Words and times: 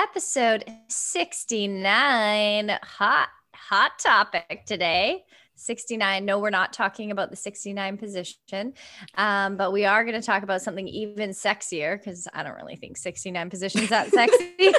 episode 0.00 0.64
69. 0.88 2.78
Hot, 2.82 3.28
hot 3.54 3.92
topic 3.98 4.64
today. 4.64 5.24
69. 5.56 6.24
No, 6.24 6.38
we're 6.38 6.48
not 6.48 6.72
talking 6.72 7.10
about 7.10 7.28
the 7.28 7.36
69 7.36 7.98
position, 7.98 8.72
um, 9.16 9.58
but 9.58 9.72
we 9.74 9.84
are 9.84 10.02
going 10.04 10.18
to 10.18 10.24
talk 10.24 10.42
about 10.42 10.62
something 10.62 10.88
even 10.88 11.30
sexier 11.30 11.98
because 11.98 12.26
I 12.32 12.42
don't 12.42 12.54
really 12.54 12.76
think 12.76 12.96
69 12.96 13.50
positions 13.50 13.90
that 13.90 14.10
sexy. 14.12 14.54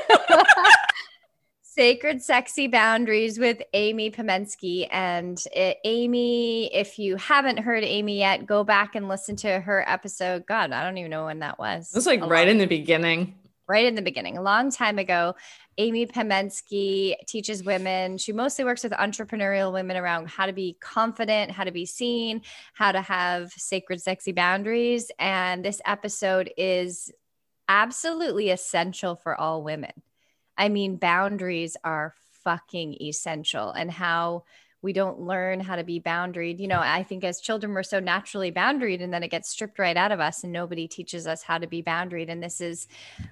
Sacred 1.62 2.22
Sexy 2.22 2.68
Boundaries 2.68 3.40
with 3.40 3.62
Amy 3.74 4.12
Pamensky. 4.12 4.88
And 4.92 5.42
it, 5.56 5.78
Amy, 5.86 6.74
if 6.74 7.00
you 7.00 7.16
haven't 7.16 7.60
heard 7.60 7.84
Amy 7.84 8.18
yet, 8.18 8.46
go 8.46 8.64
back 8.64 8.96
and 8.96 9.08
listen 9.08 9.38
to 9.38 9.60
her 9.60 9.88
episode. 9.88 10.46
God, 10.46 10.74
I 10.74 10.84
don't 10.84 10.98
even 10.98 11.12
know 11.12 11.26
when 11.26 11.40
that 11.40 11.60
was. 11.60 11.92
It 11.94 11.96
was 11.96 12.08
like 12.08 12.26
right 12.26 12.48
in 12.48 12.58
the 12.58 12.66
beginning 12.66 13.36
right 13.72 13.86
in 13.86 13.96
the 13.96 14.02
beginning, 14.02 14.38
a 14.38 14.42
long 14.42 14.70
time 14.70 15.00
ago. 15.00 15.34
Amy 15.78 16.06
Pamensky 16.06 17.16
teaches 17.28 17.64
women. 17.64 18.18
She 18.18 18.34
mostly 18.34 18.66
works 18.66 18.84
with 18.84 18.92
entrepreneurial 18.92 19.72
women 19.72 19.96
around 19.96 20.28
how 20.28 20.46
to 20.46 20.54
be 20.54 20.78
confident, 20.82 21.52
how 21.52 21.64
to 21.64 21.72
be 21.72 21.86
seen, 21.86 22.42
how 22.74 22.92
to 22.92 23.02
have 23.02 23.52
sacred, 23.54 24.02
sexy 24.02 24.34
boundaries. 24.34 25.10
And 25.18 25.64
this 25.64 25.82
episode 25.86 26.52
is 26.58 27.12
absolutely 27.70 28.50
essential 28.50 29.16
for 29.16 29.40
all 29.40 29.64
women. 29.64 29.94
I 30.58 30.68
mean, 30.68 30.98
boundaries 30.98 31.78
are 31.84 32.14
fucking 32.44 32.98
essential, 33.02 33.72
and 33.72 33.90
how 33.90 34.44
we 34.82 34.94
don't 34.94 35.20
learn 35.20 35.60
how 35.60 35.76
to 35.76 35.84
be 35.84 36.00
boundaried. 36.00 36.60
You 36.60 36.68
know, 36.68 36.80
I 36.80 37.04
think 37.04 37.24
as 37.24 37.40
children, 37.40 37.74
we're 37.74 37.84
so 37.84 38.00
naturally 38.00 38.52
boundaried 38.52 39.02
and 39.02 39.14
then 39.14 39.24
it 39.24 39.30
gets 39.30 39.50
stripped 39.50 39.78
right 39.78 39.98
out 39.98 40.12
of 40.12 40.20
us 40.20 40.44
and 40.44 40.52
nobody 40.52 40.88
teaches 40.88 41.28
us 41.28 41.44
how 41.44 41.58
to 41.58 41.68
be 41.68 41.84
boundaried. 41.84 42.30
And 42.30 42.42
this 42.42 42.62
is 42.62 42.88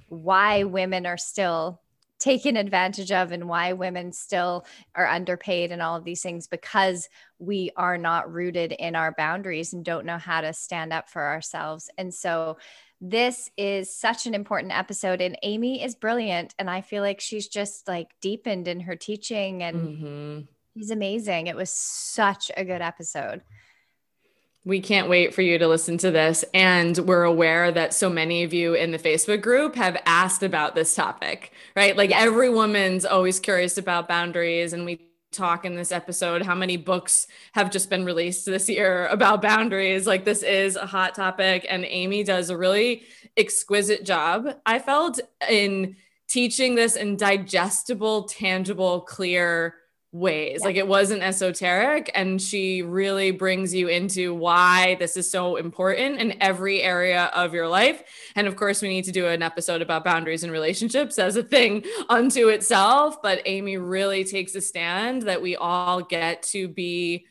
why 0.08 0.64
women 0.64 1.05
are 1.05 1.17
still 1.17 1.81
taken 2.20 2.58
advantage 2.58 3.11
of 3.11 3.31
and 3.31 3.47
why 3.47 3.73
women 3.73 4.11
still 4.11 4.66
are 4.94 5.08
underpaid 5.08 5.72
and 5.72 5.81
all 5.81 5.95
of 5.95 6.03
these 6.03 6.22
things 6.22 6.47
because 6.47 7.08
we 7.39 7.72
are 7.77 7.97
not 7.97 8.31
rooted 8.31 8.73
in 8.73 8.95
our 8.95 9.14
boundaries 9.14 9.73
and 9.73 9.86
don't 9.86 10.05
know 10.05 10.17
how 10.17 10.42
to 10.42 10.52
stand 10.52 10.92
up 10.92 11.10
for 11.10 11.23
ourselves. 11.23 11.89
And 11.98 12.14
so 12.14 12.58
this 12.99 13.49
is 13.55 13.95
such 13.95 14.26
an 14.26 14.36
important 14.36 14.77
episode 14.77 15.21
and 15.21 15.37
Amy 15.42 15.81
is 15.81 15.95
brilliant 15.95 16.54
and 16.60 16.70
I 16.70 16.81
feel 16.81 17.02
like 17.02 17.21
she's 17.21 17.48
just 17.48 17.87
like 17.87 18.10
deepened 18.20 18.67
in 18.67 18.81
her 18.81 18.98
teaching 18.98 19.64
and 19.64 19.77
mm-hmm 19.77 20.39
He's 20.80 20.92
amazing. 20.92 21.48
It 21.48 21.58
was 21.58 21.73
such 21.73 22.52
a 22.56 22.64
good 22.64 22.82
episode. 22.82 23.42
We 24.64 24.80
can't 24.80 25.10
wait 25.10 25.34
for 25.34 25.42
you 25.42 25.58
to 25.58 25.67
listen 25.67 25.98
to 25.98 26.10
this. 26.10 26.45
And 26.54 26.98
we're 27.00 27.26
aware 27.26 27.70
that 27.70 27.94
so 27.94 28.10
many 28.10 28.44
of 28.44 28.54
you 28.54 28.76
in 28.76 28.92
the 28.92 28.98
Facebook 28.98 29.42
group 29.42 29.76
have 29.76 30.02
asked 30.06 30.42
about 30.42 30.76
this 30.76 30.95
topic, 30.95 31.52
right? 31.76 31.98
Like 31.98 32.12
every 32.12 32.50
woman's 32.50 33.04
always 33.04 33.42
curious 33.42 33.78
about 33.78 34.08
boundaries. 34.08 34.72
And 34.72 34.86
we 34.86 35.02
talk 35.34 35.66
in 35.66 35.76
this 35.76 35.92
episode 35.92 36.44
how 36.44 36.56
many 36.56 36.78
books 36.78 37.28
have 37.52 37.72
just 37.72 37.90
been 37.90 38.06
released 38.06 38.46
this 38.46 38.70
year 38.70 39.08
about 39.08 39.42
boundaries. 39.42 40.08
Like 40.08 40.23
this 40.23 40.44
is 40.44 40.78
a 40.78 40.86
hot 40.86 41.14
topic. 41.14 41.66
And 41.67 41.84
Amy 41.84 42.23
does 42.23 42.50
a 42.50 42.58
really 42.58 43.04
exquisite 43.36 44.06
job, 44.06 44.48
I 44.66 44.80
felt, 44.80 45.20
in 45.50 45.98
teaching 46.30 46.76
this 46.76 46.96
in 46.96 47.17
digestible, 47.17 48.23
tangible, 48.30 49.02
clear 49.02 49.76
ways. 50.11 50.59
Yeah. 50.61 50.67
Like 50.67 50.75
it 50.75 50.87
wasn't 50.87 51.21
esoteric. 51.21 52.11
And 52.15 52.42
she 52.42 52.81
really 52.81 53.31
brings 53.31 53.73
you 53.73 53.87
into 53.87 54.33
why 54.33 54.95
this 54.95 55.15
is 55.15 55.30
so 55.30 55.55
important 55.58 56.20
in 56.20 56.42
every 56.42 56.81
area 56.81 57.25
of 57.36 57.53
your 57.53 57.67
life. 57.67 58.03
And 58.36 58.48
of 58.48 58.55
course, 58.55 58.81
we 58.81 58.89
need 58.89 59.05
to 59.05 59.11
do 59.11 59.27
an 59.27 59.43
episode 59.43 59.81
about 59.81 60.03
boundaries 60.03 60.43
and 60.43 60.52
relationships 60.52 61.19
as 61.19 61.36
a 61.36 61.43
thing 61.43 61.83
unto 62.09 62.48
itself. 62.48 63.21
But 63.21 63.42
Amy 63.45 63.77
really 63.77 64.23
takes 64.23 64.55
a 64.55 64.61
stand 64.61 65.23
that 65.23 65.42
we 65.42 65.55
all 65.55 66.02
get 66.02 66.43
to 66.43 66.67
be 66.67 67.25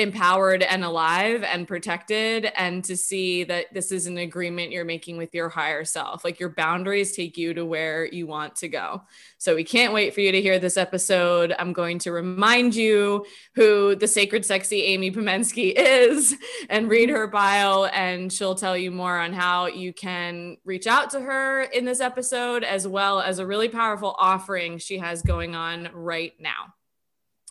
empowered 0.00 0.62
and 0.62 0.82
alive 0.82 1.42
and 1.42 1.68
protected 1.68 2.46
and 2.56 2.82
to 2.84 2.96
see 2.96 3.44
that 3.44 3.66
this 3.72 3.92
is 3.92 4.06
an 4.06 4.16
agreement 4.18 4.72
you're 4.72 4.84
making 4.84 5.18
with 5.18 5.34
your 5.34 5.48
higher 5.48 5.84
self. 5.84 6.24
Like 6.24 6.40
your 6.40 6.48
boundaries 6.48 7.12
take 7.14 7.36
you 7.36 7.52
to 7.54 7.64
where 7.64 8.06
you 8.06 8.26
want 8.26 8.56
to 8.56 8.68
go. 8.68 9.02
So 9.36 9.54
we 9.54 9.62
can't 9.62 9.92
wait 9.92 10.14
for 10.14 10.22
you 10.22 10.32
to 10.32 10.40
hear 10.40 10.58
this 10.58 10.76
episode. 10.76 11.54
I'm 11.58 11.72
going 11.72 11.98
to 12.00 12.12
remind 12.12 12.74
you 12.74 13.26
who 13.54 13.94
the 13.94 14.08
sacred 14.08 14.44
sexy 14.44 14.82
amy 14.84 15.10
pamensky 15.12 15.74
is 15.76 16.34
and 16.70 16.88
read 16.88 17.10
her 17.10 17.26
bio 17.26 17.84
and 17.84 18.32
she'll 18.32 18.54
tell 18.54 18.76
you 18.76 18.90
more 18.90 19.18
on 19.18 19.32
how 19.34 19.66
you 19.66 19.92
can 19.92 20.56
reach 20.64 20.86
out 20.86 21.10
to 21.10 21.20
her 21.20 21.62
in 21.62 21.84
this 21.84 22.00
episode 22.00 22.64
as 22.64 22.88
well 22.88 23.20
as 23.20 23.38
a 23.38 23.46
really 23.46 23.68
powerful 23.68 24.16
offering 24.18 24.78
she 24.78 24.98
has 24.98 25.22
going 25.22 25.54
on 25.54 25.90
right 25.92 26.32
now 26.40 26.72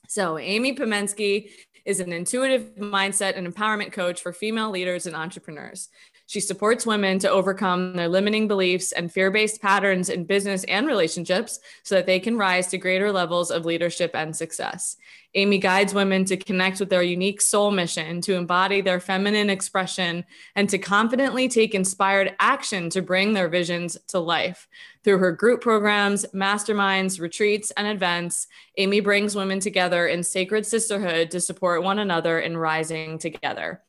so, 0.07 0.37
Amy 0.37 0.75
Pamensky 0.75 1.49
is 1.85 1.99
an 1.99 2.11
intuitive 2.11 2.75
mindset 2.77 3.37
and 3.37 3.47
empowerment 3.47 3.91
coach 3.91 4.21
for 4.21 4.33
female 4.33 4.69
leaders 4.69 5.05
and 5.05 5.15
entrepreneurs. 5.15 5.89
She 6.29 6.41
supports 6.41 6.85
women 6.85 7.17
to 7.19 7.31
overcome 7.31 7.95
their 7.95 8.07
limiting 8.07 8.47
beliefs 8.47 8.91
and 8.91 9.11
fear 9.11 9.31
based 9.31 9.63
patterns 9.63 10.09
in 10.09 10.25
business 10.25 10.63
and 10.65 10.85
relationships 10.85 11.59
so 11.81 11.95
that 11.95 12.05
they 12.05 12.19
can 12.19 12.37
rise 12.37 12.67
to 12.67 12.77
greater 12.77 13.11
levels 13.11 13.49
of 13.49 13.65
leadership 13.65 14.11
and 14.13 14.35
success. 14.35 14.95
Amy 15.33 15.57
guides 15.57 15.91
women 15.91 16.25
to 16.25 16.37
connect 16.37 16.79
with 16.79 16.91
their 16.91 17.01
unique 17.01 17.41
soul 17.41 17.71
mission, 17.71 18.21
to 18.21 18.35
embody 18.35 18.79
their 18.79 18.99
feminine 18.99 19.49
expression, 19.49 20.23
and 20.55 20.69
to 20.69 20.77
confidently 20.77 21.47
take 21.47 21.73
inspired 21.73 22.35
action 22.39 22.91
to 22.91 23.01
bring 23.01 23.33
their 23.33 23.49
visions 23.49 23.97
to 24.09 24.19
life. 24.19 24.67
Through 25.03 25.17
her 25.17 25.31
group 25.31 25.61
programs, 25.61 26.27
masterminds, 26.27 27.19
retreats, 27.19 27.71
and 27.71 27.87
events, 27.87 28.45
Amy 28.77 28.99
brings 28.99 29.35
women 29.35 29.59
together 29.59 30.05
in 30.05 30.21
sacred 30.21 30.67
sisterhood 30.67 31.31
to 31.31 31.41
support 31.41 31.81
one 31.81 31.97
another 31.97 32.39
in 32.39 32.55
rising 32.55 33.17
together. 33.17 33.81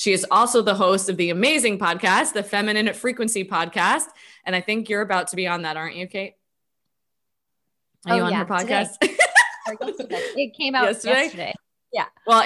She 0.00 0.12
is 0.12 0.24
also 0.30 0.62
the 0.62 0.76
host 0.76 1.10
of 1.10 1.18
the 1.18 1.28
amazing 1.28 1.78
podcast, 1.78 2.32
the 2.32 2.42
Feminine 2.42 2.90
Frequency 2.94 3.44
Podcast. 3.44 4.06
And 4.46 4.56
I 4.56 4.62
think 4.62 4.88
you're 4.88 5.02
about 5.02 5.28
to 5.28 5.36
be 5.36 5.46
on 5.46 5.60
that, 5.60 5.76
aren't 5.76 5.94
you, 5.94 6.06
Kate? 6.06 6.36
Are 8.06 8.14
oh, 8.14 8.16
you 8.16 8.22
on 8.22 8.32
yeah, 8.32 8.38
her 8.38 8.44
podcast? 8.46 8.96
it 9.02 10.56
came 10.56 10.74
out 10.74 10.84
yesterday. 10.84 11.24
yesterday. 11.24 11.54
Yeah. 11.92 12.06
Well, 12.26 12.42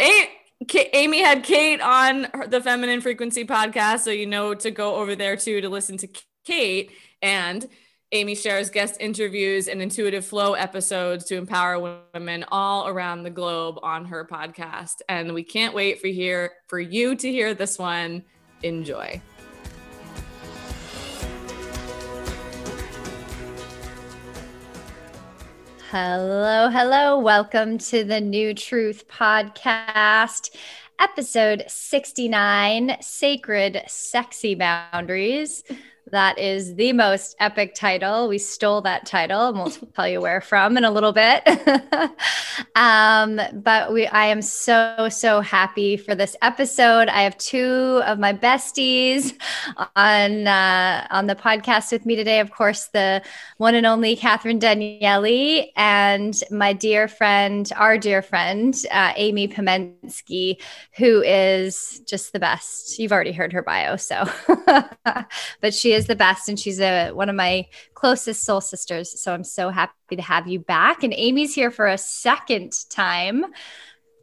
Amy 0.93 1.23
had 1.23 1.45
Kate 1.45 1.81
on 1.81 2.27
the 2.49 2.61
Feminine 2.61 3.01
Frequency 3.01 3.45
podcast. 3.45 4.01
So 4.01 4.11
you 4.11 4.27
know 4.27 4.55
to 4.55 4.73
go 4.73 4.97
over 4.97 5.15
there 5.15 5.37
too 5.37 5.61
to 5.61 5.69
listen 5.69 5.97
to 5.99 6.09
Kate. 6.45 6.91
And 7.23 7.65
Amy 8.15 8.37
shares 8.37 8.71
guest 8.71 8.97
interviews 9.01 9.67
and 9.67 9.83
intuitive 9.83 10.25
flow 10.25 10.55
episodes 10.55 11.25
to 11.25 11.35
empower 11.35 12.05
women 12.15 12.45
all 12.47 12.87
around 12.87 13.25
the 13.25 13.31
globe 13.31 13.77
on 13.83 14.05
her 14.05 14.25
podcast. 14.25 15.03
And 15.09 15.35
we 15.35 15.43
can't 15.43 15.75
wait 15.75 16.01
for 16.01 16.07
here 16.07 16.53
for 16.69 16.79
you 16.79 17.17
to 17.17 17.29
hear 17.29 17.55
this 17.55 17.77
one. 17.77 18.23
Enjoy. 18.63 19.21
Hello, 25.91 26.69
hello. 26.71 27.19
Welcome 27.19 27.79
to 27.79 28.05
the 28.05 28.21
New 28.21 28.55
Truth 28.55 29.09
Podcast, 29.09 30.51
episode 31.01 31.65
69 31.67 32.97
Sacred 33.01 33.83
Sexy 33.89 34.55
Boundaries 34.55 35.65
That 36.15 36.39
is 36.39 36.77
the 36.77 36.93
most 36.93 37.35
epic 37.41 37.75
title. 37.75 38.29
We 38.29 38.39
stole 38.39 38.81
that 38.83 39.05
title 39.05 39.49
and 39.49 39.59
we'll 39.59 39.71
tell 39.97 40.07
you 40.07 40.21
where 40.21 40.41
from 40.41 40.77
in 40.77 40.85
a 40.85 40.91
little 40.93 41.11
bit. 41.11 41.43
um, 42.77 43.41
but 43.53 43.93
we 43.93 44.07
I 44.07 44.27
am 44.27 44.41
so, 44.41 45.09
so 45.11 45.41
happy 45.41 45.97
for 45.97 46.15
this 46.15 46.37
episode. 46.41 47.09
I 47.09 47.23
have 47.23 47.37
two 47.39 48.01
of 48.07 48.21
my 48.21 48.33
besties 48.33 49.37
on 49.97 50.47
uh, 50.47 51.09
on 51.11 51.27
the 51.27 51.35
podcast 51.35 51.91
with 51.91 52.07
me 52.07 52.15
today. 52.15 52.39
Of 52.39 52.53
course, 52.53 52.87
the 52.93 53.21
one 53.57 53.75
and 53.75 53.85
only 53.85 54.15
Catherine 54.15 54.61
Danieli 54.61 55.73
and 55.75 56.41
my 56.49 56.75
dear 56.75 57.09
friend, 57.09 57.69
our 57.75 57.99
dear 57.99 58.23
friend, 58.23 58.81
uh, 58.93 59.15
Amy 59.17 59.49
Pamensky, 59.49 60.63
who 60.97 61.23
is 61.23 62.03
just 62.07 62.33
the 62.33 62.39
best. 62.39 63.01
You've 63.01 63.11
already 63.11 63.33
heard 63.33 63.53
her 63.53 63.63
bio, 63.63 63.97
so 63.97 64.31
but 65.61 65.75
she 65.75 65.93
is 65.93 66.04
is 66.05 66.09
the 66.09 66.17
best 66.17 66.49
and 66.49 66.61
she's 66.61 66.81
a 66.81 67.11
one 67.13 67.29
of 67.29 67.37
my 67.37 67.67
closest 67.95 68.45
soul 68.45 68.61
sisters. 68.61 69.21
So 69.21 69.33
I'm 69.33 69.45
so 69.45 69.71
happy 69.71 70.17
to 70.17 70.23
have 70.23 70.47
you 70.47 70.59
back. 70.59 71.03
And 71.03 71.15
Amy's 71.15 71.55
here 71.55 71.71
for 71.71 71.87
a 71.87 71.99
second 71.99 72.73
time. 72.91 73.47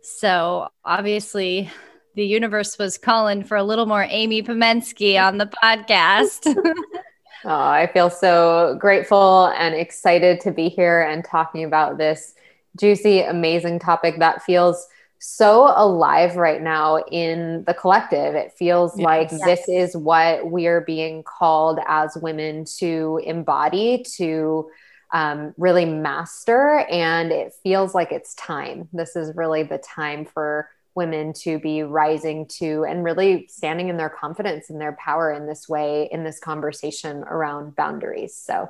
So 0.04 0.70
obviously 0.86 1.72
the 2.16 2.26
universe 2.26 2.78
was 2.78 2.98
calling 2.98 3.44
for 3.44 3.58
a 3.58 3.64
little 3.64 3.86
more 3.86 4.06
Amy 4.10 4.44
Pamensky 4.44 5.20
on 5.20 5.38
the 5.38 5.48
podcast. 5.48 6.54
oh, 7.46 7.50
I 7.50 7.90
feel 7.94 8.10
so 8.10 8.78
grateful 8.80 9.48
and 9.58 9.74
excited 9.74 10.40
to 10.42 10.52
be 10.52 10.70
here 10.70 11.02
and 11.02 11.26
talking 11.26 11.64
about 11.64 11.98
this 11.98 12.36
juicy, 12.80 13.22
amazing 13.22 13.80
topic 13.80 14.20
that 14.20 14.44
feels 14.44 14.88
so 15.24 15.72
alive 15.76 16.36
right 16.36 16.64
now 16.64 16.98
in 17.12 17.64
the 17.68 17.76
collective. 17.76 18.34
It 18.34 18.54
feels 18.54 18.98
yes. 18.98 19.06
like 19.06 19.32
yes. 19.32 19.44
this 19.46 19.70
is 19.70 19.96
what 19.96 20.50
we 20.50 20.66
are 20.66 20.82
being 20.82 21.22
called 21.22 21.80
as 21.88 22.18
women 22.20 22.66
to 22.80 23.22
embody, 23.24 24.04
to 24.18 24.72
um, 25.14 25.54
really 25.58 25.86
master. 25.86 26.80
And 26.90 27.32
it 27.32 27.54
feels 27.62 27.94
like 27.94 28.12
it's 28.12 28.34
time. 28.34 28.90
This 28.94 29.16
is 29.16 29.36
really 29.36 29.62
the 29.62 29.78
time 29.78 30.26
for 30.26 30.68
women 30.96 31.34
to 31.34 31.60
be 31.60 31.84
rising 31.84 32.48
to 32.48 32.84
and 32.86 33.04
really 33.04 33.46
standing 33.48 33.90
in 33.90 33.98
their 33.98 34.10
confidence 34.10 34.72
and 34.72 34.82
their 34.82 34.98
power 35.00 35.32
in 35.32 35.46
this 35.46 35.70
way 35.70 36.10
in 36.12 36.24
this 36.24 36.40
conversation 36.40 37.18
around 37.24 37.76
boundaries. 37.76 38.36
So 38.36 38.70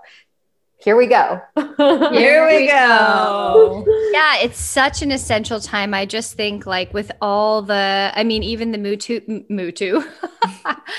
here 0.84 0.96
we 0.96 1.06
go. 1.06 1.40
here 1.78 2.48
we 2.48 2.68
go. 2.68 3.86
yeah, 4.12 4.38
it's 4.38 4.60
such 4.60 5.02
an 5.02 5.12
essential 5.12 5.60
time. 5.60 5.94
I 5.94 6.06
just 6.06 6.34
think 6.34 6.66
like 6.66 6.94
with 6.94 7.12
all 7.22 7.62
the, 7.62 8.12
I 8.16 8.24
mean, 8.24 8.42
even 8.44 8.72
the 8.72 8.78
Mutu, 8.78 9.48
Mutu, 9.50 10.04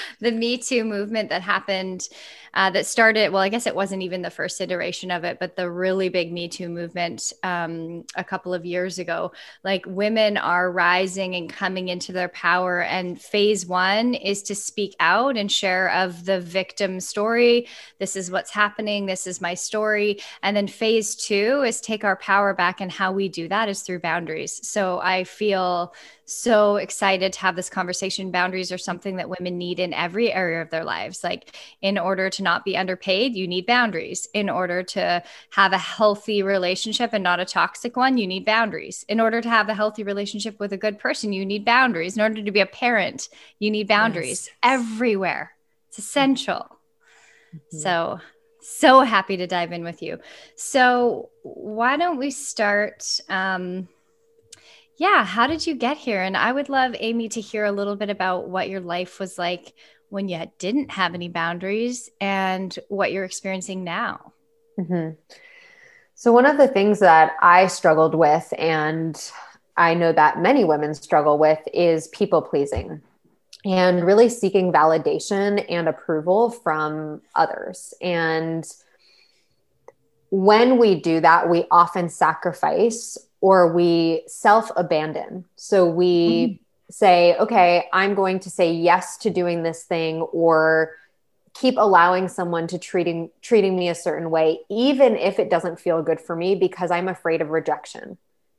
the 0.21 0.31
Me 0.31 0.57
Too 0.57 0.85
movement 0.85 1.31
that 1.31 1.43
happened 1.43 2.09
uh, 2.55 2.71
that 2.71 2.87
started, 2.87 3.33
well, 3.33 3.43
I 3.43 3.49
guess 3.49 3.67
it 3.67 3.75
wasn't 3.75 4.03
even 4.03 4.23
the 4.23 4.31
first 4.31 4.61
iteration 4.61 5.11
of 5.11 5.25
it, 5.25 5.39
but 5.41 5.57
the 5.57 5.71
really 5.71 6.09
big 6.09 6.33
Me 6.33 6.49
Too 6.49 6.69
movement 6.69 7.33
um, 7.43 8.05
a 8.15 8.25
couple 8.25 8.53
of 8.53 8.67
years 8.67 8.99
ago. 8.99 9.33
Like 9.65 9.85
women 9.87 10.37
are 10.37 10.71
rising 10.71 11.35
and 11.35 11.49
coming 11.49 11.89
into 11.89 12.13
their 12.13 12.29
power. 12.29 12.83
And 12.83 13.21
phase 13.21 13.67
one 13.67 14.15
is 14.15 14.43
to 14.45 14.55
speak 14.55 14.95
out 15.01 15.37
and 15.37 15.51
share 15.51 15.91
of 15.93 16.25
the 16.25 16.41
victim 16.41 17.01
story. 17.01 17.69
This 17.99 18.17
is 18.17 18.31
what's 18.31 18.51
happening. 18.51 19.07
This 19.07 19.27
is 19.27 19.41
my 19.41 19.55
story. 19.55 20.21
And 20.43 20.57
then 20.57 20.69
phase 20.69 21.15
two 21.17 21.63
is 21.63 21.81
take 21.81 22.05
our 22.05 22.17
power 22.17 22.55
back. 22.55 22.81
And 22.81 22.93
how 22.93 23.13
we 23.13 23.29
do 23.29 23.49
that 23.49 23.69
is 23.69 23.81
through 23.81 24.01
boundaries. 24.01 24.61
So 24.67 25.01
I 25.01 25.25
feel 25.25 25.95
so 26.25 26.77
excited 26.77 27.33
to 27.33 27.41
have 27.41 27.57
this 27.57 27.69
conversation. 27.69 28.31
Boundaries 28.31 28.73
are 28.73 28.79
something 28.79 29.17
that 29.17 29.29
women 29.29 29.59
need 29.59 29.79
in 29.79 29.93
every 29.93 30.33
area 30.33 30.63
of 30.63 30.71
their 30.71 30.85
lives. 30.85 31.23
Like, 31.23 31.57
in 31.83 31.99
order 31.99 32.31
to 32.31 32.42
not 32.43 32.65
be 32.65 32.77
underpaid, 32.77 33.35
you 33.35 33.47
need 33.47 33.67
boundaries. 33.67 34.29
In 34.35 34.51
order 34.51 34.83
to 34.83 35.23
have 35.51 35.73
a 35.73 35.79
healthy 35.79 36.43
relationship 36.43 37.11
and 37.13 37.23
not 37.23 37.41
a 37.41 37.45
toxic 37.45 37.97
one, 37.97 38.19
you 38.19 38.27
need 38.27 38.45
boundaries. 38.45 39.05
In 39.09 39.21
order 39.21 39.41
to 39.41 39.49
have 39.49 39.69
a 39.69 39.75
healthy 39.75 40.03
relationship 40.03 40.59
with 40.61 40.73
a 40.73 40.77
good 40.77 40.99
person, 40.99 41.33
you 41.33 41.47
need 41.47 41.65
boundaries. 41.65 42.17
In 42.17 42.23
order 42.23 42.43
to 42.43 42.51
be 42.51 42.61
a 42.61 42.67
parent, 42.67 43.29
you 43.59 43.71
need 43.71 43.89
boundaries 43.89 44.49
yes. 44.49 44.57
everywhere. 44.63 45.53
It's 45.89 45.99
essential. 45.99 46.79
Mm-hmm. 47.55 47.79
So, 47.79 48.21
so 48.61 49.01
happy 49.01 49.37
to 49.37 49.47
dive 49.47 49.73
in 49.73 49.85
with 49.85 50.03
you. 50.03 50.19
So, 50.57 51.31
why 51.43 51.97
don't 51.97 52.19
we 52.19 52.31
start? 52.31 53.21
Um, 53.29 53.89
yeah, 54.97 55.25
how 55.25 55.47
did 55.47 55.67
you 55.67 55.75
get 55.75 55.97
here? 55.97 56.23
And 56.23 56.37
I 56.37 56.53
would 56.53 56.69
love 56.69 56.95
Amy 56.99 57.29
to 57.31 57.41
hear 57.41 57.65
a 57.65 57.73
little 57.73 57.97
bit 57.97 58.11
about 58.11 58.49
what 58.49 58.69
your 58.69 58.81
life 58.81 59.19
was 59.19 59.39
like 59.39 59.75
when 60.13 60.29
you 60.29 60.45
didn't 60.59 60.91
have 60.91 61.15
any 61.15 61.31
boundaries 61.31 62.11
and 62.21 62.79
what 62.89 63.13
you're 63.13 63.25
experiencing 63.25 63.83
now. 63.83 64.35
Mm-hmm. 64.79 65.13
So, 66.15 66.33
one 66.33 66.45
of 66.45 66.59
the 66.59 66.69
things 66.69 67.01
that 67.01 67.33
I 67.41 67.67
struggled 67.67 68.15
with, 68.15 68.53
and 68.59 69.19
I 69.77 69.95
know 69.95 70.13
that 70.13 70.39
many 70.39 70.65
women 70.65 70.95
struggle 70.95 71.39
with, 71.39 71.61
is 71.73 72.09
people 72.09 72.43
pleasing 72.43 73.01
and 73.65 74.05
really 74.05 74.29
seeking 74.29 74.71
validation 74.71 75.65
and 75.69 75.89
approval 75.89 76.51
from 76.51 77.23
others. 77.35 77.95
And 78.03 78.71
when 80.31 80.77
we 80.77 81.01
do 81.01 81.21
that, 81.21 81.49
we 81.49 81.65
often 81.71 82.11
sacrifice 82.11 83.17
or 83.41 83.73
we 83.73 84.25
self 84.27 84.71
abandon. 84.77 85.47
So 85.57 85.89
we 85.89 86.47
mm-hmm. 86.47 86.62
Say, 86.93 87.35
okay, 87.39 87.89
I'm 87.93 88.15
going 88.15 88.39
to 88.41 88.51
say 88.51 88.73
yes 88.73 89.17
to 89.19 89.31
doing 89.31 89.63
this 89.63 89.85
thing 89.85 90.21
or 90.21 90.95
keep 91.55 91.77
allowing 91.77 92.29
someone 92.29 92.67
to 92.67 92.79
treating 92.79 93.31
treating 93.41 93.77
me 93.77 93.89
a 93.89 93.95
certain 93.95 94.31
way 94.31 94.59
even 94.71 95.17
if 95.17 95.39
it 95.39 95.51
doesn't 95.51 95.79
feel 95.79 96.03
good 96.03 96.19
for 96.21 96.35
me 96.35 96.55
because 96.55 96.91
I'm 96.91 97.09
afraid 97.09 97.43
of 97.43 97.51
rejection. 97.51 98.17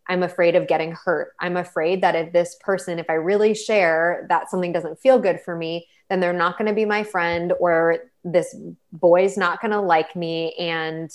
I'm 0.07 0.21
afraid 0.21 0.55
of 0.55 0.67
getting 0.67 0.91
hurt. 0.91 1.33
I'm 1.39 1.57
afraid 1.57 2.01
that 2.01 2.15
if 2.15 2.33
this 2.33 2.55
person 2.59 2.99
if 2.99 3.09
I 3.09 3.13
really 3.13 3.53
share 3.53 4.25
that 4.29 4.49
something 4.49 4.71
doesn't 4.71 4.99
feel 4.99 5.17
good 5.17 5.39
for 5.41 5.55
me, 5.55 5.87
then 6.09 6.19
they're 6.19 6.33
not 6.33 6.57
going 6.57 6.67
to 6.67 6.73
be 6.73 6.85
my 6.85 7.03
friend 7.03 7.53
or 7.59 7.97
this 8.23 8.55
boy's 8.91 9.37
not 9.37 9.61
going 9.61 9.71
to 9.71 9.81
like 9.81 10.15
me 10.15 10.53
and 10.59 11.11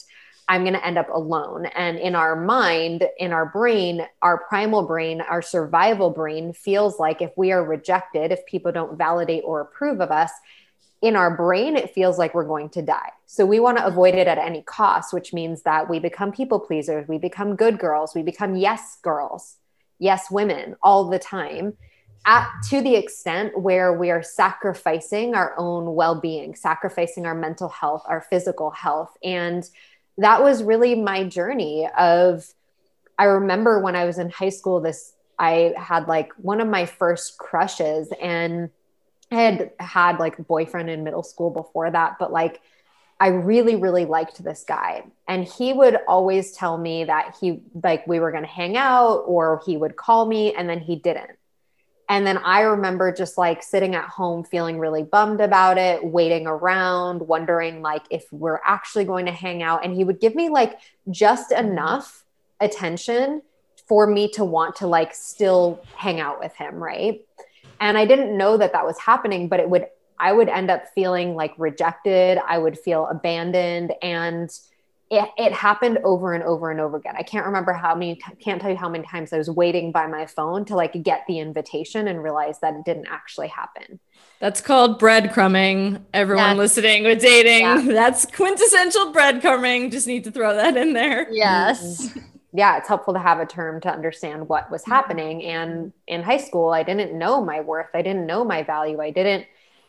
I'm 0.48 0.62
going 0.62 0.74
to 0.74 0.86
end 0.86 0.96
up 0.96 1.10
alone. 1.10 1.66
And 1.66 1.98
in 1.98 2.14
our 2.14 2.34
mind, 2.34 3.06
in 3.18 3.32
our 3.32 3.46
brain, 3.46 4.06
our 4.22 4.38
primal 4.48 4.82
brain, 4.82 5.20
our 5.20 5.42
survival 5.42 6.10
brain 6.10 6.54
feels 6.54 6.98
like 6.98 7.20
if 7.20 7.30
we 7.36 7.52
are 7.52 7.62
rejected, 7.62 8.32
if 8.32 8.44
people 8.46 8.72
don't 8.72 8.96
validate 8.96 9.42
or 9.44 9.60
approve 9.60 10.00
of 10.00 10.10
us, 10.10 10.30
in 11.00 11.14
our 11.14 11.36
brain, 11.36 11.76
it 11.76 11.94
feels 11.94 12.18
like 12.18 12.34
we're 12.34 12.44
going 12.44 12.70
to 12.70 12.82
die. 12.82 13.10
So 13.26 13.46
we 13.46 13.60
want 13.60 13.78
to 13.78 13.86
avoid 13.86 14.14
it 14.14 14.26
at 14.26 14.38
any 14.38 14.62
cost, 14.62 15.12
which 15.12 15.32
means 15.32 15.62
that 15.62 15.88
we 15.88 16.00
become 16.00 16.32
people 16.32 16.58
pleasers, 16.58 17.06
we 17.06 17.18
become 17.18 17.54
good 17.54 17.78
girls, 17.78 18.14
we 18.14 18.22
become 18.22 18.56
yes 18.56 18.98
girls, 19.02 19.58
yes 19.98 20.30
women 20.30 20.74
all 20.82 21.08
the 21.08 21.18
time. 21.18 21.76
At, 22.26 22.50
to 22.70 22.82
the 22.82 22.96
extent 22.96 23.58
where 23.60 23.92
we 23.92 24.10
are 24.10 24.24
sacrificing 24.24 25.34
our 25.34 25.54
own 25.56 25.94
well-being 25.94 26.56
sacrificing 26.56 27.26
our 27.26 27.34
mental 27.34 27.68
health 27.68 28.02
our 28.06 28.20
physical 28.20 28.70
health 28.70 29.16
and 29.22 29.66
that 30.18 30.42
was 30.42 30.62
really 30.62 30.94
my 30.94 31.24
journey 31.24 31.88
of 31.96 32.44
I 33.18 33.24
remember 33.24 33.80
when 33.80 33.96
I 33.96 34.04
was 34.04 34.18
in 34.18 34.30
high 34.30 34.48
school 34.50 34.80
this 34.80 35.14
I 35.38 35.74
had 35.76 36.08
like 36.08 36.32
one 36.36 36.60
of 36.60 36.68
my 36.68 36.84
first 36.84 37.38
crushes 37.38 38.12
and 38.20 38.70
I 39.30 39.34
had 39.36 39.70
had 39.78 40.18
like 40.18 40.38
a 40.38 40.42
boyfriend 40.42 40.90
in 40.90 41.04
middle 41.04 41.22
school 41.22 41.50
before 41.50 41.90
that 41.90 42.16
but 42.18 42.32
like 42.32 42.60
I 43.20 43.28
really 43.28 43.76
really 43.76 44.04
liked 44.04 44.42
this 44.42 44.64
guy. 44.66 45.04
And 45.26 45.44
he 45.44 45.72
would 45.72 45.98
always 46.06 46.52
tell 46.52 46.78
me 46.78 47.04
that 47.04 47.36
he 47.40 47.62
like 47.82 48.06
we 48.06 48.20
were 48.20 48.30
going 48.30 48.44
to 48.44 48.48
hang 48.48 48.76
out 48.76 49.24
or 49.26 49.62
he 49.64 49.76
would 49.76 49.96
call 49.96 50.26
me 50.26 50.54
and 50.54 50.68
then 50.68 50.80
he 50.80 50.96
didn't 50.96 51.37
and 52.08 52.26
then 52.26 52.38
I 52.38 52.62
remember 52.62 53.12
just 53.12 53.36
like 53.36 53.62
sitting 53.62 53.94
at 53.94 54.08
home 54.08 54.42
feeling 54.42 54.78
really 54.78 55.02
bummed 55.02 55.40
about 55.40 55.76
it, 55.76 56.02
waiting 56.02 56.46
around, 56.46 57.20
wondering 57.20 57.82
like 57.82 58.02
if 58.10 58.24
we're 58.32 58.60
actually 58.64 59.04
going 59.04 59.26
to 59.26 59.32
hang 59.32 59.62
out. 59.62 59.84
And 59.84 59.94
he 59.94 60.04
would 60.04 60.18
give 60.18 60.34
me 60.34 60.48
like 60.48 60.78
just 61.10 61.50
mm-hmm. 61.50 61.66
enough 61.66 62.24
attention 62.60 63.42
for 63.86 64.06
me 64.06 64.28
to 64.30 64.44
want 64.44 64.76
to 64.76 64.86
like 64.86 65.14
still 65.14 65.84
hang 65.96 66.18
out 66.18 66.40
with 66.40 66.54
him. 66.54 66.76
Right. 66.76 67.26
And 67.78 67.98
I 67.98 68.06
didn't 68.06 68.36
know 68.36 68.56
that 68.56 68.72
that 68.72 68.86
was 68.86 68.98
happening, 68.98 69.48
but 69.48 69.60
it 69.60 69.68
would, 69.68 69.86
I 70.18 70.32
would 70.32 70.48
end 70.48 70.70
up 70.70 70.84
feeling 70.94 71.34
like 71.34 71.54
rejected. 71.58 72.38
I 72.38 72.56
would 72.56 72.78
feel 72.78 73.06
abandoned. 73.06 73.92
And 74.00 74.50
it, 75.10 75.30
it 75.38 75.52
happened 75.52 75.98
over 76.04 76.34
and 76.34 76.44
over 76.44 76.70
and 76.70 76.80
over 76.80 76.98
again. 76.98 77.14
I 77.16 77.22
can't 77.22 77.46
remember 77.46 77.72
how 77.72 77.94
many, 77.94 78.20
can't 78.40 78.60
tell 78.60 78.70
you 78.70 78.76
how 78.76 78.90
many 78.90 79.04
times 79.04 79.32
I 79.32 79.38
was 79.38 79.48
waiting 79.48 79.90
by 79.90 80.06
my 80.06 80.26
phone 80.26 80.66
to 80.66 80.74
like 80.74 81.02
get 81.02 81.22
the 81.26 81.38
invitation 81.38 82.08
and 82.08 82.22
realize 82.22 82.60
that 82.60 82.74
it 82.74 82.84
didn't 82.84 83.06
actually 83.08 83.48
happen. 83.48 84.00
That's 84.38 84.60
called 84.60 85.00
breadcrumbing. 85.00 86.02
Everyone 86.12 86.50
yes. 86.50 86.56
listening 86.56 87.04
with 87.04 87.20
dating, 87.20 87.62
yeah. 87.62 87.82
that's 87.86 88.26
quintessential 88.26 89.12
breadcrumbing. 89.12 89.90
Just 89.90 90.06
need 90.06 90.24
to 90.24 90.30
throw 90.30 90.54
that 90.54 90.76
in 90.76 90.92
there. 90.92 91.26
Yes. 91.32 92.08
Mm-hmm. 92.08 92.20
Yeah, 92.52 92.76
it's 92.76 92.88
helpful 92.88 93.14
to 93.14 93.20
have 93.20 93.40
a 93.40 93.46
term 93.46 93.80
to 93.82 93.90
understand 93.90 94.48
what 94.48 94.70
was 94.70 94.82
mm-hmm. 94.82 94.92
happening. 94.92 95.42
And 95.44 95.92
in 96.06 96.22
high 96.22 96.38
school, 96.38 96.70
I 96.70 96.82
didn't 96.82 97.16
know 97.16 97.42
my 97.42 97.60
worth. 97.62 97.88
I 97.94 98.02
didn't 98.02 98.26
know 98.26 98.44
my 98.44 98.62
value. 98.62 99.00
I 99.00 99.10
didn't 99.10 99.46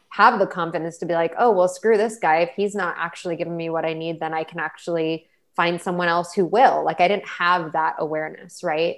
have 0.10 0.39
the 0.39 0.48
confidence 0.48 0.98
to 0.98 1.06
be 1.06 1.13
like, 1.13 1.34
oh, 1.38 1.51
well, 1.51 1.68
screw 1.68 1.98
this 1.98 2.18
guy. 2.18 2.38
If 2.38 2.51
he's 2.56 2.75
not 2.75 2.96
actually 2.98 3.36
giving 3.36 3.56
me 3.56 3.70
what 3.70 3.86
I 3.86 3.94
need, 3.94 4.20
then 4.20 4.34
I 4.34 4.44
can 4.44 4.60
actually 4.60 5.28
find 5.56 5.82
someone 5.82 6.08
else 6.08 6.34
who 6.34 6.46
will. 6.46 6.84
Like 6.84 7.00
I 7.01 7.08
didn't 7.08 7.28
have 7.28 7.74
that 7.74 7.96
awareness, 8.00 8.63
right? 8.63 8.98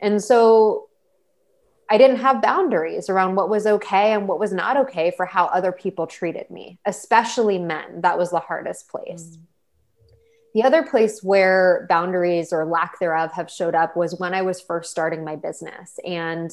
And 0.00 0.22
so 0.22 0.88
I 1.90 1.98
didn't 1.98 2.18
have 2.18 2.40
boundaries 2.40 3.10
around 3.10 3.34
what 3.34 3.48
was 3.48 3.66
okay 3.66 4.12
and 4.12 4.28
what 4.28 4.38
was 4.38 4.52
not 4.52 4.76
okay 4.76 5.12
for 5.16 5.26
how 5.26 5.46
other 5.46 5.72
people 5.72 6.06
treated 6.06 6.48
me, 6.48 6.78
especially 6.86 7.58
men. 7.58 8.00
That 8.02 8.16
was 8.16 8.30
the 8.30 8.38
hardest 8.38 8.88
place. 8.88 9.36
Mm. 9.36 9.40
The 10.54 10.62
other 10.64 10.84
place 10.84 11.22
where 11.22 11.86
boundaries 11.88 12.52
or 12.52 12.64
lack 12.64 12.98
thereof 12.98 13.32
have 13.32 13.50
showed 13.50 13.74
up 13.74 13.96
was 13.96 14.18
when 14.18 14.34
I 14.34 14.42
was 14.42 14.60
first 14.60 14.90
starting 14.90 15.24
my 15.24 15.36
business. 15.36 15.98
And 16.04 16.50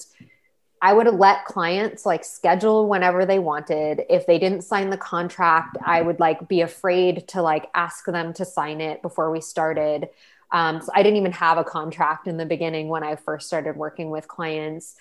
I 0.82 0.94
would 0.94 1.08
let 1.16 1.46
clients 1.46 2.06
like 2.06 2.24
schedule 2.24 2.88
whenever 2.88 3.26
they 3.26 3.40
wanted. 3.40 4.04
If 4.10 4.28
they 4.28 4.38
didn't 4.38 4.62
sign 4.62 4.90
the 4.90 4.98
contract, 4.98 5.78
I 5.84 6.02
would 6.02 6.20
like 6.20 6.48
be 6.48 6.62
afraid 6.62 7.28
to 7.30 7.42
like 7.42 7.68
ask 7.74 8.06
them 8.06 8.34
to 8.34 8.46
sign 8.46 8.80
it 8.80 9.02
before 9.02 9.32
we 9.32 9.42
started. 9.42 10.10
Um, 10.52 10.82
so 10.82 10.92
I 10.94 11.04
didn't 11.04 11.18
even 11.18 11.32
have 11.34 11.58
a 11.58 11.64
contract 11.64 12.28
in 12.28 12.38
the 12.38 12.46
beginning 12.46 12.90
when 12.90 13.04
I 13.04 13.16
first 13.16 13.48
started 13.48 13.76
working 13.76 14.12
with 14.12 14.28
clients. 14.28 14.96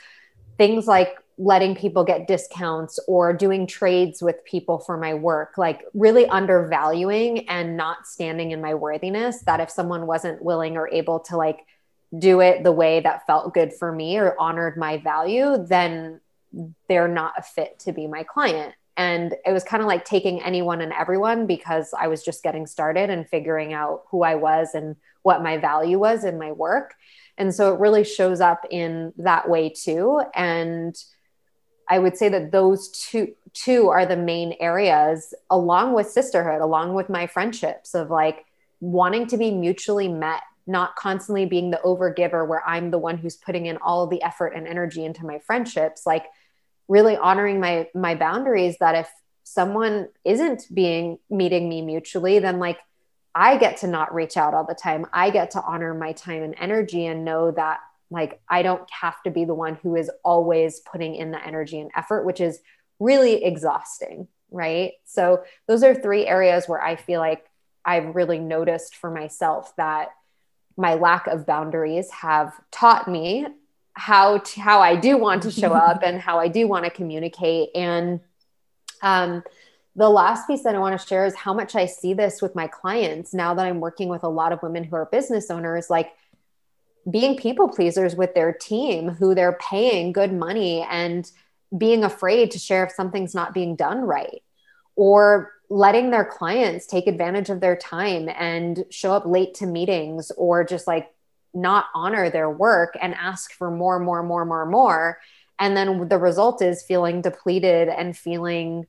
Things 0.56 0.86
like 0.86 1.18
letting 1.38 1.76
people 1.76 2.02
get 2.02 2.26
discounts 2.26 2.98
or 3.06 3.34
doing 3.34 3.66
trades 3.66 4.22
with 4.22 4.42
people 4.44 4.78
for 4.78 4.96
my 4.96 5.12
work, 5.12 5.58
like 5.58 5.84
really 5.92 6.26
undervaluing 6.26 7.46
and 7.50 7.76
not 7.76 8.06
standing 8.06 8.52
in 8.52 8.62
my 8.62 8.74
worthiness. 8.74 9.42
That 9.42 9.60
if 9.60 9.70
someone 9.70 10.06
wasn't 10.06 10.42
willing 10.42 10.78
or 10.78 10.88
able 10.88 11.20
to 11.20 11.36
like 11.36 11.66
do 12.16 12.40
it 12.40 12.62
the 12.62 12.72
way 12.72 13.00
that 13.00 13.26
felt 13.26 13.54
good 13.54 13.72
for 13.72 13.92
me 13.92 14.16
or 14.16 14.38
honored 14.38 14.76
my 14.76 14.98
value, 14.98 15.64
then 15.66 16.20
they're 16.88 17.08
not 17.08 17.34
a 17.36 17.42
fit 17.42 17.78
to 17.80 17.92
be 17.92 18.06
my 18.06 18.22
client. 18.22 18.74
And 18.96 19.34
it 19.44 19.52
was 19.52 19.64
kind 19.64 19.82
of 19.82 19.86
like 19.86 20.04
taking 20.04 20.42
anyone 20.42 20.80
and 20.80 20.92
everyone 20.92 21.46
because 21.46 21.92
I 21.98 22.08
was 22.08 22.24
just 22.24 22.42
getting 22.42 22.66
started 22.66 23.10
and 23.10 23.28
figuring 23.28 23.74
out 23.74 24.04
who 24.10 24.22
I 24.22 24.36
was 24.36 24.70
and 24.74 24.96
what 25.22 25.42
my 25.42 25.58
value 25.58 25.98
was 25.98 26.24
in 26.24 26.38
my 26.38 26.52
work. 26.52 26.94
And 27.36 27.54
so 27.54 27.74
it 27.74 27.80
really 27.80 28.04
shows 28.04 28.40
up 28.40 28.64
in 28.70 29.12
that 29.18 29.50
way 29.50 29.68
too. 29.68 30.22
And 30.34 30.96
I 31.88 31.98
would 31.98 32.16
say 32.16 32.28
that 32.30 32.52
those 32.52 32.88
two 32.88 33.34
two 33.52 33.88
are 33.88 34.04
the 34.04 34.16
main 34.16 34.54
areas 34.60 35.32
along 35.50 35.94
with 35.94 36.10
sisterhood, 36.10 36.60
along 36.60 36.94
with 36.94 37.08
my 37.08 37.26
friendships 37.26 37.94
of 37.94 38.10
like 38.10 38.44
wanting 38.80 39.26
to 39.26 39.38
be 39.38 39.50
mutually 39.50 40.08
met 40.08 40.42
not 40.66 40.96
constantly 40.96 41.46
being 41.46 41.70
the 41.70 41.80
overgiver 41.84 42.46
where 42.46 42.66
I'm 42.66 42.90
the 42.90 42.98
one 42.98 43.18
who's 43.18 43.36
putting 43.36 43.66
in 43.66 43.76
all 43.78 44.06
the 44.06 44.22
effort 44.22 44.48
and 44.48 44.66
energy 44.66 45.04
into 45.04 45.24
my 45.24 45.38
friendships, 45.38 46.06
like 46.06 46.26
really 46.88 47.16
honoring 47.16 47.60
my 47.60 47.88
my 47.94 48.14
boundaries 48.14 48.76
that 48.80 48.94
if 48.94 49.10
someone 49.44 50.08
isn't 50.24 50.64
being 50.72 51.18
meeting 51.30 51.68
me 51.68 51.82
mutually, 51.82 52.38
then 52.38 52.58
like 52.58 52.78
I 53.34 53.58
get 53.58 53.78
to 53.78 53.86
not 53.86 54.14
reach 54.14 54.36
out 54.36 54.54
all 54.54 54.64
the 54.66 54.74
time. 54.74 55.06
I 55.12 55.30
get 55.30 55.52
to 55.52 55.62
honor 55.62 55.94
my 55.94 56.12
time 56.12 56.42
and 56.42 56.54
energy 56.58 57.06
and 57.06 57.24
know 57.24 57.50
that 57.52 57.80
like 58.10 58.40
I 58.48 58.62
don't 58.62 58.88
have 58.90 59.22
to 59.24 59.30
be 59.30 59.44
the 59.44 59.54
one 59.54 59.76
who 59.82 59.94
is 59.94 60.10
always 60.24 60.80
putting 60.80 61.14
in 61.14 61.30
the 61.30 61.44
energy 61.44 61.78
and 61.78 61.90
effort, 61.94 62.24
which 62.24 62.40
is 62.40 62.60
really 62.98 63.44
exhausting, 63.44 64.28
right? 64.50 64.92
So 65.04 65.44
those 65.68 65.82
are 65.82 65.94
three 65.94 66.26
areas 66.26 66.68
where 66.68 66.82
I 66.82 66.96
feel 66.96 67.20
like 67.20 67.44
I've 67.84 68.16
really 68.16 68.38
noticed 68.38 68.96
for 68.96 69.10
myself 69.10 69.74
that 69.76 70.08
my 70.76 70.94
lack 70.94 71.26
of 71.26 71.46
boundaries 71.46 72.10
have 72.10 72.52
taught 72.70 73.08
me 73.08 73.46
how 73.94 74.38
to, 74.38 74.60
how 74.60 74.80
I 74.80 74.96
do 74.96 75.16
want 75.16 75.42
to 75.44 75.50
show 75.50 75.72
up 75.72 76.02
and 76.02 76.20
how 76.20 76.38
I 76.38 76.48
do 76.48 76.68
want 76.68 76.84
to 76.84 76.90
communicate. 76.90 77.70
And 77.74 78.20
um, 79.02 79.42
the 79.94 80.10
last 80.10 80.46
piece 80.46 80.62
that 80.64 80.74
I 80.74 80.78
want 80.78 81.00
to 81.00 81.06
share 81.06 81.24
is 81.24 81.34
how 81.34 81.54
much 81.54 81.74
I 81.74 81.86
see 81.86 82.12
this 82.12 82.42
with 82.42 82.54
my 82.54 82.66
clients 82.66 83.32
now 83.32 83.54
that 83.54 83.64
I'm 83.64 83.80
working 83.80 84.08
with 84.08 84.22
a 84.22 84.28
lot 84.28 84.52
of 84.52 84.62
women 84.62 84.84
who 84.84 84.96
are 84.96 85.06
business 85.06 85.50
owners, 85.50 85.88
like 85.88 86.12
being 87.10 87.36
people 87.36 87.68
pleasers 87.68 88.14
with 88.14 88.34
their 88.34 88.52
team 88.52 89.08
who 89.08 89.34
they're 89.34 89.58
paying 89.60 90.12
good 90.12 90.32
money 90.32 90.86
and 90.90 91.30
being 91.76 92.04
afraid 92.04 92.50
to 92.50 92.58
share 92.58 92.84
if 92.84 92.92
something's 92.92 93.34
not 93.34 93.54
being 93.54 93.76
done 93.76 94.00
right 94.00 94.42
or 94.96 95.52
letting 95.68 96.10
their 96.10 96.24
clients 96.24 96.86
take 96.86 97.06
advantage 97.06 97.50
of 97.50 97.60
their 97.60 97.76
time 97.76 98.28
and 98.28 98.84
show 98.90 99.12
up 99.12 99.26
late 99.26 99.54
to 99.54 99.66
meetings 99.66 100.30
or 100.36 100.64
just 100.64 100.86
like 100.86 101.12
not 101.54 101.86
honor 101.94 102.30
their 102.30 102.50
work 102.50 102.96
and 103.00 103.14
ask 103.14 103.52
for 103.52 103.70
more, 103.70 103.98
more, 103.98 104.22
more, 104.22 104.44
more, 104.44 104.66
more. 104.66 105.18
And 105.58 105.76
then 105.76 106.08
the 106.08 106.18
result 106.18 106.62
is 106.62 106.82
feeling 106.82 107.22
depleted 107.22 107.88
and 107.88 108.16
feeling 108.16 108.86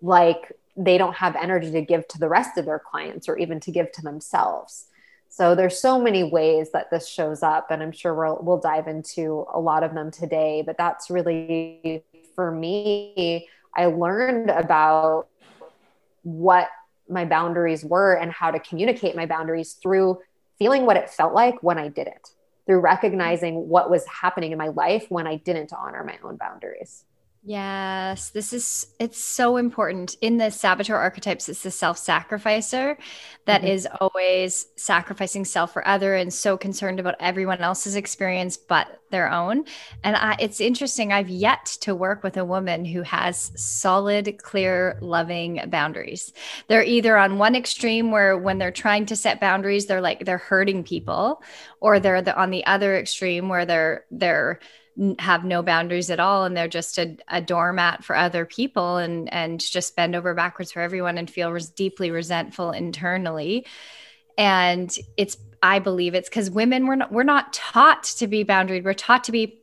like 0.00 0.52
they 0.76 0.96
don't 0.96 1.14
have 1.14 1.36
energy 1.36 1.70
to 1.70 1.82
give 1.82 2.08
to 2.08 2.18
the 2.18 2.28
rest 2.28 2.56
of 2.56 2.64
their 2.64 2.78
clients 2.78 3.28
or 3.28 3.36
even 3.38 3.60
to 3.60 3.70
give 3.70 3.92
to 3.92 4.02
themselves. 4.02 4.86
So 5.28 5.54
there's 5.54 5.80
so 5.80 5.98
many 6.00 6.24
ways 6.24 6.72
that 6.72 6.90
this 6.90 7.08
shows 7.08 7.42
up, 7.42 7.70
and 7.70 7.82
I'm 7.82 7.92
sure 7.92 8.14
we'll 8.14 8.38
we'll 8.42 8.60
dive 8.60 8.86
into 8.86 9.46
a 9.52 9.58
lot 9.58 9.82
of 9.82 9.94
them 9.94 10.10
today. 10.10 10.62
But 10.64 10.76
that's 10.76 11.08
really 11.08 12.04
for 12.34 12.50
me. 12.50 13.48
I 13.74 13.86
learned 13.86 14.50
about 14.50 15.28
what 16.22 16.68
my 17.08 17.24
boundaries 17.24 17.84
were 17.84 18.14
and 18.14 18.32
how 18.32 18.50
to 18.50 18.58
communicate 18.58 19.16
my 19.16 19.26
boundaries 19.26 19.74
through 19.74 20.18
feeling 20.58 20.86
what 20.86 20.96
it 20.96 21.10
felt 21.10 21.34
like 21.34 21.62
when 21.62 21.78
I 21.78 21.88
did 21.88 22.06
it, 22.06 22.28
through 22.66 22.80
recognizing 22.80 23.68
what 23.68 23.90
was 23.90 24.06
happening 24.06 24.52
in 24.52 24.58
my 24.58 24.68
life 24.68 25.06
when 25.08 25.26
I 25.26 25.36
didn't 25.36 25.72
honor 25.72 26.04
my 26.04 26.18
own 26.22 26.36
boundaries. 26.36 27.04
Yes, 27.44 28.30
this 28.30 28.52
is 28.52 28.94
it's 29.00 29.18
so 29.18 29.56
important. 29.56 30.14
In 30.20 30.36
the 30.36 30.52
saboteur 30.52 30.94
archetypes, 30.94 31.48
it's 31.48 31.64
the 31.64 31.72
self-sacrificer 31.72 32.96
that 33.46 33.62
mm-hmm. 33.62 33.70
is 33.70 33.88
always 34.00 34.68
sacrificing 34.76 35.44
self 35.44 35.72
for 35.72 35.86
other 35.86 36.14
and 36.14 36.32
so 36.32 36.56
concerned 36.56 37.00
about 37.00 37.16
everyone 37.18 37.60
else's 37.60 37.96
experience 37.96 38.56
but 38.56 39.00
their 39.10 39.28
own. 39.28 39.64
And 40.04 40.14
I, 40.14 40.36
it's 40.38 40.60
interesting, 40.60 41.12
I've 41.12 41.28
yet 41.28 41.66
to 41.80 41.96
work 41.96 42.22
with 42.22 42.36
a 42.36 42.44
woman 42.44 42.84
who 42.84 43.02
has 43.02 43.50
solid, 43.60 44.40
clear, 44.40 44.96
loving 45.00 45.62
boundaries. 45.66 46.32
They're 46.68 46.84
either 46.84 47.18
on 47.18 47.38
one 47.38 47.56
extreme 47.56 48.12
where 48.12 48.38
when 48.38 48.58
they're 48.58 48.70
trying 48.70 49.06
to 49.06 49.16
set 49.16 49.40
boundaries, 49.40 49.86
they're 49.86 50.00
like 50.00 50.24
they're 50.24 50.38
hurting 50.38 50.84
people, 50.84 51.42
or 51.80 51.98
they're 51.98 52.22
the, 52.22 52.40
on 52.40 52.50
the 52.50 52.64
other 52.66 52.96
extreme 52.96 53.48
where 53.48 53.66
they're 53.66 54.04
they're 54.12 54.60
have 55.18 55.44
no 55.44 55.62
boundaries 55.62 56.10
at 56.10 56.20
all 56.20 56.44
and 56.44 56.56
they're 56.56 56.68
just 56.68 56.98
a, 56.98 57.16
a 57.28 57.40
doormat 57.40 58.04
for 58.04 58.14
other 58.14 58.44
people 58.44 58.98
and 58.98 59.32
and 59.32 59.60
just 59.60 59.96
bend 59.96 60.14
over 60.14 60.34
backwards 60.34 60.72
for 60.72 60.80
everyone 60.80 61.16
and 61.16 61.30
feel 61.30 61.50
res- 61.50 61.70
deeply 61.70 62.10
resentful 62.10 62.72
internally 62.72 63.66
and 64.36 64.98
it's 65.16 65.38
i 65.62 65.78
believe 65.78 66.14
it's 66.14 66.28
because 66.28 66.50
women 66.50 66.86
we're 66.86 66.96
not 66.96 67.10
we're 67.10 67.22
not 67.22 67.52
taught 67.54 68.02
to 68.04 68.26
be 68.26 68.44
boundaried 68.44 68.84
we're 68.84 68.92
taught 68.92 69.24
to 69.24 69.32
be 69.32 69.58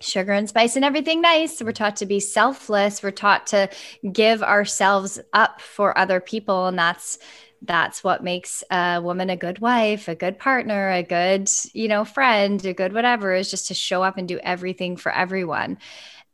sugar 0.00 0.32
and 0.32 0.48
spice 0.48 0.76
and 0.76 0.84
everything 0.84 1.20
nice. 1.20 1.60
We're 1.60 1.72
taught 1.72 1.96
to 1.96 2.06
be 2.06 2.20
selfless. 2.20 3.02
We're 3.02 3.10
taught 3.10 3.48
to 3.48 3.68
give 4.12 4.42
ourselves 4.42 5.18
up 5.32 5.60
for 5.60 5.96
other 5.98 6.20
people. 6.20 6.66
And 6.66 6.78
that's 6.78 7.18
that's 7.62 8.04
what 8.04 8.22
makes 8.22 8.62
a 8.70 9.00
woman 9.02 9.30
a 9.30 9.36
good 9.36 9.58
wife, 9.60 10.08
a 10.08 10.14
good 10.14 10.38
partner, 10.38 10.90
a 10.90 11.02
good, 11.02 11.50
you 11.72 11.88
know, 11.88 12.04
friend, 12.04 12.64
a 12.64 12.72
good 12.72 12.92
whatever 12.92 13.34
is 13.34 13.50
just 13.50 13.68
to 13.68 13.74
show 13.74 14.02
up 14.02 14.18
and 14.18 14.28
do 14.28 14.38
everything 14.38 14.96
for 14.96 15.12
everyone. 15.12 15.78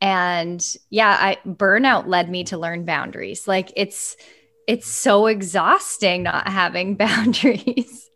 And 0.01 0.65
yeah, 0.91 1.17
I 1.19 1.39
burnout 1.47 2.07
led 2.07 2.29
me 2.29 2.45
to 2.45 2.59
learn 2.59 2.85
boundaries. 2.85 3.49
Like 3.49 3.73
it's 3.77 4.17
it's 4.67 4.87
so 4.87 5.27
exhausting 5.27 6.25
not 6.25 6.49
having 6.49 6.97
boundaries. 6.97 8.11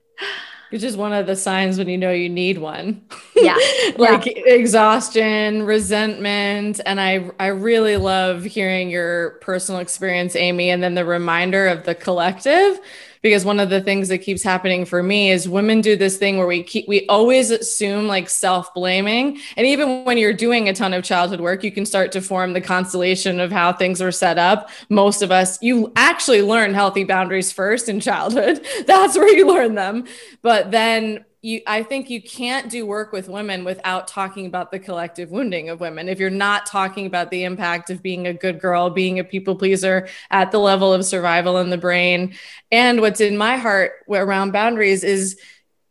Which 0.71 0.83
is 0.83 0.97
one 0.97 1.13
of 1.13 1.27
the 1.27 1.35
signs 1.35 1.79
when 1.79 1.89
you 1.89 1.97
know 1.97 2.13
you 2.13 2.29
need 2.29 2.59
one. 2.59 3.03
Yeah. 3.35 3.57
like 3.97 4.27
yeah. 4.27 4.43
exhaustion, 4.47 5.63
resentment. 5.63 6.81
And 6.85 7.01
I 7.01 7.31
I 7.41 7.47
really 7.47 7.97
love 7.97 8.45
hearing 8.45 8.91
your 8.91 9.31
personal 9.41 9.81
experience, 9.81 10.37
Amy, 10.37 10.71
and 10.71 10.83
then 10.83 10.95
the 10.95 11.05
reminder 11.07 11.67
of 11.67 11.85
the 11.85 11.95
collective 11.95 12.79
because 13.23 13.45
one 13.45 13.61
of 13.61 13.71
the 13.71 13.81
things 13.81 14.09
that 14.09 14.19
keeps 14.19 14.43
happening 14.43 14.85
for 14.85 15.03
me 15.03 15.31
is 15.31 15.49
women 15.49 15.81
do 15.81 15.97
this 15.97 16.17
thing 16.17 16.39
where 16.39 16.47
we 16.47 16.63
keep 16.63 16.89
we 16.89 17.07
always 17.07 17.51
assume 17.51 18.07
like 18.07 18.29
self-blaming. 18.29 19.39
And 19.57 19.67
even 19.67 20.05
when 20.05 20.19
you're 20.19 20.33
doing 20.33 20.69
a 20.69 20.73
ton 20.73 20.95
of 20.95 21.05
childhood 21.05 21.41
work 21.41 21.65
you 21.65 21.73
can 21.73 21.87
start 21.87 22.13
to 22.13 22.21
form 22.21 22.53
the 22.53 22.61
constellation 22.61 23.41
of 23.41 23.53
how 23.53 23.73
things 23.73 24.01
are 24.01 24.13
set 24.13 24.39
up. 24.39 24.71
Most 24.89 25.23
of 25.23 25.31
us 25.31 25.61
you 25.63 25.93
actually 25.97 26.43
learn 26.43 26.75
healthy 26.75 27.05
boundaries 27.05 27.53
first 27.53 27.89
in 27.89 28.01
childhood. 28.01 28.65
That's 28.87 29.17
where 29.17 29.35
you 29.35 29.47
learn 29.47 29.75
them. 29.75 30.05
But 30.43 30.71
then 30.71 31.25
you 31.43 31.61
i 31.67 31.83
think 31.83 32.11
you 32.11 32.21
can't 32.21 32.71
do 32.71 32.85
work 32.85 33.13
with 33.13 33.29
women 33.29 33.65
without 33.65 34.09
talking 34.09 34.47
about 34.47 34.71
the 34.71 34.79
collective 34.79 35.31
wounding 35.31 35.69
of 35.69 35.81
women 35.81 36.09
if 36.09 36.19
you're 36.19 36.31
not 36.31 36.67
talking 36.67 37.07
about 37.07 37.31
the 37.31 37.45
impact 37.45 37.91
of 37.91 38.03
being 38.03 38.27
a 38.27 38.35
good 38.35 38.61
girl 38.61 38.91
being 38.91 39.19
a 39.19 39.25
people 39.25 39.55
pleaser 39.55 40.09
at 40.31 40.51
the 40.51 40.59
level 40.59 40.93
of 40.93 41.05
survival 41.05 41.59
in 41.59 41.71
the 41.71 41.79
brain 41.79 42.35
and 42.73 43.01
what's 43.01 43.21
in 43.21 43.37
my 43.37 43.57
heart 43.57 43.93
around 44.11 44.53
boundaries 44.53 45.05
is 45.05 45.39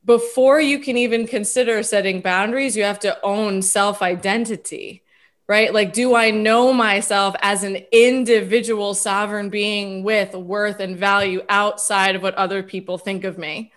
before 0.05 0.59
you 0.59 0.79
can 0.79 0.97
even 0.97 1.27
consider 1.27 1.81
setting 1.83 2.21
boundaries 2.21 2.75
you 2.75 2.83
have 2.83 2.99
to 2.99 3.17
own 3.23 3.61
self 3.61 4.01
identity 4.01 5.03
right? 5.47 5.73
Like, 5.73 5.93
do 5.93 6.13
I 6.13 6.29
know 6.31 6.73
myself 6.73 7.33
as 7.41 7.63
an 7.63 7.77
individual 7.91 8.93
sovereign 8.93 9.49
being 9.49 10.03
with 10.03 10.33
worth 10.33 10.79
and 10.81 10.97
value 10.97 11.41
outside 11.47 12.15
of 12.15 12.21
what 12.21 12.35
other 12.35 12.61
people 12.63 12.97
think 12.97 13.23
of 13.23 13.37
me? 13.37 13.71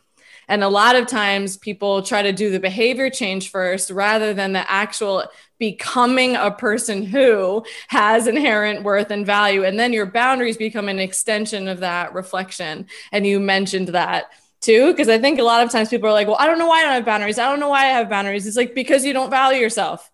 And 0.51 0.65
a 0.65 0.69
lot 0.69 0.97
of 0.97 1.07
times 1.07 1.57
people 1.57 2.03
try 2.03 2.23
to 2.23 2.33
do 2.33 2.51
the 2.51 2.59
behavior 2.59 3.09
change 3.09 3.51
first 3.51 3.89
rather 3.89 4.35
than 4.35 4.53
the 4.53 4.69
actual 4.69 5.25
becoming 5.59 6.35
a 6.35 6.51
person 6.51 7.05
who 7.05 7.65
has 7.87 8.27
inherent 8.27 8.83
worth 8.83 9.13
and 9.13 9.25
value. 9.25 9.65
And 9.65 9.79
then 9.79 9.93
your 9.93 10.07
boundaries 10.07 10.57
become 10.57 10.89
an 10.89 10.99
extension 10.99 11.69
of 11.69 11.81
that 11.81 12.13
reflection. 12.15 12.87
And 13.13 13.25
you 13.25 13.39
mentioned 13.39 13.89
that 13.89 14.33
too, 14.61 14.91
because 14.93 15.09
I 15.09 15.19
think 15.19 15.39
a 15.39 15.45
lot 15.45 15.65
of 15.65 15.71
times 15.71 15.89
people 15.89 16.09
are 16.09 16.13
like, 16.13 16.27
well, 16.27 16.37
I 16.41 16.47
don't 16.47 16.59
know 16.59 16.67
why 16.67 16.81
I 16.81 16.83
don't 16.83 16.95
have 16.95 17.05
boundaries. 17.05 17.39
I 17.39 17.49
don't 17.49 17.61
know 17.61 17.69
why 17.69 17.85
I 17.85 17.91
have 17.91 18.11
boundaries. 18.11 18.47
It's 18.47 18.57
like 18.57 18.75
because 18.75 19.05
you 19.05 19.13
don't 19.13 19.31
value 19.31 19.61
yourself 19.61 20.11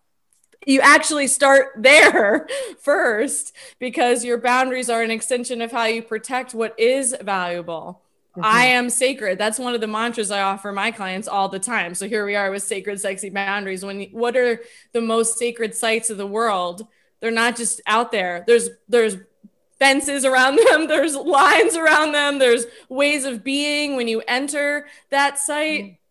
you 0.67 0.81
actually 0.81 1.29
start 1.29 1.69
there 1.79 2.49
first 2.81 3.55
because 3.79 4.25
your 4.25 4.37
boundaries 4.37 4.91
are 4.91 5.03
an 5.03 5.11
extension 5.11 5.63
of 5.63 5.73
how 5.73 5.85
you 5.85 6.03
protect 6.03 6.53
what 6.53 6.79
is 6.79 7.15
valuable. 7.23 8.03
Mm-hmm. 8.37 8.45
I 8.45 8.67
am 8.67 8.91
sacred. 8.91 9.39
That's 9.39 9.59
one 9.59 9.75
of 9.75 9.81
the 9.81 9.87
mantras 9.87 10.31
I 10.31 10.43
offer 10.43 10.71
my 10.71 10.91
clients 10.91 11.27
all 11.27 11.49
the 11.49 11.59
time. 11.59 11.95
So 11.95 12.07
here 12.07 12.27
we 12.27 12.37
are 12.37 12.51
with 12.51 12.63
sacred, 12.63 13.01
sexy 13.01 13.31
boundaries. 13.31 13.85
When 13.85 14.03
what 14.13 14.37
are 14.37 14.61
the 14.93 15.01
most 15.01 15.39
sacred 15.39 15.75
sites 15.75 16.11
of 16.11 16.19
the 16.19 16.27
world? 16.27 16.87
They're 17.21 17.31
not 17.31 17.57
just 17.57 17.81
out 17.87 18.13
there. 18.13 18.45
There's 18.47 18.69
there's 18.89 19.17
fences 19.79 20.27
around 20.27 20.57
them. 20.71 20.87
There's 20.87 21.17
lines 21.17 21.77
around 21.77 22.13
them. 22.13 22.39
There's 22.39 22.67
ways 22.91 23.25
of 23.25 23.43
being 23.43 23.97
when 23.97 24.07
you 24.07 24.23
enter 24.29 24.87
that 25.11 25.39
site. 25.39 25.85
Mm-hmm 25.85 26.03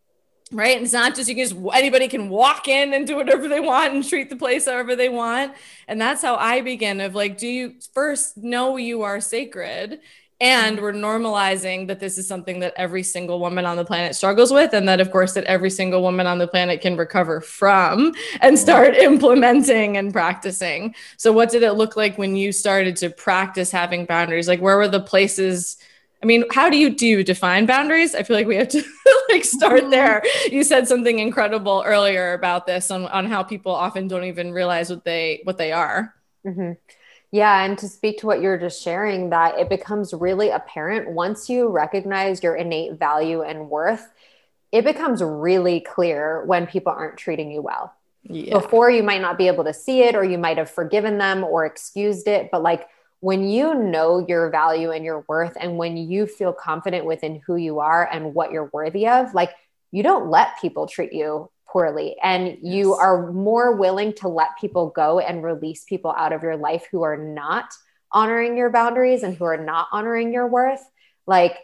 right? 0.52 0.76
And 0.78 0.86
it's 0.86 0.94
not 0.94 1.16
just 1.16 1.28
you 1.28 1.36
can 1.36 1.50
just 1.50 1.60
anybody 1.74 2.08
can 2.08 2.30
walk 2.30 2.68
in 2.68 2.94
and 2.94 3.08
do 3.08 3.16
whatever 3.16 3.48
they 3.48 3.60
want 3.60 3.94
and 3.94 4.08
treat 4.08 4.30
the 4.30 4.36
place 4.36 4.66
however 4.66 4.96
they 4.96 5.10
want. 5.10 5.54
And 5.88 6.00
that's 6.00 6.22
how 6.22 6.36
I 6.36 6.62
begin 6.62 7.02
of 7.02 7.16
like, 7.16 7.38
do 7.38 7.48
you 7.48 7.76
first 7.94 8.38
know 8.38 8.78
you 8.78 9.02
are 9.02 9.20
sacred? 9.20 10.00
And 10.46 10.80
we're 10.80 10.94
normalizing 10.94 11.88
that 11.88 12.00
this 12.00 12.20
is 12.20 12.28
something 12.28 12.60
that 12.60 12.76
every 12.78 13.02
single 13.02 13.40
woman 13.40 13.66
on 13.66 13.78
the 13.78 13.84
planet 13.84 14.16
struggles 14.16 14.54
with. 14.54 14.74
And 14.74 14.88
that, 14.88 15.02
of 15.02 15.10
course, 15.10 15.34
that 15.34 15.44
every 15.46 15.72
single 15.72 16.04
woman 16.04 16.28
on 16.28 16.38
the 16.38 16.48
planet 16.48 16.82
can 16.82 16.96
recover 16.96 17.42
from 17.42 18.14
and 18.42 18.60
start 18.60 18.94
implementing 19.10 19.98
and 19.98 20.14
practicing. 20.14 20.94
So, 21.18 21.32
what 21.32 21.50
did 21.50 21.64
it 21.64 21.72
look 21.72 21.98
like 21.98 22.20
when 22.20 22.36
you 22.36 22.52
started 22.52 22.96
to 22.98 23.10
practice 23.10 23.72
having 23.72 24.06
boundaries? 24.06 24.48
Like, 24.48 24.62
where 24.62 24.78
were 24.78 24.88
the 24.88 25.00
places? 25.00 25.78
I 26.22 26.28
mean, 26.28 26.44
how 26.52 26.70
do 26.70 26.78
you 26.78 26.92
do 26.92 27.08
you 27.08 27.24
define 27.24 27.66
boundaries? 27.66 28.14
I 28.14 28.22
feel 28.22 28.36
like 28.36 28.46
we 28.46 28.58
have 28.58 28.70
to 28.70 28.84
like 29.30 29.44
start 29.44 29.82
mm-hmm. 29.82 29.90
there. 29.90 30.22
You 30.52 30.64
said 30.64 30.88
something 30.88 31.18
incredible 31.18 31.82
earlier 31.84 32.34
about 32.34 32.68
this 32.68 32.92
on, 32.92 33.08
on 33.08 33.26
how 33.26 33.42
people 33.42 33.72
often 33.72 34.08
don't 34.08 34.26
even 34.26 34.52
realize 34.52 34.92
what 34.92 35.06
they 35.06 35.42
what 35.44 35.58
they 35.58 35.72
are. 35.72 36.14
Mm-hmm. 36.46 36.74
Yeah. 37.36 37.66
And 37.66 37.78
to 37.80 37.90
speak 37.90 38.20
to 38.20 38.28
what 38.28 38.42
you're 38.42 38.58
just 38.58 38.82
sharing, 38.82 39.30
that 39.32 39.60
it 39.60 39.68
becomes 39.68 40.14
really 40.14 40.52
apparent 40.52 41.12
once 41.12 41.50
you 41.50 41.68
recognize 41.68 42.42
your 42.42 42.56
innate 42.56 42.94
value 42.98 43.42
and 43.42 43.70
worth, 43.70 44.10
it 44.72 44.86
becomes 44.86 45.22
really 45.22 45.82
clear 45.82 46.46
when 46.46 46.66
people 46.66 46.94
aren't 46.94 47.18
treating 47.18 47.52
you 47.52 47.62
well. 47.62 47.94
Yeah. 48.24 48.58
Before 48.58 48.90
you 48.90 49.04
might 49.04 49.20
not 49.20 49.38
be 49.38 49.48
able 49.48 49.66
to 49.66 49.74
see 49.74 50.04
it, 50.04 50.16
or 50.16 50.24
you 50.24 50.38
might 50.38 50.58
have 50.58 50.70
forgiven 50.70 51.18
them 51.18 51.44
or 51.44 51.66
excused 51.66 52.30
it. 52.30 52.52
But 52.54 52.64
like 52.64 52.88
when 53.20 53.50
you 53.50 53.74
know 53.74 54.26
your 54.26 54.50
value 54.50 54.92
and 54.92 55.04
your 55.04 55.26
worth, 55.28 55.58
and 55.60 55.78
when 55.78 55.98
you 55.98 56.28
feel 56.28 56.54
confident 56.54 57.06
within 57.06 57.42
who 57.46 57.58
you 57.58 57.80
are 57.82 58.08
and 58.10 58.34
what 58.34 58.54
you're 58.54 58.70
worthy 58.72 59.10
of, 59.10 59.34
like 59.34 59.52
you 59.92 60.04
don't 60.04 60.30
let 60.30 60.58
people 60.62 60.88
treat 60.88 61.12
you 61.12 61.52
poorly. 61.68 62.16
And 62.22 62.48
yes. 62.48 62.58
you 62.62 62.94
are 62.94 63.32
more 63.32 63.76
willing 63.76 64.14
to 64.14 64.28
let 64.28 64.58
people 64.60 64.90
go 64.90 65.20
and 65.20 65.44
release 65.44 65.84
people 65.84 66.14
out 66.18 66.34
of 66.34 66.44
your 66.44 66.58
life 66.58 66.88
who 66.92 67.04
are 67.04 67.18
not 67.18 67.74
honoring 68.12 68.56
your 68.58 68.70
boundaries 68.70 69.24
and 69.24 69.36
who 69.36 69.44
are 69.44 69.58
not 69.58 69.88
honoring 69.92 70.34
your 70.34 70.48
worth. 70.48 70.84
Like 71.28 71.58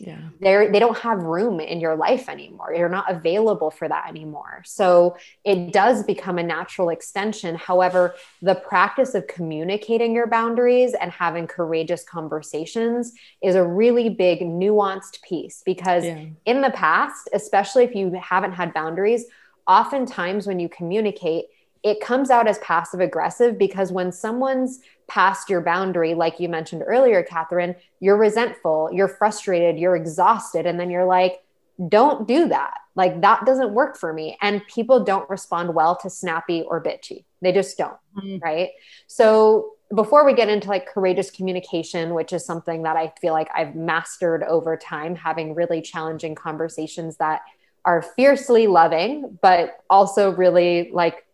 yeah. 0.00 0.18
they're 0.40 0.72
they 0.72 0.80
don't 0.80 0.98
have 0.98 1.22
room 1.22 1.60
in 1.60 1.78
your 1.78 1.94
life 1.94 2.28
anymore. 2.28 2.74
You're 2.74 2.88
not 2.88 3.10
available 3.10 3.70
for 3.70 3.86
that 3.86 4.08
anymore. 4.08 4.62
So 4.64 5.16
it 5.44 5.72
does 5.72 6.02
become 6.02 6.38
a 6.38 6.42
natural 6.42 6.88
extension. 6.88 7.54
However 7.54 8.14
the 8.42 8.56
practice 8.56 9.14
of 9.14 9.26
communicating 9.28 10.12
your 10.12 10.26
boundaries 10.26 10.94
and 11.00 11.12
having 11.12 11.46
courageous 11.46 12.02
conversations 12.02 13.12
is 13.40 13.54
a 13.54 13.64
really 13.64 14.08
big 14.08 14.40
nuanced 14.40 15.22
piece 15.22 15.62
because 15.64 16.04
yeah. 16.04 16.26
in 16.44 16.60
the 16.60 16.70
past 16.70 17.28
especially 17.32 17.84
if 17.84 17.94
you 17.94 18.12
haven't 18.20 18.52
had 18.52 18.74
boundaries 18.74 19.26
oftentimes 19.66 20.46
when 20.46 20.60
you 20.60 20.68
communicate, 20.68 21.46
it 21.82 22.00
comes 22.00 22.30
out 22.30 22.48
as 22.48 22.58
passive 22.58 23.00
aggressive 23.00 23.58
because 23.58 23.92
when 23.92 24.10
someone's 24.10 24.80
past 25.06 25.50
your 25.50 25.60
boundary, 25.60 26.14
like 26.14 26.40
you 26.40 26.48
mentioned 26.48 26.82
earlier, 26.86 27.22
Catherine, 27.22 27.76
you're 28.00 28.16
resentful, 28.16 28.88
you're 28.92 29.08
frustrated, 29.08 29.78
you're 29.78 29.94
exhausted. 29.96 30.64
And 30.64 30.80
then 30.80 30.90
you're 30.90 31.04
like, 31.04 31.42
don't 31.88 32.26
do 32.26 32.48
that. 32.48 32.78
Like 32.94 33.20
that 33.20 33.44
doesn't 33.44 33.74
work 33.74 33.98
for 33.98 34.12
me. 34.12 34.38
And 34.40 34.66
people 34.66 35.04
don't 35.04 35.28
respond 35.28 35.74
well 35.74 35.96
to 35.96 36.08
snappy 36.08 36.62
or 36.62 36.82
bitchy. 36.82 37.24
They 37.42 37.52
just 37.52 37.76
don't. 37.76 37.96
Mm-hmm. 38.16 38.38
Right. 38.42 38.70
So 39.06 39.72
before 39.94 40.24
we 40.24 40.34
get 40.34 40.48
into 40.48 40.68
like 40.68 40.86
courageous 40.86 41.30
communication, 41.30 42.14
which 42.14 42.32
is 42.32 42.44
something 42.46 42.84
that 42.84 42.96
I 42.96 43.12
feel 43.20 43.32
like 43.32 43.48
I've 43.54 43.74
mastered 43.74 44.42
over 44.44 44.76
time, 44.76 45.14
having 45.14 45.54
really 45.54 45.82
challenging 45.82 46.34
conversations 46.34 47.16
that 47.18 47.42
are 47.84 48.02
fiercely 48.02 48.66
loving, 48.66 49.38
but 49.42 49.82
also 49.90 50.30
really 50.32 50.90
like 50.92 51.26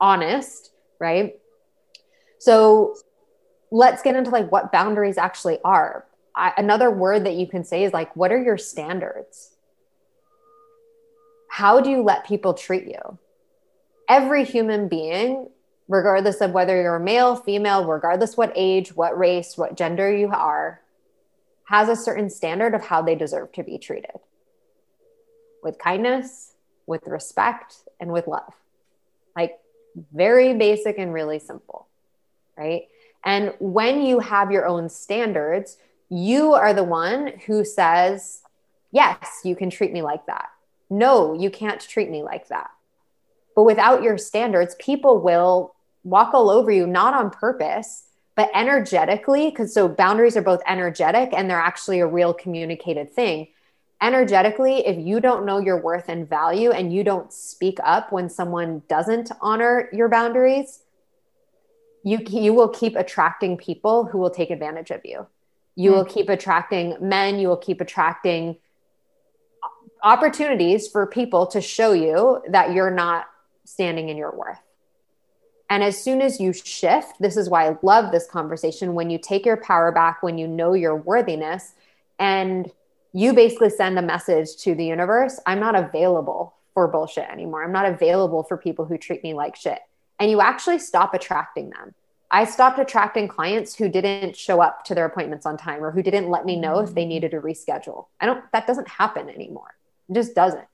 honest, 0.00 0.70
right? 0.98 1.38
So 2.38 2.96
let's 3.70 4.02
get 4.02 4.14
into 4.14 4.30
like 4.30 4.52
what 4.52 4.72
boundaries 4.72 5.18
actually 5.18 5.58
are. 5.64 6.06
I, 6.34 6.52
another 6.58 6.90
word 6.90 7.24
that 7.24 7.34
you 7.34 7.46
can 7.46 7.64
say 7.64 7.84
is 7.84 7.92
like, 7.92 8.14
what 8.14 8.30
are 8.30 8.42
your 8.42 8.58
standards? 8.58 9.52
How 11.48 11.80
do 11.80 11.88
you 11.88 12.02
let 12.02 12.26
people 12.26 12.52
treat 12.52 12.86
you? 12.86 13.18
Every 14.08 14.44
human 14.44 14.88
being, 14.88 15.48
regardless 15.88 16.42
of 16.42 16.52
whether 16.52 16.80
you're 16.80 16.98
male, 16.98 17.36
female, 17.36 17.86
regardless 17.86 18.36
what 18.36 18.52
age, 18.54 18.94
what 18.94 19.18
race, 19.18 19.56
what 19.56 19.76
gender 19.76 20.14
you 20.14 20.28
are, 20.28 20.82
has 21.64 21.88
a 21.88 21.96
certain 21.96 22.28
standard 22.28 22.74
of 22.74 22.82
how 22.84 23.00
they 23.00 23.14
deserve 23.14 23.50
to 23.52 23.62
be 23.64 23.78
treated 23.78 24.12
with 25.66 25.78
kindness, 25.78 26.52
with 26.86 27.06
respect, 27.08 27.74
and 28.00 28.12
with 28.12 28.28
love. 28.28 28.54
Like 29.34 29.58
very 30.14 30.54
basic 30.54 30.96
and 30.96 31.12
really 31.12 31.40
simple, 31.40 31.88
right? 32.56 32.84
And 33.24 33.52
when 33.58 34.02
you 34.02 34.20
have 34.20 34.52
your 34.52 34.64
own 34.66 34.88
standards, 34.88 35.76
you 36.08 36.54
are 36.54 36.72
the 36.72 36.84
one 36.84 37.32
who 37.46 37.64
says, 37.64 38.42
Yes, 38.92 39.40
you 39.42 39.56
can 39.56 39.68
treat 39.68 39.92
me 39.92 40.00
like 40.00 40.24
that. 40.26 40.48
No, 40.88 41.34
you 41.34 41.50
can't 41.50 41.80
treat 41.80 42.08
me 42.08 42.22
like 42.22 42.48
that. 42.48 42.70
But 43.56 43.64
without 43.64 44.02
your 44.02 44.16
standards, 44.16 44.76
people 44.78 45.20
will 45.20 45.74
walk 46.04 46.32
all 46.32 46.48
over 46.48 46.70
you, 46.70 46.86
not 46.86 47.12
on 47.12 47.30
purpose, 47.30 48.04
but 48.36 48.48
energetically. 48.54 49.50
Because 49.50 49.74
so 49.74 49.88
boundaries 49.88 50.36
are 50.36 50.42
both 50.42 50.62
energetic 50.66 51.30
and 51.32 51.50
they're 51.50 51.58
actually 51.58 51.98
a 51.98 52.06
real 52.06 52.32
communicated 52.32 53.12
thing 53.12 53.48
energetically, 54.02 54.86
if 54.86 54.98
you 54.98 55.20
don't 55.20 55.46
know 55.46 55.58
your 55.58 55.80
worth 55.80 56.08
and 56.08 56.28
value 56.28 56.70
and 56.70 56.92
you 56.92 57.02
don't 57.02 57.32
speak 57.32 57.78
up 57.82 58.12
when 58.12 58.28
someone 58.28 58.82
doesn't 58.88 59.30
honor 59.40 59.88
your 59.92 60.08
boundaries, 60.08 60.80
you, 62.02 62.18
you 62.28 62.52
will 62.52 62.68
keep 62.68 62.94
attracting 62.94 63.56
people 63.56 64.04
who 64.04 64.18
will 64.18 64.30
take 64.30 64.50
advantage 64.50 64.90
of 64.90 65.00
you. 65.04 65.26
You 65.74 65.90
mm 65.90 65.94
will 65.94 66.04
keep 66.04 66.28
attracting 66.28 66.96
men, 67.00 67.38
you 67.38 67.48
will 67.48 67.56
keep 67.56 67.80
attracting 67.80 68.56
opportunities 70.02 70.88
for 70.88 71.06
people 71.06 71.46
to 71.48 71.60
show 71.60 71.92
you 71.92 72.42
that 72.48 72.72
you're 72.72 72.90
not 72.90 73.26
standing 73.64 74.08
in 74.08 74.16
your 74.16 74.34
worth. 74.34 74.58
And 75.68 75.82
as 75.82 76.02
soon 76.02 76.22
as 76.22 76.40
you 76.40 76.52
shift, 76.52 77.20
this 77.20 77.36
is 77.36 77.50
why 77.50 77.68
I 77.68 77.76
love 77.82 78.12
this 78.12 78.26
conversation. 78.26 78.94
When 78.94 79.10
you 79.10 79.18
take 79.18 79.44
your 79.44 79.56
power 79.56 79.90
back, 79.90 80.22
when 80.22 80.38
you 80.38 80.46
know 80.46 80.74
your 80.74 80.94
worthiness, 80.94 81.74
and 82.18 82.70
you 83.16 83.32
basically 83.32 83.70
send 83.70 83.98
a 83.98 84.02
message 84.02 84.56
to 84.56 84.74
the 84.74 84.84
universe 84.84 85.40
I'm 85.46 85.58
not 85.58 85.74
available 85.74 86.54
for 86.74 86.86
bullshit 86.86 87.30
anymore. 87.30 87.64
I'm 87.64 87.72
not 87.72 87.86
available 87.86 88.42
for 88.42 88.58
people 88.58 88.84
who 88.84 88.98
treat 88.98 89.22
me 89.22 89.32
like 89.32 89.56
shit. 89.56 89.78
And 90.20 90.30
you 90.30 90.42
actually 90.42 90.78
stop 90.78 91.14
attracting 91.14 91.70
them. 91.70 91.94
I 92.30 92.44
stopped 92.44 92.78
attracting 92.78 93.28
clients 93.28 93.74
who 93.74 93.88
didn't 93.88 94.36
show 94.36 94.60
up 94.60 94.84
to 94.84 94.94
their 94.94 95.06
appointments 95.06 95.46
on 95.46 95.56
time 95.56 95.82
or 95.82 95.92
who 95.92 96.02
didn't 96.02 96.28
let 96.28 96.44
me 96.44 96.56
know 96.56 96.80
if 96.80 96.94
they 96.94 97.04
mm. 97.04 97.08
needed 97.08 97.30
to 97.30 97.40
reschedule. 97.40 98.06
I 98.20 98.26
don't, 98.26 98.44
that 98.52 98.66
doesn't 98.66 98.88
happen 98.88 99.30
anymore. 99.30 99.74
It 100.10 100.14
just 100.14 100.34
doesn't. 100.34 100.66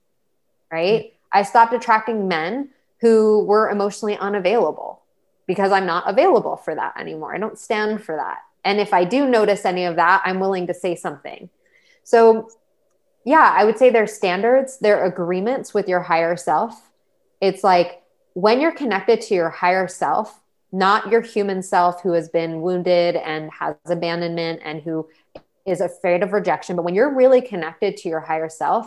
Right. 0.72 1.05
Mm. 1.05 1.12
I 1.31 1.42
stopped 1.44 1.74
attracting 1.74 2.26
men 2.26 2.70
who 3.00 3.44
were 3.44 3.70
emotionally 3.70 4.16
unavailable 4.16 5.02
because 5.46 5.70
I'm 5.70 5.87
not 5.87 6.11
available 6.11 6.57
for 6.57 6.74
that 6.74 6.98
anymore. 6.98 7.33
I 7.33 7.38
don't 7.38 7.59
stand 7.59 8.02
for 8.02 8.16
that. 8.16 8.38
And 8.64 8.81
if 8.81 8.92
I 8.92 9.05
do 9.05 9.28
notice 9.28 9.64
any 9.64 9.85
of 9.85 9.94
that, 9.94 10.22
I'm 10.24 10.40
willing 10.40 10.66
to 10.66 10.74
say 10.74 10.96
something. 10.96 11.48
So, 12.04 12.48
yeah, 13.24 13.52
I 13.56 13.64
would 13.64 13.78
say 13.78 13.90
they're 13.90 14.06
standards, 14.06 14.78
they're 14.78 15.04
agreements 15.04 15.72
with 15.72 15.88
your 15.88 16.00
higher 16.00 16.36
self. 16.36 16.90
It's 17.40 17.62
like 17.62 18.02
when 18.34 18.60
you're 18.60 18.72
connected 18.72 19.20
to 19.22 19.34
your 19.34 19.50
higher 19.50 19.88
self, 19.88 20.40
not 20.72 21.10
your 21.10 21.20
human 21.20 21.62
self 21.62 22.02
who 22.02 22.12
has 22.12 22.28
been 22.28 22.62
wounded 22.62 23.16
and 23.16 23.50
has 23.52 23.76
abandonment 23.86 24.60
and 24.64 24.82
who 24.82 25.08
is 25.66 25.80
afraid 25.80 26.22
of 26.22 26.32
rejection. 26.32 26.76
But 26.76 26.84
when 26.84 26.94
you're 26.94 27.14
really 27.14 27.42
connected 27.42 27.96
to 27.98 28.08
your 28.08 28.20
higher 28.20 28.48
self, 28.48 28.86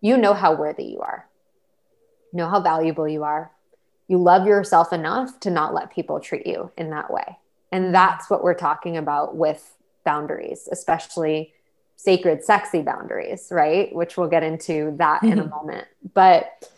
you 0.00 0.16
know 0.16 0.34
how 0.34 0.54
worthy 0.54 0.84
you 0.84 1.00
are, 1.00 1.26
you 2.32 2.36
know 2.36 2.48
how 2.48 2.60
valuable 2.60 3.08
you 3.08 3.24
are. 3.24 3.50
You 4.06 4.18
love 4.18 4.46
yourself 4.46 4.92
enough 4.92 5.38
to 5.40 5.50
not 5.50 5.74
let 5.74 5.92
people 5.92 6.18
treat 6.18 6.46
you 6.46 6.72
in 6.78 6.90
that 6.90 7.12
way. 7.12 7.38
And 7.70 7.94
that's 7.94 8.30
what 8.30 8.42
we're 8.42 8.54
talking 8.54 8.96
about 8.96 9.36
with 9.36 9.74
boundaries, 10.04 10.66
especially 10.72 11.52
sacred, 11.98 12.44
sexy 12.44 12.80
boundaries, 12.80 13.48
right? 13.50 13.92
Which 13.94 14.16
we'll 14.16 14.28
get 14.28 14.44
into 14.44 14.94
that 14.98 15.22
in 15.24 15.38
a 15.38 15.42
mm-hmm. 15.42 15.50
moment. 15.50 15.88
But 16.14 16.70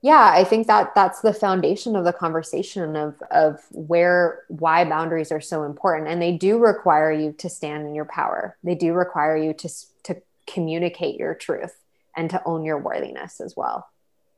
yeah, 0.00 0.32
I 0.32 0.44
think 0.44 0.68
that 0.68 0.94
that's 0.94 1.20
the 1.20 1.34
foundation 1.34 1.96
of 1.96 2.04
the 2.04 2.12
conversation 2.12 2.96
of 2.96 3.20
of 3.30 3.60
where 3.72 4.44
why 4.48 4.84
boundaries 4.84 5.32
are 5.32 5.40
so 5.40 5.64
important, 5.64 6.08
and 6.08 6.22
they 6.22 6.32
do 6.32 6.58
require 6.58 7.12
you 7.12 7.32
to 7.32 7.50
stand 7.50 7.86
in 7.86 7.94
your 7.94 8.06
power. 8.06 8.56
They 8.62 8.76
do 8.76 8.94
require 8.94 9.36
you 9.36 9.52
to 9.54 9.68
to 10.04 10.22
communicate 10.46 11.18
your 11.18 11.34
truth 11.34 11.76
and 12.16 12.30
to 12.30 12.42
own 12.44 12.64
your 12.64 12.78
worthiness 12.78 13.40
as 13.40 13.54
well. 13.56 13.89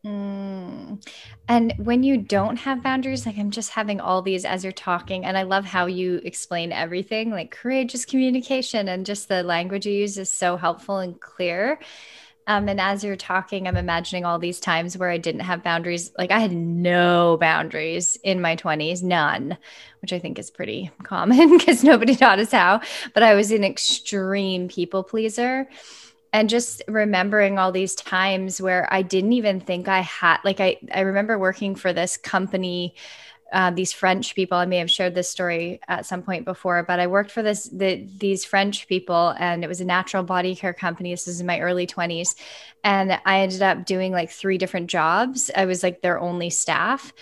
Mm. 0.05 1.01
And 1.49 1.75
when 1.79 2.03
you 2.03 2.17
don't 2.17 2.57
have 2.57 2.83
boundaries, 2.83 3.25
like 3.25 3.39
I'm 3.39 3.53
just 3.53 3.71
having 3.71 4.01
all 4.01 4.21
these 4.21 4.45
as 4.45 4.65
you're 4.65 4.73
talking, 4.73 5.25
and 5.25 5.39
I 5.39 5.43
love 5.43 5.65
how 5.65 5.87
you 5.87 6.21
explain 6.25 6.73
everything, 6.73 7.31
like 7.31 7.53
courageous 7.53 8.05
communication, 8.05 8.89
and 8.89 9.07
just 9.07 9.29
the 9.29 9.45
language 9.45 9.87
you 9.87 9.93
use 9.93 10.19
is 10.19 10.31
so 10.31 10.57
helpful 10.57 10.99
and 10.99 11.21
clear. 11.21 11.79
Um, 12.49 12.69
and 12.69 12.81
as 12.81 13.05
you're 13.05 13.15
talking, 13.15 13.69
I'm 13.69 13.77
imagining 13.77 14.25
all 14.25 14.41
these 14.41 14.59
times 14.59 14.99
where 14.99 15.11
I 15.11 15.19
didn't 15.19 15.43
have 15.43 15.63
boundaries. 15.63 16.11
Like 16.19 16.33
I 16.33 16.41
had 16.41 16.53
no 16.53 17.37
boundaries 17.41 18.19
in 18.25 18.41
my 18.41 18.57
20s, 18.57 19.03
none, 19.05 19.57
which 20.01 20.13
I 20.13 20.19
think 20.19 20.41
is 20.41 20.51
pretty 20.51 20.91
common 21.05 21.59
because 21.59 21.85
nobody 21.85 22.17
taught 22.17 22.41
us 22.41 22.51
how. 22.51 22.81
But 23.15 23.23
I 23.23 23.35
was 23.35 23.53
an 23.53 23.63
extreme 23.63 24.67
people 24.67 25.05
pleaser 25.05 25.69
and 26.33 26.49
just 26.49 26.83
remembering 26.89 27.59
all 27.59 27.73
these 27.73 27.95
times 27.95 28.61
where 28.61 28.89
I 28.93 29.03
didn't 29.03 29.35
even 29.35 29.61
think 29.61 29.89
I 29.89 30.01
had 30.01 30.39
like 30.45 30.61
I 30.61 30.79
I 30.95 31.01
remember 31.01 31.39
working 31.39 31.75
for 31.75 31.93
this 31.93 32.17
company 32.17 32.95
uh, 33.53 33.71
these 33.71 33.93
French 33.93 34.35
people. 34.35 34.57
I 34.57 34.65
may 34.65 34.79
have 34.79 34.91
shared 34.91 35.15
this 35.15 35.29
story 35.29 35.79
at 35.87 36.07
some 36.07 36.23
point 36.23 36.47
before, 36.47 36.83
but 36.83 36.99
I 36.99 37.07
worked 37.07 37.31
for 37.31 37.43
this 37.43 37.65
the, 37.65 38.09
these 38.19 38.45
French 38.47 38.89
people, 38.89 39.35
and 39.39 39.63
it 39.63 39.69
was 39.69 39.81
a 39.81 39.85
natural 39.85 40.23
body 40.23 40.57
care 40.57 40.73
company. 40.73 41.11
This 41.11 41.29
is 41.29 41.41
in 41.41 41.47
my 41.47 41.61
early 41.61 41.87
twenties, 41.87 42.35
and 42.83 43.21
I 43.27 43.41
ended 43.41 43.63
up 43.63 43.85
doing 43.85 44.11
like 44.13 44.31
three 44.31 44.57
different 44.57 44.89
jobs. 44.89 45.51
I 45.55 45.67
was 45.67 45.83
like 45.83 46.01
their 46.01 46.19
only 46.19 46.49
staff, 46.49 47.13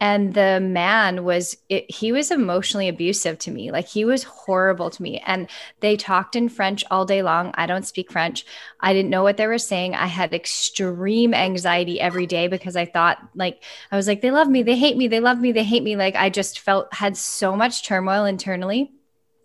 and 0.00 0.32
the 0.32 0.60
man 0.60 1.24
was 1.24 1.58
it, 1.68 1.90
he 1.90 2.10
was 2.10 2.30
emotionally 2.30 2.88
abusive 2.88 3.38
to 3.40 3.50
me. 3.50 3.70
Like 3.70 3.86
he 3.86 4.06
was 4.06 4.22
horrible 4.22 4.88
to 4.88 5.02
me. 5.02 5.22
And 5.26 5.48
they 5.80 5.96
talked 5.96 6.34
in 6.34 6.48
french 6.48 6.82
all 6.90 7.04
day 7.04 7.22
long. 7.22 7.52
I 7.54 7.66
don't 7.66 7.86
speak 7.86 8.10
french. 8.10 8.46
I 8.80 8.94
didn't 8.94 9.10
know 9.10 9.22
what 9.22 9.36
they 9.36 9.46
were 9.46 9.58
saying. 9.58 9.94
I 9.94 10.06
had 10.06 10.32
extreme 10.32 11.34
anxiety 11.34 12.00
every 12.00 12.26
day 12.26 12.48
because 12.48 12.76
i 12.76 12.86
thought 12.86 13.18
like 13.34 13.62
i 13.92 13.96
was 13.96 14.08
like 14.08 14.22
they 14.22 14.30
love 14.30 14.48
me. 14.48 14.62
They 14.62 14.76
hate 14.76 14.96
me. 14.96 15.06
They 15.06 15.20
love 15.20 15.38
me. 15.38 15.52
They 15.52 15.64
hate 15.64 15.82
me. 15.82 15.96
Like 15.96 16.16
i 16.16 16.30
just 16.30 16.60
felt 16.60 16.92
had 16.94 17.16
so 17.16 17.54
much 17.54 17.84
turmoil 17.84 18.24
internally 18.24 18.92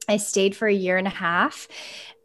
I 0.08 0.18
stayed 0.18 0.56
for 0.56 0.68
a 0.68 0.74
year 0.74 0.98
and 0.98 1.08
a 1.08 1.12
half 1.12 1.68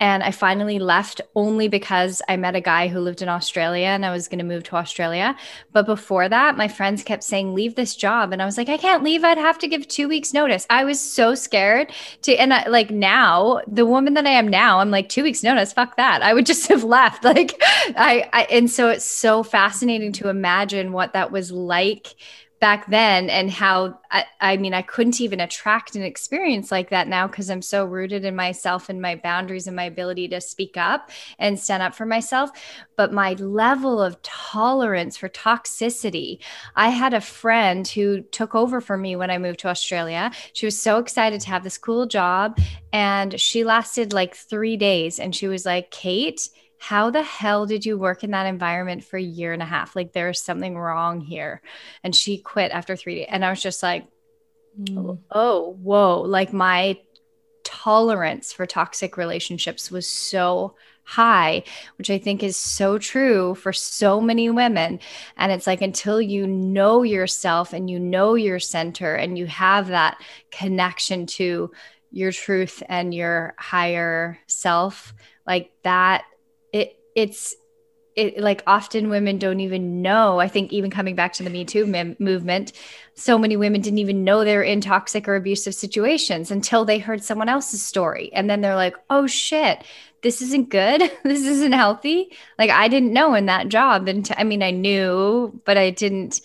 and 0.01 0.23
I 0.23 0.31
finally 0.31 0.79
left 0.79 1.21
only 1.35 1.69
because 1.69 2.23
I 2.27 2.39
met 2.39 2.57
a 2.57 2.61
guy 2.61 2.89
who 2.89 3.01
lived 3.01 3.21
in 3.21 3.29
Australia 3.29 3.89
and 3.89 4.05
I 4.07 4.11
was 4.11 4.29
going 4.29 4.39
to 4.39 4.45
move 4.45 4.63
to 4.65 4.77
Australia. 4.77 5.37
But 5.73 5.85
before 5.85 6.27
that, 6.27 6.57
my 6.57 6.69
friends 6.69 7.03
kept 7.03 7.23
saying, 7.23 7.55
leave 7.55 7.75
this 7.75 7.95
job. 7.95 8.33
And 8.33 8.41
I 8.41 8.47
was 8.47 8.57
like, 8.57 8.71
I 8.71 8.79
can't 8.79 9.05
leave. 9.05 9.23
I'd 9.25 9.37
have 9.37 9.59
to 9.59 9.69
give 9.69 9.87
two 9.87 10.09
weeks 10.09 10.33
notice. 10.33 10.67
I 10.71 10.85
was 10.85 10.99
so 10.99 11.35
scared 11.35 11.93
to, 12.23 12.35
and 12.35 12.55
I, 12.55 12.67
like 12.69 12.91
now, 12.91 13.61
the 13.67 13.85
woman 13.85 14.15
that 14.15 14.27
I 14.27 14.31
am 14.31 14.49
now, 14.49 14.81
I'm 14.81 14.91
like, 14.91 15.11
two 15.11 15.23
weeks 15.23 15.43
notice, 15.43 15.75
fuck 15.75 15.97
that. 15.97 16.23
I 16.23 16.33
would 16.33 16.47
just 16.51 16.69
have 16.69 16.83
left. 16.83 17.23
Like, 17.23 17.63
I, 17.63 18.29
I 18.33 18.43
and 18.51 18.71
so 18.71 18.89
it's 18.89 19.05
so 19.05 19.43
fascinating 19.43 20.13
to 20.15 20.29
imagine 20.29 20.93
what 20.93 21.13
that 21.13 21.31
was 21.31 21.53
like 21.53 22.17
back 22.61 22.87
then 22.91 23.31
and 23.31 23.51
how 23.51 23.99
I, 24.11 24.27
I, 24.41 24.57
mean 24.59 24.75
i 24.75 24.83
couldn't 24.83 25.21
even 25.21 25.41
attract 25.41 25.97
an 25.97 26.03
experience 26.03 26.71
like 26.71 26.91
that 26.91 27.09
now 27.09 27.27
because 27.27 27.49
i'm 27.49 27.63
so 27.63 27.87
rooted 27.87 28.25
in 28.25 28.37
myself 28.37 28.91
and 28.91 29.01
my 29.01 29.17
boundaries 29.17 29.67
and 29.67 29.75
my 29.75 29.85
ability 29.85 30.29
to 30.29 30.43
speak 30.43 30.77
up 30.77 31.11
and 31.39 31.59
stand 31.59 31.83
up 31.83 31.95
for 31.95 32.07
myself. 32.07 32.51
But 32.97 33.15
my 33.15 33.33
level 33.35 34.03
of 34.03 34.21
tolerance 34.23 35.17
for 35.17 35.31
toxicity 35.31 36.41
i 36.77 36.91
had 36.91 37.15
a 37.15 37.21
friend 37.21 37.89
who 37.89 38.21
took 38.21 38.55
over 38.55 38.81
for 38.83 38.97
me 38.97 39.17
when 39.17 39.31
i 39.31 39.39
moved 39.39 39.61
to 39.61 39.69
australia. 39.69 40.31
She 40.53 40.67
was 40.67 40.81
so 40.81 40.99
excited 40.99 41.41
to 41.41 41.49
have 41.49 41.65
this 41.65 41.79
cool 41.79 42.07
job 42.07 42.59
and 42.93 43.41
she 43.41 43.65
lasted 43.65 44.13
like 44.13 44.35
three 44.37 44.77
days 44.77 45.19
and 45.19 45.35
she 45.35 45.49
was 45.49 45.65
like 45.65 45.91
kate 45.91 46.51
how 46.81 47.11
the 47.11 47.23
hell 47.23 47.67
did 47.67 47.85
you 47.85 47.99
work 47.99 48.25
in 48.25 48.31
that 48.31 48.47
environment 48.47 49.05
for 49.05 49.19
a 49.19 49.23
year 49.23 49.53
and 49.53 49.63
a 49.63 49.67
half? 49.67 49.95
Like 49.95 50.13
there's 50.13 50.41
something 50.41 50.79
wrong 50.79 51.21
here. 51.21 51.61
And 52.03 52.17
she 52.17 52.39
quit 52.39 52.73
after 52.73 52.97
three 52.97 53.17
days. 53.17 53.27
And 53.29 53.45
I 53.45 53.51
was 53.51 53.63
just 53.63 53.83
like, 53.83 54.07
mm. 54.81 55.19
oh, 55.31 55.77
whoa. 55.83 56.23
Like 56.23 56.55
my 56.55 56.99
tolerance 57.65 58.55
for 58.55 58.65
toxic 58.65 59.19
relationships 59.19 59.91
was 59.91 60.09
so 60.09 60.75
high, 61.05 61.65
which 61.99 62.09
I 62.09 62.17
think 62.17 62.43
is 62.43 62.57
so 62.57 62.97
true 62.97 63.55
for 63.57 63.75
so 63.75 64.19
many 64.19 64.49
women. 64.49 65.01
And 65.37 65.53
it's 65.53 65.67
like 65.67 65.83
until 65.83 66.19
you 66.19 66.47
know 66.47 67.03
yourself 67.03 67.75
and 67.75 67.91
you 67.91 67.99
know 67.99 68.37
your 68.37 68.59
center 68.59 69.15
and 69.15 69.37
you 69.37 69.45
have 69.47 69.89
that 69.89 70.19
connection 70.51 71.27
to 71.27 71.71
your 72.11 72.33
truth 72.33 72.83
and 72.89 73.13
your 73.13 73.55
higher 73.59 74.39
self, 74.47 75.13
like 75.47 75.73
that 75.83 76.25
it's 77.15 77.55
it 78.17 78.39
like 78.39 78.63
often 78.67 79.09
women 79.09 79.39
don't 79.39 79.61
even 79.61 80.03
know. 80.03 80.41
I 80.41 80.49
think 80.49 80.73
even 80.73 80.91
coming 80.91 81.15
back 81.15 81.33
to 81.35 81.43
the 81.43 81.51
Me 81.51 81.65
Too 81.65 81.93
m- 81.95 82.17
movement, 82.19 82.73
so 83.15 83.39
many 83.39 83.57
women 83.57 83.81
didn't 83.81 83.99
even 84.01 84.25
know 84.25 84.45
they 84.45 84.57
were 84.57 84.63
in 84.63 84.81
toxic 84.81 85.29
or 85.29 85.37
abusive 85.37 85.75
situations 85.75 86.51
until 86.51 86.85
they 86.85 86.99
heard 86.99 87.23
someone 87.23 87.49
else's 87.49 87.83
story. 87.83 88.31
And 88.33 88.51
then 88.51 88.61
they're 88.61 88.75
like, 88.75 88.97
oh 89.11 89.27
shit, 89.27 89.85
this 90.23 90.43
isn't 90.43 90.71
good. 90.71 91.01
this 91.25 91.45
isn't 91.45 91.73
healthy. 91.73 92.33
Like 92.59 92.71
I 92.71 92.89
didn't 92.89 93.13
know 93.13 93.35
in 93.35 93.47
that 93.47 93.69
job. 93.69 94.09
And 94.09 94.29
I 94.37 94.45
mean, 94.45 94.63
I 94.63 94.73
knew, 94.73 95.61
but 95.65 95.79
I 95.79 95.91
didn't 95.91 96.41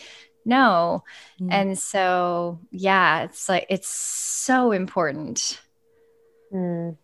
know. 0.46 1.04
Mm. 1.42 1.48
And 1.52 1.80
so, 1.80 2.60
yeah, 2.72 3.24
it's 3.24 3.50
like, 3.50 3.66
it's 3.70 3.90
so 3.90 4.72
important. 4.72 5.60
Mm. 6.54 6.98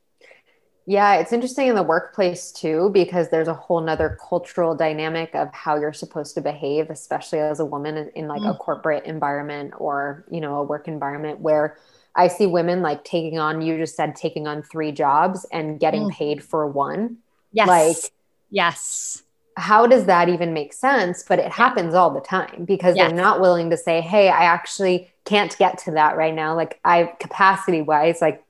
Yeah, 0.92 1.14
it's 1.16 1.32
interesting 1.32 1.70
in 1.70 1.76
the 1.76 1.84
workplace 1.84 2.52
too, 2.52 2.90
because 2.94 3.30
there's 3.30 3.48
a 3.48 3.54
whole 3.54 3.80
nother 3.80 4.18
cultural 4.28 4.76
dynamic 4.76 5.34
of 5.34 5.50
how 5.54 5.78
you're 5.78 5.94
supposed 5.94 6.36
to 6.36 6.42
behave, 6.42 6.90
especially 6.90 7.40
as 7.40 7.62
a 7.62 7.66
woman 7.66 7.96
in, 7.96 8.10
in 8.10 8.28
like 8.28 8.42
mm. 8.42 8.54
a 8.54 8.58
corporate 8.58 9.06
environment 9.06 9.74
or, 9.78 10.26
you 10.30 10.42
know, 10.42 10.58
a 10.58 10.64
work 10.64 10.90
environment 10.90 11.40
where 11.40 11.78
I 12.14 12.28
see 12.28 12.46
women 12.46 12.82
like 12.82 13.06
taking 13.06 13.40
on, 13.40 13.62
you 13.62 13.78
just 13.78 13.96
said 13.96 14.18
taking 14.18 14.48
on 14.48 14.64
three 14.64 14.92
jobs 14.92 15.46
and 15.54 15.80
getting 15.80 16.10
mm. 16.10 16.12
paid 16.12 16.44
for 16.44 16.68
one. 16.68 17.20
Yes. 17.54 17.70
Like, 17.70 18.12
yes. 18.50 19.24
How 19.56 19.88
does 19.88 20.08
that 20.08 20.28
even 20.28 20.52
make 20.54 20.74
sense? 20.74 21.24
But 21.26 21.40
it 21.40 21.54
happens 21.54 21.94
all 21.94 22.14
the 22.14 22.20
time 22.20 22.66
because 22.66 22.98
yes. 22.98 23.08
they're 23.08 23.18
not 23.18 23.40
willing 23.40 23.70
to 23.70 23.78
say, 23.78 24.02
Hey, 24.02 24.28
I 24.28 24.44
actually 24.44 25.10
can't 25.24 25.58
get 25.58 25.78
to 25.86 25.92
that 25.92 26.18
right 26.18 26.36
now. 26.36 26.54
Like 26.54 26.82
I 26.84 27.14
capacity 27.18 27.82
wise, 27.82 28.20
like 28.20 28.44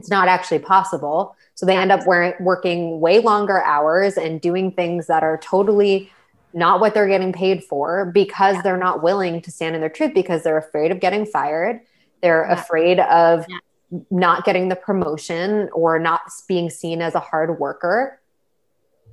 it's 0.00 0.10
not 0.10 0.28
actually 0.28 0.58
possible 0.58 1.36
so 1.60 1.66
they 1.66 1.76
end 1.76 1.92
up 1.92 2.06
wearing, 2.06 2.32
working 2.40 3.00
way 3.00 3.18
longer 3.18 3.62
hours 3.62 4.16
and 4.16 4.40
doing 4.40 4.72
things 4.72 5.08
that 5.08 5.22
are 5.22 5.36
totally 5.36 6.10
not 6.54 6.80
what 6.80 6.94
they're 6.94 7.06
getting 7.06 7.34
paid 7.34 7.62
for 7.62 8.06
because 8.06 8.54
yeah. 8.54 8.62
they're 8.62 8.78
not 8.78 9.02
willing 9.02 9.42
to 9.42 9.50
stand 9.50 9.74
in 9.74 9.82
their 9.82 9.90
truth 9.90 10.14
because 10.14 10.42
they're 10.42 10.56
afraid 10.56 10.90
of 10.90 11.00
getting 11.00 11.26
fired. 11.26 11.80
They're 12.22 12.46
yeah. 12.48 12.58
afraid 12.58 13.00
of 13.00 13.44
yeah. 13.46 13.58
not 14.10 14.46
getting 14.46 14.70
the 14.70 14.74
promotion 14.74 15.68
or 15.74 15.98
not 15.98 16.22
being 16.48 16.70
seen 16.70 17.02
as 17.02 17.14
a 17.14 17.20
hard 17.20 17.60
worker. 17.60 18.18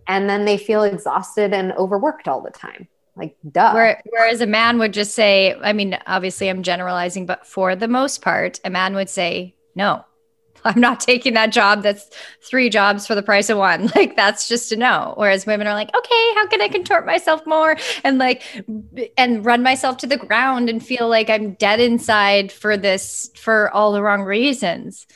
And 0.07 0.29
then 0.29 0.45
they 0.45 0.57
feel 0.57 0.83
exhausted 0.83 1.51
and 1.51 1.73
overworked 1.73 2.29
all 2.29 2.39
the 2.39 2.49
time. 2.49 2.87
Like, 3.17 3.35
duh. 3.51 3.73
Whereas 3.73 4.39
a 4.39 4.47
man 4.47 4.79
would 4.79 4.93
just 4.93 5.15
say, 5.15 5.53
I 5.61 5.73
mean, 5.73 5.97
obviously 6.07 6.47
I'm 6.47 6.63
generalizing, 6.63 7.25
but 7.25 7.45
for 7.45 7.75
the 7.75 7.89
most 7.89 8.21
part, 8.21 8.61
a 8.63 8.69
man 8.69 8.95
would 8.95 9.09
say, 9.09 9.53
no, 9.75 10.05
I'm 10.65 10.79
not 10.79 10.99
taking 10.99 11.33
that 11.33 11.51
job 11.51 11.83
that's 11.83 12.09
three 12.41 12.69
jobs 12.69 13.07
for 13.07 13.15
the 13.15 13.23
price 13.23 13.49
of 13.49 13.57
one. 13.57 13.91
Like 13.97 14.15
that's 14.15 14.47
just 14.47 14.71
a 14.71 14.75
no. 14.75 15.13
Whereas 15.17 15.47
women 15.47 15.65
are 15.65 15.73
like, 15.73 15.89
okay, 15.95 16.33
how 16.35 16.45
can 16.47 16.61
I 16.61 16.67
contort 16.67 17.05
myself 17.05 17.41
more 17.47 17.77
and 18.03 18.19
like 18.19 18.43
and 19.17 19.43
run 19.43 19.63
myself 19.63 19.97
to 19.97 20.07
the 20.07 20.17
ground 20.17 20.69
and 20.69 20.85
feel 20.85 21.09
like 21.09 21.29
I'm 21.29 21.53
dead 21.53 21.79
inside 21.79 22.51
for 22.51 22.77
this 22.77 23.31
for 23.35 23.71
all 23.71 23.91
the 23.91 24.03
wrong 24.03 24.21
reasons. 24.21 25.07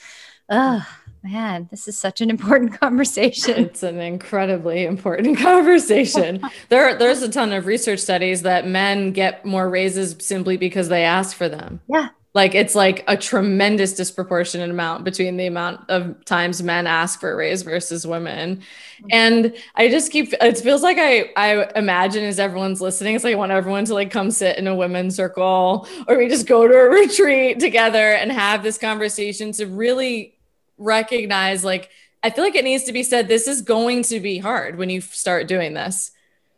Oh 0.49 0.83
man, 1.21 1.67
this 1.69 1.87
is 1.87 1.99
such 1.99 2.21
an 2.21 2.31
important 2.31 2.73
conversation. 2.79 3.65
It's 3.65 3.83
an 3.83 3.99
incredibly 3.99 4.83
important 4.85 5.37
conversation. 5.39 6.41
there, 6.69 6.95
there's 6.95 7.21
a 7.21 7.29
ton 7.29 7.53
of 7.53 7.67
research 7.67 7.99
studies 7.99 8.41
that 8.41 8.65
men 8.65 9.11
get 9.11 9.45
more 9.45 9.69
raises 9.69 10.15
simply 10.25 10.57
because 10.57 10.89
they 10.89 11.03
ask 11.03 11.37
for 11.37 11.47
them. 11.47 11.81
Yeah 11.87 12.09
Like 12.33 12.55
it's 12.55 12.75
like 12.75 13.03
a 13.07 13.17
tremendous 13.17 13.93
disproportionate 13.93 14.69
amount 14.69 15.03
between 15.03 15.35
the 15.35 15.47
amount 15.47 15.89
of 15.89 16.23
times 16.23 16.63
men 16.63 16.87
ask 16.87 17.19
for 17.19 17.33
a 17.33 17.35
raise 17.35 17.61
versus 17.61 18.07
women. 18.07 18.57
Mm-hmm. 18.57 19.07
And 19.11 19.55
I 19.75 19.89
just 19.89 20.11
keep 20.13 20.33
it 20.33 20.57
feels 20.59 20.81
like 20.81 20.97
I 20.97 21.31
I 21.35 21.69
imagine 21.75 22.23
as 22.23 22.39
everyone's 22.39 22.79
listening, 22.79 23.15
it's 23.15 23.25
like 23.25 23.33
I 23.33 23.37
want 23.37 23.51
everyone 23.51 23.83
to 23.85 23.93
like 23.93 24.11
come 24.11 24.31
sit 24.31 24.57
in 24.57 24.67
a 24.67 24.75
women's 24.75 25.15
circle 25.15 25.87
or 26.07 26.17
we 26.17 26.29
just 26.29 26.47
go 26.47 26.67
to 26.67 26.73
a 26.73 26.89
retreat 27.01 27.59
together 27.59 28.13
and 28.13 28.31
have 28.31 28.63
this 28.63 28.77
conversation 28.77 29.51
to 29.53 29.65
really 29.65 30.37
recognize 30.77 31.65
like 31.65 31.89
I 32.23 32.29
feel 32.29 32.45
like 32.45 32.55
it 32.55 32.63
needs 32.63 32.85
to 32.85 32.93
be 32.93 33.03
said 33.03 33.27
this 33.27 33.47
is 33.47 33.61
going 33.61 34.03
to 34.03 34.21
be 34.21 34.37
hard 34.37 34.77
when 34.77 34.89
you 34.89 35.01
start 35.01 35.47
doing 35.47 35.73
this. 35.73 36.11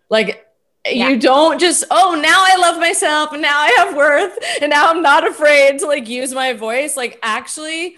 Like 0.09 0.45
yeah. 0.86 1.10
you 1.10 1.19
don't 1.19 1.60
just 1.60 1.84
oh 1.91 2.19
now 2.22 2.43
i 2.46 2.58
love 2.58 2.80
myself 2.80 3.32
and 3.32 3.41
now 3.41 3.58
i 3.58 3.67
have 3.78 3.96
worth 3.96 4.38
and 4.62 4.69
now 4.69 4.89
i'm 4.89 5.02
not 5.02 5.28
afraid 5.28 5.80
to 5.80 5.86
like 5.86 6.08
use 6.08 6.34
my 6.34 6.54
voice. 6.54 6.98
Like 6.98 7.19
actually 7.24 7.98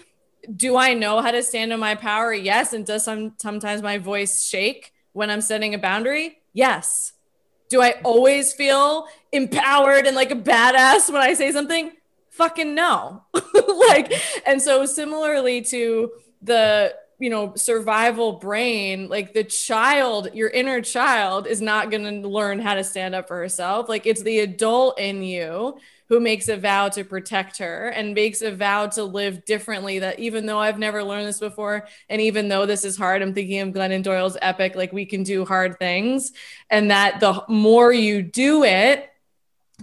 do 0.54 0.76
i 0.76 0.94
know 0.94 1.20
how 1.20 1.32
to 1.32 1.42
stand 1.42 1.72
in 1.72 1.80
my 1.80 1.94
power? 1.94 2.32
Yes 2.32 2.72
and 2.72 2.86
does 2.86 3.04
some 3.04 3.34
sometimes 3.38 3.82
my 3.82 3.98
voice 3.98 4.44
shake 4.44 4.92
when 5.12 5.30
i'm 5.30 5.40
setting 5.40 5.74
a 5.74 5.78
boundary? 5.78 6.38
Yes. 6.52 7.12
Do 7.68 7.82
i 7.82 7.94
always 8.04 8.52
feel 8.52 9.08
empowered 9.32 10.06
and 10.06 10.14
like 10.14 10.30
a 10.30 10.36
badass 10.36 11.12
when 11.12 11.22
i 11.22 11.34
say 11.34 11.50
something? 11.52 11.92
Fucking 12.30 12.74
no. 12.74 13.24
Like 13.88 14.12
and 14.46 14.60
so 14.60 14.84
similarly 14.86 15.62
to 15.62 16.12
the 16.42 16.94
you 17.18 17.30
know 17.30 17.54
survival 17.54 18.32
brain 18.32 19.08
like 19.08 19.32
the 19.32 19.44
child 19.44 20.28
your 20.34 20.50
inner 20.50 20.80
child 20.82 21.46
is 21.46 21.62
not 21.62 21.90
going 21.90 22.22
to 22.22 22.28
learn 22.28 22.58
how 22.58 22.74
to 22.74 22.84
stand 22.84 23.14
up 23.14 23.26
for 23.28 23.36
herself. 23.38 23.88
Like 23.88 24.06
it's 24.06 24.22
the 24.22 24.40
adult 24.40 24.98
in 24.98 25.22
you 25.22 25.78
who 26.08 26.20
makes 26.20 26.48
a 26.48 26.56
vow 26.56 26.88
to 26.88 27.02
protect 27.04 27.58
her 27.58 27.88
and 27.88 28.14
makes 28.14 28.40
a 28.42 28.54
vow 28.54 28.86
to 28.86 29.02
live 29.02 29.44
differently 29.44 29.98
that 29.98 30.20
even 30.20 30.46
though 30.46 30.58
i've 30.58 30.78
never 30.78 31.02
learned 31.02 31.26
this 31.26 31.40
before 31.40 31.88
and 32.08 32.20
even 32.20 32.48
though 32.48 32.64
this 32.64 32.84
is 32.84 32.96
hard 32.96 33.22
i'm 33.22 33.34
thinking 33.34 33.60
of 33.60 33.70
glennon 33.70 34.02
doyle's 34.02 34.36
epic 34.40 34.76
like 34.76 34.92
we 34.92 35.04
can 35.06 35.22
do 35.22 35.44
hard 35.44 35.78
things. 35.78 36.32
And 36.70 36.90
that 36.90 37.20
the 37.20 37.44
more 37.48 37.92
you 37.92 38.22
do 38.22 38.64
it 38.64 39.10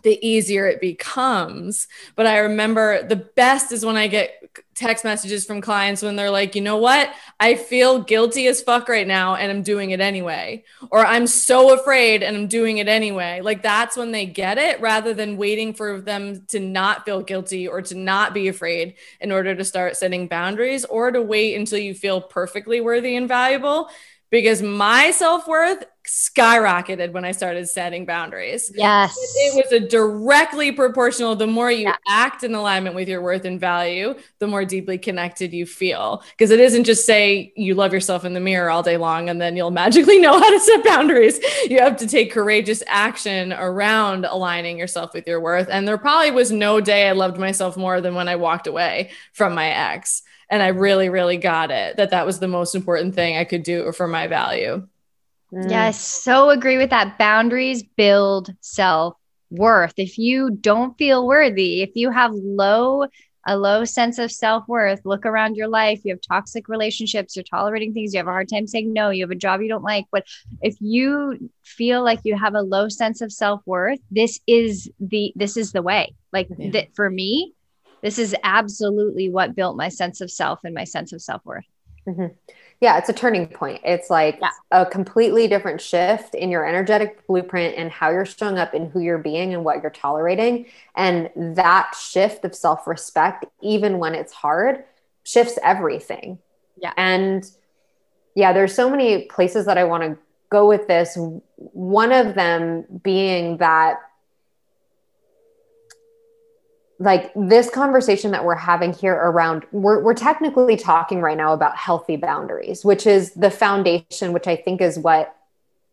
the 0.04 0.26
easier 0.26 0.68
it 0.68 0.80
becomes. 0.80 1.88
But 2.16 2.28
I 2.28 2.40
remember 2.40 3.04
the 3.04 3.16
best 3.16 3.72
is 3.72 3.86
when 3.86 3.96
I 3.98 4.08
get 4.08 4.44
text 4.76 5.04
messages 5.04 5.46
from 5.46 5.62
clients 5.62 6.02
when 6.02 6.16
they're 6.16 6.32
like, 6.32 6.56
you 6.56 6.62
know 6.62 6.78
what? 6.78 7.14
I 7.40 7.56
feel 7.56 8.02
guilty 8.02 8.48
as 8.48 8.62
fuck 8.62 8.90
right 8.90 9.08
now 9.08 9.36
and 9.36 9.52
I'm 9.52 9.62
doing 9.62 9.92
it 9.92 10.00
anyway. 10.00 10.64
Or 10.92 11.06
I'm 11.06 11.28
so 11.28 11.74
afraid 11.74 12.24
and 12.24 12.36
I'm 12.36 12.48
doing 12.48 12.80
it 12.80 12.88
anyway. 12.88 13.42
Like 13.42 13.62
that's 13.62 13.96
when 13.96 14.12
they 14.12 14.26
get 14.26 14.58
it 14.58 14.82
rather 14.82 15.14
than 15.14 15.38
waiting 15.38 15.74
for 15.74 16.02
them 16.02 16.46
to 16.48 16.60
not 16.60 17.06
feel 17.06 17.22
guilty 17.22 17.68
or 17.68 17.82
to 17.84 17.96
not 17.96 18.34
be 18.34 18.48
afraid 18.48 18.96
in 19.22 19.32
order 19.32 19.56
to 19.56 19.64
start 19.64 19.96
setting 19.96 20.28
boundaries 20.28 20.86
or 20.86 21.12
to 21.12 21.22
wait 21.22 21.56
until 21.56 21.80
you 21.80 21.94
feel 21.94 22.20
perfectly 22.22 22.82
worthy 22.82 23.16
and 23.16 23.28
valuable 23.28 23.90
because 24.34 24.64
my 24.64 25.12
self 25.12 25.48
worth 25.48 25.86
skyrocketed 26.08 27.12
when 27.12 27.24
I 27.24 27.34
started 27.34 27.70
setting 27.70 28.04
boundaries. 28.04 28.72
Yes. 28.74 29.16
It, 29.16 29.56
was 29.56 29.72
a 29.72 29.88
directly 29.88 30.72
proportional. 30.72 31.36
The 31.36 31.46
more 31.46 31.70
you 31.70 31.84
yeah. 31.84 31.98
act 32.10 32.44
in 32.44 32.56
alignment 32.56 32.96
with 32.96 33.08
your 33.08 33.22
worth 33.22 33.46
and 33.46 33.60
value, 33.60 34.16
the 34.40 34.48
more 34.48 34.66
deeply 34.66 34.98
connected 34.98 35.54
you 35.54 35.68
feel. 35.68 36.24
Because 36.32 36.50
it 36.50 36.60
isn't 36.60 36.86
just 36.86 37.06
say 37.06 37.54
you 37.56 37.76
love 37.76 37.94
yourself 37.94 38.26
in 38.26 38.34
the 38.34 38.40
mirror 38.40 38.72
all 38.72 38.82
day 38.82 38.98
long 38.98 39.30
and 39.30 39.40
then 39.40 39.56
you'll 39.56 39.70
magically 39.84 40.18
know 40.18 40.34
how 40.34 40.50
to 40.50 40.60
set 40.60 40.84
boundaries. 40.84 41.40
You 41.70 41.80
have 41.82 41.98
to 41.98 42.08
take 42.08 42.32
courageous 42.32 42.82
action 42.88 43.54
around 43.54 44.26
aligning 44.26 44.80
yourself 44.80 45.14
with 45.14 45.28
your 45.28 45.42
worth. 45.42 45.68
And 45.70 45.88
there 45.88 46.00
probably 46.00 46.32
was 46.32 46.52
no 46.52 46.82
day 46.82 47.08
I 47.08 47.12
loved 47.12 47.38
myself 47.38 47.78
more 47.78 48.02
than 48.02 48.16
when 48.16 48.28
I 48.28 48.36
walked 48.38 48.66
away 48.66 49.12
from 49.32 49.54
my 49.54 49.68
ex 49.68 50.24
and 50.54 50.62
i 50.62 50.68
really 50.68 51.10
really 51.10 51.38
got 51.38 51.72
it 51.72 51.98
that 51.98 52.12
that 52.12 52.26
was 52.26 52.40
the 52.40 52.48
most 52.48 52.76
important 52.76 53.16
thing 53.16 53.38
i 53.38 53.44
could 53.44 53.64
do 53.64 53.92
for 53.92 54.08
my 54.08 54.28
value. 54.28 54.88
Mm. 55.52 55.70
yes 55.70 56.00
so 56.00 56.50
agree 56.50 56.78
with 56.78 56.92
that. 56.92 57.18
Boundaries 57.18 57.84
build 57.84 58.54
self 58.62 59.16
worth 59.50 59.94
if 59.98 60.18
you 60.18 60.52
don't 60.52 60.98
feel 60.98 61.28
worthy 61.28 61.82
if 61.82 61.92
you 61.96 62.10
have 62.10 62.32
low 62.34 63.08
a 63.46 63.58
low 63.58 63.84
sense 63.84 64.20
of 64.20 64.32
self-worth 64.32 65.02
look 65.04 65.26
around 65.26 65.58
your 65.58 65.68
life. 65.68 66.00
You 66.06 66.14
have 66.14 66.22
toxic 66.22 66.70
relationships. 66.70 67.36
You're 67.36 67.44
tolerating 67.44 67.94
things. 67.94 68.14
You 68.14 68.20
have 68.20 68.28
a 68.28 68.32
hard 68.32 68.48
time 68.48 68.68
saying 68.68 68.94
no. 68.94 69.10
You 69.10 69.24
have 69.26 69.32
a 69.32 69.36
job 69.36 69.62
you 69.62 69.68
don't 69.68 69.84
like. 69.84 70.06
But 70.14 70.26
if 70.62 70.78
you 70.80 71.50
feel 71.62 72.04
like 72.04 72.22
you 72.24 72.38
have 72.38 72.56
a 72.56 72.62
low 72.62 72.88
sense 72.88 73.20
of 73.20 73.34
self-worth 73.34 74.00
this 74.10 74.40
is 74.48 74.90
the 75.00 75.34
this 75.36 75.58
is 75.58 75.74
the 75.74 75.82
way. 75.82 76.16
Like 76.32 76.48
yeah. 76.58 76.72
that 76.72 76.96
for 76.96 77.10
me 77.10 77.54
this 78.04 78.20
is 78.20 78.36
absolutely 78.44 79.30
what 79.30 79.56
built 79.56 79.76
my 79.76 79.90
sense 79.90 80.22
of 80.22 80.30
self 80.30 80.60
and 80.64 80.76
my 80.76 80.84
sense 80.84 81.12
of 81.14 81.22
self-worth. 81.22 81.66
Mm-hmm. 82.06 82.36
yeah 82.82 82.98
it's 82.98 83.08
a 83.08 83.14
turning 83.14 83.48
point. 83.48 83.80
It's 83.86 84.10
like 84.10 84.38
yeah. 84.42 84.50
a 84.72 84.86
completely 84.86 85.48
different 85.48 85.80
shift 85.80 86.36
in 86.36 86.52
your 86.52 86.68
energetic 86.68 87.26
blueprint 87.28 87.78
and 87.78 87.90
how 87.90 88.12
you're 88.12 88.26
showing 88.26 88.58
up 88.58 88.74
and 88.74 88.92
who 88.92 89.00
you're 89.00 89.18
being 89.18 89.54
and 89.54 89.64
what 89.64 89.82
you're 89.82 89.90
tolerating. 89.90 90.66
And 90.96 91.30
that 91.36 91.96
shift 91.96 92.44
of 92.44 92.54
self-respect 92.54 93.46
even 93.62 94.00
when 94.00 94.14
it's 94.16 94.34
hard 94.34 94.84
shifts 95.24 95.58
everything. 95.64 96.40
Yeah. 96.78 96.92
And 96.98 97.50
yeah 98.36 98.52
there's 98.52 98.76
so 98.76 98.90
many 98.90 99.24
places 99.28 99.66
that 99.66 99.78
i 99.78 99.86
want 99.86 100.04
to 100.04 100.18
go 100.54 100.68
with 100.68 100.88
this. 100.88 101.18
One 101.58 102.12
of 102.12 102.36
them 102.36 102.86
being 103.04 103.58
that 103.58 103.98
like 107.04 107.32
this 107.36 107.70
conversation 107.70 108.32
that 108.32 108.46
we're 108.46 108.56
having 108.56 108.94
here 108.94 109.14
around 109.14 109.66
we're, 109.72 110.02
we're 110.02 110.14
technically 110.14 110.76
talking 110.76 111.22
right 111.22 111.38
now 111.38 111.54
about 111.54 111.76
healthy 111.76 112.16
boundaries 112.16 112.86
which 112.86 113.06
is 113.08 113.34
the 113.34 113.50
foundation 113.50 114.34
which 114.34 114.48
i 114.48 114.56
think 114.56 114.82
is 114.82 114.98
what 115.00 115.36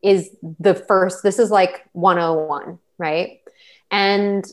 is 0.03 0.31
the 0.59 0.75
first 0.75 1.23
this 1.23 1.39
is 1.39 1.51
like 1.51 1.87
101 1.93 2.79
right? 3.01 3.41
And 3.91 4.45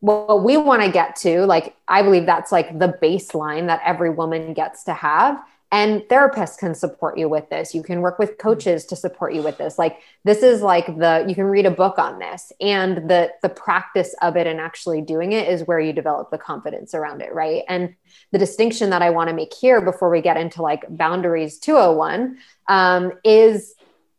what 0.00 0.42
we 0.42 0.56
want 0.56 0.82
to 0.82 0.90
get 0.90 1.16
to 1.16 1.46
like 1.46 1.74
i 1.88 2.02
believe 2.02 2.26
that's 2.26 2.52
like 2.52 2.78
the 2.78 2.98
baseline 3.02 3.68
that 3.68 3.80
every 3.84 4.10
woman 4.10 4.52
gets 4.52 4.84
to 4.84 4.92
have 4.92 5.42
and 5.74 6.02
therapists 6.02 6.56
can 6.56 6.72
support 6.72 7.18
you 7.18 7.28
with 7.28 7.50
this. 7.50 7.74
You 7.74 7.82
can 7.82 8.00
work 8.00 8.20
with 8.20 8.38
coaches 8.38 8.84
to 8.84 8.94
support 8.94 9.34
you 9.34 9.42
with 9.42 9.58
this. 9.58 9.76
Like 9.76 9.98
this 10.22 10.44
is 10.44 10.62
like 10.62 10.86
the 10.86 11.24
you 11.26 11.34
can 11.34 11.46
read 11.46 11.66
a 11.66 11.70
book 11.72 11.98
on 11.98 12.20
this. 12.20 12.52
And 12.60 13.10
the 13.10 13.32
the 13.42 13.48
practice 13.48 14.14
of 14.22 14.36
it 14.36 14.46
and 14.46 14.60
actually 14.60 15.02
doing 15.02 15.32
it 15.32 15.48
is 15.48 15.66
where 15.66 15.80
you 15.80 15.92
develop 15.92 16.30
the 16.30 16.38
confidence 16.38 16.94
around 16.94 17.22
it 17.22 17.34
right? 17.34 17.64
And 17.68 17.96
the 18.30 18.38
distinction 18.38 18.90
that 18.90 19.02
i 19.02 19.10
want 19.10 19.28
to 19.28 19.34
make 19.34 19.52
here 19.52 19.80
before 19.80 20.10
we 20.10 20.20
get 20.20 20.36
into 20.36 20.62
like 20.62 20.84
boundaries 20.88 21.58
201 21.58 22.36
um, 22.68 23.12
is 23.24 23.74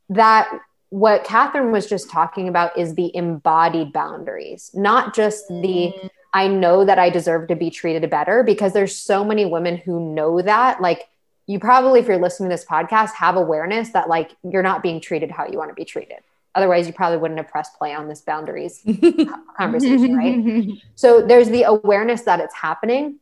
that 0.09 0.49
what 0.89 1.23
catherine 1.23 1.71
was 1.71 1.87
just 1.87 2.09
talking 2.09 2.47
about 2.47 2.77
is 2.77 2.95
the 2.95 3.15
embodied 3.15 3.91
boundaries 3.93 4.71
not 4.73 5.15
just 5.15 5.47
the 5.47 5.93
mm. 5.95 6.09
I 6.33 6.49
know 6.49 6.83
that 6.83 6.99
I 6.99 7.09
deserve 7.09 7.47
to 7.47 7.55
be 7.55 7.69
treated 7.69 8.09
better 8.09 8.43
because 8.43 8.73
there's 8.73 8.93
so 8.93 9.23
many 9.23 9.45
women 9.45 9.77
who 9.77 10.13
know 10.13 10.41
that 10.41 10.81
like 10.81 11.07
you 11.47 11.59
probably, 11.59 11.99
if 11.99 12.07
you're 12.07 12.17
listening 12.17 12.49
to 12.49 12.53
this 12.53 12.65
podcast, 12.65 13.11
have 13.13 13.35
awareness 13.35 13.89
that 13.91 14.09
like 14.09 14.35
you're 14.43 14.63
not 14.63 14.81
being 14.81 14.99
treated 14.99 15.31
how 15.31 15.47
you 15.47 15.57
want 15.57 15.69
to 15.69 15.75
be 15.75 15.85
treated. 15.85 16.17
Otherwise, 16.55 16.87
you 16.87 16.93
probably 16.93 17.17
wouldn't 17.17 17.37
have 17.37 17.49
pressed 17.49 17.77
play 17.77 17.93
on 17.93 18.07
this 18.07 18.21
boundaries 18.21 18.81
conversation, 19.57 20.15
right? 20.15 20.81
So 20.95 21.21
there's 21.21 21.49
the 21.49 21.63
awareness 21.63 22.21
that 22.21 22.39
it's 22.39 22.55
happening, 22.55 23.19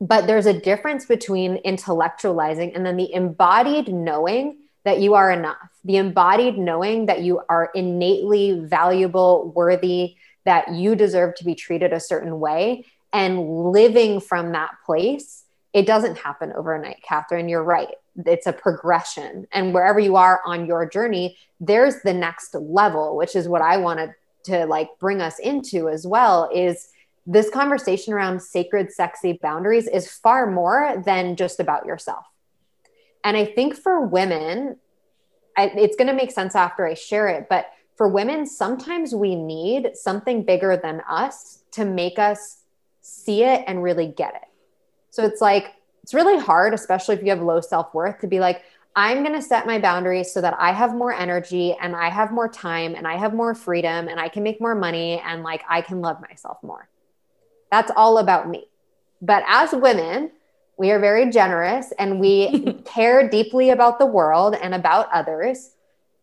but 0.00 0.26
there's 0.26 0.46
a 0.46 0.58
difference 0.58 1.04
between 1.04 1.58
intellectualizing 1.62 2.74
and 2.74 2.84
then 2.84 2.96
the 2.96 3.12
embodied 3.12 3.88
knowing 3.92 4.56
that 4.84 4.98
you 4.98 5.12
are 5.12 5.30
enough, 5.30 5.68
the 5.84 5.98
embodied 5.98 6.56
knowing 6.56 7.06
that 7.06 7.20
you 7.20 7.42
are 7.50 7.70
innately 7.74 8.58
valuable, 8.60 9.52
worthy, 9.54 10.16
that 10.46 10.72
you 10.72 10.96
deserve 10.96 11.34
to 11.34 11.44
be 11.44 11.54
treated 11.54 11.92
a 11.92 12.00
certain 12.00 12.40
way, 12.40 12.86
and 13.12 13.70
living 13.72 14.20
from 14.20 14.52
that 14.52 14.70
place 14.86 15.44
it 15.72 15.86
doesn't 15.86 16.18
happen 16.18 16.52
overnight, 16.52 17.02
Catherine. 17.02 17.48
You're 17.48 17.62
right. 17.62 17.94
It's 18.26 18.46
a 18.46 18.52
progression. 18.52 19.46
And 19.52 19.72
wherever 19.72 20.00
you 20.00 20.16
are 20.16 20.40
on 20.44 20.66
your 20.66 20.88
journey, 20.88 21.36
there's 21.60 22.02
the 22.02 22.12
next 22.12 22.54
level, 22.54 23.16
which 23.16 23.36
is 23.36 23.48
what 23.48 23.62
I 23.62 23.76
wanted 23.76 24.14
to 24.44 24.66
like 24.66 24.88
bring 24.98 25.20
us 25.20 25.38
into 25.38 25.88
as 25.88 26.06
well 26.06 26.50
is 26.52 26.88
this 27.26 27.50
conversation 27.50 28.12
around 28.12 28.42
sacred 28.42 28.90
sexy 28.90 29.38
boundaries 29.40 29.86
is 29.86 30.10
far 30.10 30.50
more 30.50 31.00
than 31.04 31.36
just 31.36 31.60
about 31.60 31.86
yourself. 31.86 32.24
And 33.22 33.36
I 33.36 33.44
think 33.44 33.76
for 33.76 34.06
women, 34.06 34.76
I, 35.56 35.66
it's 35.76 35.96
going 35.96 36.08
to 36.08 36.14
make 36.14 36.32
sense 36.32 36.54
after 36.54 36.86
I 36.86 36.94
share 36.94 37.28
it, 37.28 37.46
but 37.48 37.66
for 37.96 38.08
women, 38.08 38.46
sometimes 38.46 39.14
we 39.14 39.36
need 39.36 39.90
something 39.94 40.42
bigger 40.42 40.76
than 40.76 41.02
us 41.08 41.62
to 41.72 41.84
make 41.84 42.18
us 42.18 42.62
see 43.02 43.42
it 43.42 43.62
and 43.66 43.82
really 43.82 44.06
get 44.06 44.34
it. 44.34 44.49
So 45.10 45.24
it's 45.24 45.40
like, 45.40 45.74
it's 46.02 46.14
really 46.14 46.38
hard, 46.38 46.74
especially 46.74 47.16
if 47.16 47.22
you 47.22 47.30
have 47.30 47.42
low 47.42 47.60
self 47.60 47.92
worth, 47.92 48.20
to 48.20 48.26
be 48.26 48.40
like, 48.40 48.62
I'm 48.96 49.22
going 49.22 49.34
to 49.34 49.42
set 49.42 49.66
my 49.66 49.78
boundaries 49.78 50.32
so 50.32 50.40
that 50.40 50.56
I 50.58 50.72
have 50.72 50.94
more 50.94 51.12
energy 51.12 51.76
and 51.80 51.94
I 51.94 52.08
have 52.08 52.32
more 52.32 52.48
time 52.48 52.94
and 52.94 53.06
I 53.06 53.16
have 53.16 53.32
more 53.34 53.54
freedom 53.54 54.08
and 54.08 54.18
I 54.18 54.28
can 54.28 54.42
make 54.42 54.60
more 54.60 54.74
money 54.74 55.20
and 55.24 55.42
like 55.42 55.62
I 55.68 55.80
can 55.80 56.00
love 56.00 56.20
myself 56.20 56.58
more. 56.62 56.88
That's 57.70 57.92
all 57.94 58.18
about 58.18 58.48
me. 58.48 58.66
But 59.22 59.44
as 59.46 59.72
women, 59.72 60.32
we 60.76 60.90
are 60.90 60.98
very 60.98 61.30
generous 61.30 61.92
and 61.98 62.18
we 62.18 62.72
care 62.84 63.28
deeply 63.28 63.70
about 63.70 63.98
the 63.98 64.06
world 64.06 64.56
and 64.60 64.74
about 64.74 65.12
others. 65.12 65.74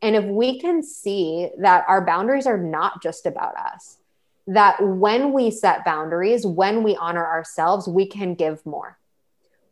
And 0.02 0.15
if 0.15 0.26
we 0.26 0.60
can 0.60 0.84
see 0.84 1.50
that 1.60 1.86
our 1.88 2.06
boundaries 2.06 2.47
are 2.47 2.58
not 2.58 3.02
just 3.02 3.26
about 3.26 3.56
us, 3.56 3.97
that 4.48 4.78
when 4.82 5.34
we 5.34 5.52
set 5.52 5.84
boundaries, 5.84 6.46
when 6.46 6.82
we 6.82 6.96
honor 6.96 7.26
ourselves, 7.26 7.88
we 7.88 8.06
can 8.06 8.34
give 8.34 8.66
more. 8.66 8.98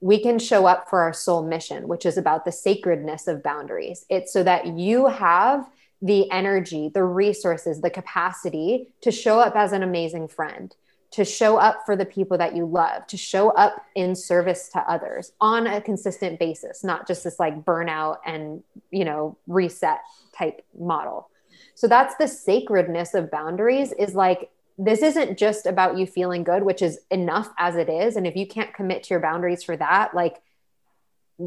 We 0.02 0.22
can 0.22 0.38
show 0.38 0.66
up 0.66 0.90
for 0.90 1.00
our 1.00 1.14
soul 1.14 1.44
mission, 1.44 1.88
which 1.88 2.06
is 2.06 2.18
about 2.18 2.46
the 2.46 2.52
sacredness 2.52 3.28
of 3.28 3.42
boundaries. 3.42 4.06
It's 4.10 4.34
so 4.34 4.44
that 4.44 4.68
you 4.68 5.08
have 5.08 5.68
the 6.02 6.30
energy, 6.30 6.92
the 6.94 7.04
resources, 7.04 7.82
the 7.82 7.90
capacity 7.90 8.94
to 9.02 9.12
show 9.12 9.40
up 9.40 9.56
as 9.56 9.72
an 9.72 9.82
amazing 9.82 10.28
friend, 10.28 10.76
to 11.12 11.24
show 11.24 11.56
up 11.56 11.86
for 11.86 11.96
the 11.96 12.06
people 12.06 12.38
that 12.38 12.56
you 12.56 12.66
love, 12.66 13.08
to 13.08 13.18
show 13.18 13.52
up 13.52 13.86
in 13.96 14.14
service 14.14 14.68
to 14.74 14.80
others 14.80 15.32
on 15.40 15.66
a 15.66 15.80
consistent 15.80 16.38
basis, 16.38 16.84
not 16.84 17.08
just 17.08 17.24
this 17.24 17.40
like 17.40 17.64
burnout 17.64 18.18
and, 18.26 18.62
you 18.92 19.06
know, 19.06 19.38
reset 19.48 20.02
type 20.38 20.66
model. 20.78 21.30
So 21.74 21.88
that's 21.88 22.16
the 22.16 22.28
sacredness 22.28 23.14
of 23.14 23.32
boundaries 23.32 23.94
is 23.94 24.14
like 24.14 24.50
this 24.78 25.02
isn't 25.02 25.38
just 25.38 25.66
about 25.66 25.98
you 25.98 26.06
feeling 26.06 26.44
good, 26.44 26.64
which 26.64 26.82
is 26.82 27.00
enough 27.10 27.50
as 27.58 27.76
it 27.76 27.90
is. 27.90 28.16
And 28.16 28.28
if 28.28 28.36
you 28.36 28.46
can't 28.46 28.74
commit 28.74 29.04
to 29.04 29.10
your 29.12 29.22
boundaries 29.22 29.64
for 29.64 29.78
that, 29.78 30.14
like 30.14 30.42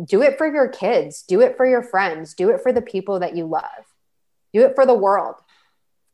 do 0.05 0.23
it 0.23 0.39
for 0.39 0.51
your 0.51 0.69
kids, 0.69 1.23
do 1.23 1.41
it 1.41 1.57
for 1.57 1.67
your 1.67 1.83
friends, 1.83 2.35
do 2.35 2.51
it 2.51 2.63
for 2.63 2.73
the 2.73 2.83
people 2.83 3.21
that 3.21 3.37
you 3.37 3.47
love, 3.47 3.85
do 4.53 4.63
it 4.63 4.75
for 4.75 4.87
the 4.87 4.95
world. 4.95 5.37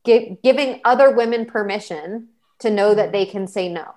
Give, 0.03 0.41
giving 0.43 0.81
other 0.83 1.11
women 1.11 1.45
permission 1.45 2.29
to 2.59 2.69
know 2.69 2.93
that 2.93 3.11
they 3.11 3.25
can 3.25 3.47
say 3.47 3.69
no. 3.69 3.95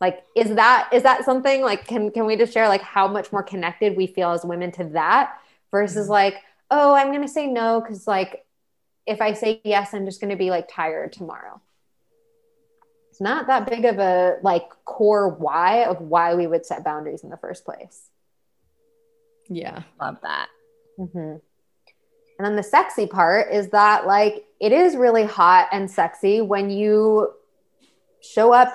Like, 0.00 0.24
is 0.34 0.54
that 0.54 0.88
is 0.92 1.02
that 1.04 1.24
something 1.24 1.62
like 1.62 1.86
can 1.86 2.10
can 2.10 2.26
we 2.26 2.36
just 2.36 2.52
share 2.52 2.68
like 2.68 2.82
how 2.82 3.08
much 3.08 3.32
more 3.32 3.42
connected 3.42 3.96
we 3.96 4.06
feel 4.06 4.30
as 4.30 4.44
women 4.44 4.72
to 4.72 4.84
that 4.84 5.38
versus 5.70 6.04
mm-hmm. 6.04 6.12
like, 6.12 6.36
oh, 6.70 6.94
I'm 6.94 7.12
gonna 7.12 7.28
say 7.28 7.46
no 7.46 7.80
because 7.80 8.06
like 8.06 8.44
if 9.06 9.20
I 9.20 9.34
say 9.34 9.60
yes, 9.64 9.92
I'm 9.92 10.04
just 10.06 10.20
gonna 10.20 10.36
be 10.36 10.50
like 10.50 10.68
tired 10.70 11.12
tomorrow 11.12 11.60
it's 13.14 13.20
not 13.20 13.46
that 13.46 13.70
big 13.70 13.84
of 13.84 14.00
a 14.00 14.38
like 14.42 14.68
core 14.86 15.28
why 15.28 15.84
of 15.84 16.00
why 16.00 16.34
we 16.34 16.48
would 16.48 16.66
set 16.66 16.82
boundaries 16.82 17.22
in 17.22 17.30
the 17.30 17.36
first 17.36 17.64
place. 17.64 18.10
Yeah. 19.48 19.84
Love 20.00 20.16
that. 20.22 20.48
Mm-hmm. 20.98 21.18
And 21.18 21.40
then 22.40 22.56
the 22.56 22.64
sexy 22.64 23.06
part 23.06 23.52
is 23.52 23.68
that 23.68 24.04
like 24.04 24.46
it 24.60 24.72
is 24.72 24.96
really 24.96 25.22
hot 25.22 25.68
and 25.70 25.88
sexy 25.88 26.40
when 26.40 26.70
you 26.70 27.32
show 28.20 28.52
up 28.52 28.74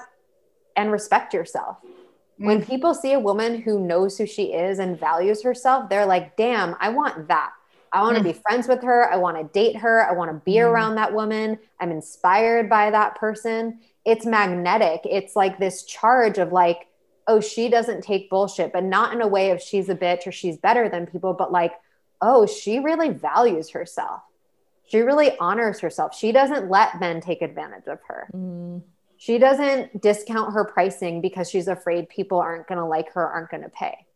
and 0.78 0.89
respect 0.89 1.34
yourself. 1.34 1.75
Mm-hmm. 1.84 2.45
When 2.45 2.62
mm. 2.62 2.65
people 2.65 2.93
see 2.93 3.12
a 3.12 3.19
woman 3.19 3.62
who 3.62 3.86
knows 3.86 4.17
who 4.17 4.25
she 4.25 4.54
is 4.54 4.80
and 4.80 4.97
values 4.97 5.43
herself, 5.43 5.89
they're 5.89 6.06
like, 6.06 6.38
damn, 6.38 6.78
I 6.80 6.88
want 6.88 7.28
that. 7.28 7.49
I 7.91 8.04
want 8.04 8.15
to 8.15 8.21
mm-hmm. 8.21 8.32
be 8.32 8.41
friends 8.47 8.69
with 8.69 8.84
her. 8.84 9.12
I 9.12 9.17
want 9.17 9.36
to 9.36 9.43
date 9.52 9.75
her. 9.75 10.10
I 10.10 10.13
want 10.13 10.32
to 10.32 10.41
be 10.45 10.54
mm-hmm. 10.54 10.71
around 10.71 10.95
that 10.95 11.13
woman. 11.13 11.60
I'm 11.82 11.91
inspired 11.91 12.69
by 12.69 12.89
that 12.91 13.15
person 13.15 13.80
it's 14.05 14.25
magnetic. 14.25 15.01
It's 15.05 15.35
like 15.35 15.59
this 15.59 15.83
charge 15.83 16.38
of 16.38 16.51
like, 16.51 16.88
oh, 17.27 17.39
she 17.39 17.69
doesn't 17.69 18.03
take 18.03 18.29
bullshit, 18.29 18.73
but 18.73 18.83
not 18.83 19.13
in 19.13 19.21
a 19.21 19.27
way 19.27 19.51
of 19.51 19.62
she's 19.62 19.89
a 19.89 19.95
bitch 19.95 20.25
or 20.25 20.31
she's 20.31 20.57
better 20.57 20.89
than 20.89 21.05
people, 21.05 21.33
but 21.33 21.51
like, 21.51 21.73
oh, 22.21 22.45
she 22.45 22.79
really 22.79 23.09
values 23.09 23.69
herself. 23.69 24.21
She 24.88 25.01
really 25.01 25.38
honors 25.38 25.79
herself. 25.79 26.15
She 26.15 26.31
doesn't 26.31 26.69
let 26.69 26.99
men 26.99 27.21
take 27.21 27.43
advantage 27.43 27.88
of 27.88 27.99
her. 28.07 28.27
Mm. 28.33 28.81
She 29.17 29.38
doesn't 29.38 30.01
discount 30.01 30.53
her 30.53 30.65
pricing 30.65 31.21
because 31.21 31.49
she's 31.49 31.67
afraid 31.67 32.09
people 32.09 32.39
aren't 32.39 32.67
going 32.67 32.79
to 32.79 32.85
like 32.85 33.12
her, 33.13 33.27
aren't 33.27 33.51
going 33.51 33.63
to 33.63 33.69
pay. 33.69 34.07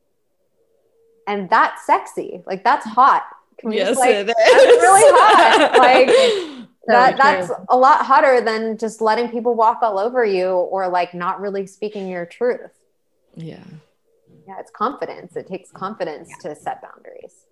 And 1.27 1.49
that's 1.49 1.85
sexy. 1.85 2.41
Like 2.47 2.63
that's 2.63 2.85
hot. 2.85 3.23
Can 3.59 3.71
yes, 3.71 3.89
just, 3.89 3.99
like, 3.99 4.09
it 4.09 4.29
is. 4.29 4.35
really 4.35 5.01
hot. 5.13 5.77
Like 5.77 6.62
that 6.87 7.17
that's 7.17 7.51
a 7.69 7.77
lot 7.77 8.05
hotter 8.05 8.41
than 8.41 8.77
just 8.77 9.01
letting 9.01 9.29
people 9.29 9.55
walk 9.55 9.79
all 9.81 9.97
over 9.97 10.25
you 10.25 10.49
or 10.49 10.87
like 10.89 11.13
not 11.13 11.39
really 11.39 11.65
speaking 11.65 12.07
your 12.07 12.25
truth. 12.25 12.71
Yeah. 13.35 13.63
Yeah, 14.47 14.59
it's 14.59 14.71
confidence. 14.71 15.35
It 15.35 15.47
takes 15.47 15.71
confidence 15.71 16.29
yeah. 16.29 16.49
to 16.49 16.55
set 16.55 16.81
boundaries. 16.81 17.45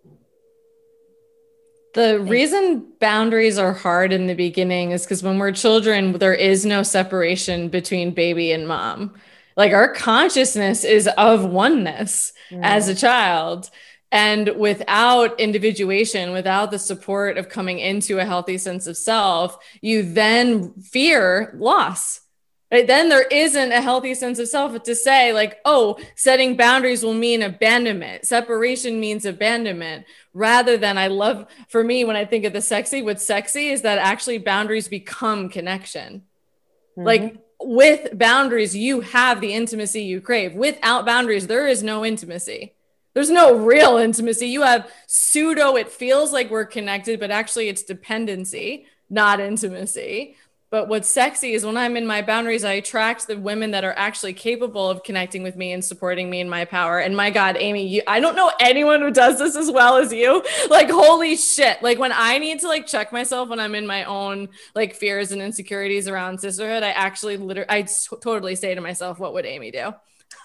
The 1.93 2.21
reason 2.21 2.87
boundaries 2.99 3.57
are 3.57 3.73
hard 3.73 4.13
in 4.13 4.27
the 4.27 4.33
beginning 4.33 4.91
is 4.91 5.03
because 5.03 5.23
when 5.23 5.37
we're 5.37 5.51
children, 5.51 6.13
there 6.13 6.33
is 6.33 6.65
no 6.65 6.83
separation 6.83 7.67
between 7.67 8.11
baby 8.11 8.51
and 8.51 8.67
mom. 8.67 9.13
Like 9.57 9.73
our 9.73 9.93
consciousness 9.93 10.85
is 10.85 11.09
of 11.17 11.43
oneness 11.45 12.31
mm. 12.49 12.61
as 12.63 12.87
a 12.87 12.95
child. 12.95 13.69
And 14.11 14.57
without 14.57 15.39
individuation, 15.39 16.33
without 16.33 16.69
the 16.69 16.79
support 16.79 17.37
of 17.37 17.47
coming 17.47 17.79
into 17.79 18.19
a 18.19 18.25
healthy 18.25 18.57
sense 18.57 18.85
of 18.85 18.97
self, 18.97 19.57
you 19.81 20.03
then 20.03 20.73
fear 20.81 21.55
loss. 21.57 22.19
Right? 22.69 22.87
Then 22.87 23.09
there 23.09 23.27
isn't 23.27 23.71
a 23.71 23.81
healthy 23.81 24.13
sense 24.13 24.39
of 24.39 24.47
self 24.47 24.81
to 24.83 24.95
say, 24.95 25.33
like, 25.33 25.59
oh, 25.65 25.97
setting 26.15 26.55
boundaries 26.55 27.03
will 27.03 27.13
mean 27.13 27.41
abandonment. 27.41 28.25
Separation 28.25 28.99
means 28.99 29.25
abandonment. 29.25 30.05
Rather 30.33 30.77
than, 30.77 30.97
I 30.97 31.07
love, 31.07 31.47
for 31.67 31.83
me, 31.83 32.05
when 32.05 32.15
I 32.15 32.23
think 32.23 32.45
of 32.45 32.53
the 32.53 32.61
sexy, 32.61 33.01
what's 33.01 33.25
sexy 33.25 33.69
is 33.69 33.81
that 33.81 33.97
actually 33.97 34.37
boundaries 34.37 34.87
become 34.87 35.49
connection. 35.49 36.23
Mm-hmm. 36.97 37.03
Like, 37.03 37.37
with 37.61 38.17
boundaries, 38.17 38.75
you 38.75 39.01
have 39.01 39.39
the 39.39 39.53
intimacy 39.53 40.03
you 40.03 40.19
crave. 40.19 40.53
Without 40.53 41.05
boundaries, 41.05 41.47
there 41.47 41.67
is 41.67 41.83
no 41.83 42.05
intimacy. 42.05 42.73
There's 43.13 43.29
no 43.29 43.55
real 43.55 43.97
intimacy. 43.97 44.47
You 44.47 44.61
have 44.61 44.89
pseudo, 45.07 45.75
it 45.75 45.91
feels 45.91 46.31
like 46.31 46.49
we're 46.49 46.65
connected, 46.65 47.19
but 47.19 47.31
actually 47.31 47.67
it's 47.67 47.83
dependency, 47.83 48.85
not 49.09 49.39
intimacy. 49.39 50.35
But 50.71 50.87
what's 50.87 51.09
sexy 51.09 51.51
is 51.51 51.65
when 51.65 51.75
I'm 51.75 51.97
in 51.97 52.07
my 52.07 52.21
boundaries, 52.21 52.63
I 52.63 52.71
attract 52.73 53.27
the 53.27 53.37
women 53.37 53.71
that 53.71 53.83
are 53.83 53.93
actually 53.97 54.31
capable 54.31 54.89
of 54.89 55.03
connecting 55.03 55.43
with 55.43 55.57
me 55.57 55.73
and 55.73 55.83
supporting 55.83 56.29
me 56.29 56.39
in 56.39 56.47
my 56.49 56.63
power. 56.63 56.99
And 56.99 57.15
my 57.15 57.29
God, 57.29 57.57
Amy, 57.59 57.85
you, 57.85 58.01
I 58.07 58.21
don't 58.21 58.37
know 58.37 58.53
anyone 58.57 59.01
who 59.01 59.11
does 59.11 59.37
this 59.37 59.57
as 59.57 59.69
well 59.69 59.97
as 59.97 60.13
you. 60.13 60.41
Like, 60.69 60.89
holy 60.89 61.35
shit. 61.35 61.83
Like, 61.83 61.99
when 61.99 62.13
I 62.13 62.37
need 62.37 62.61
to 62.61 62.69
like 62.69 62.87
check 62.87 63.11
myself 63.11 63.49
when 63.49 63.59
I'm 63.59 63.75
in 63.75 63.85
my 63.85 64.05
own 64.05 64.47
like 64.73 64.95
fears 64.95 65.33
and 65.33 65.41
insecurities 65.41 66.07
around 66.07 66.39
sisterhood, 66.39 66.83
I 66.83 66.91
actually 66.91 67.35
literally, 67.35 67.69
I 67.69 67.85
totally 68.21 68.55
say 68.55 68.73
to 68.73 68.79
myself, 68.79 69.19
what 69.19 69.33
would 69.33 69.45
Amy 69.45 69.71
do? 69.71 69.93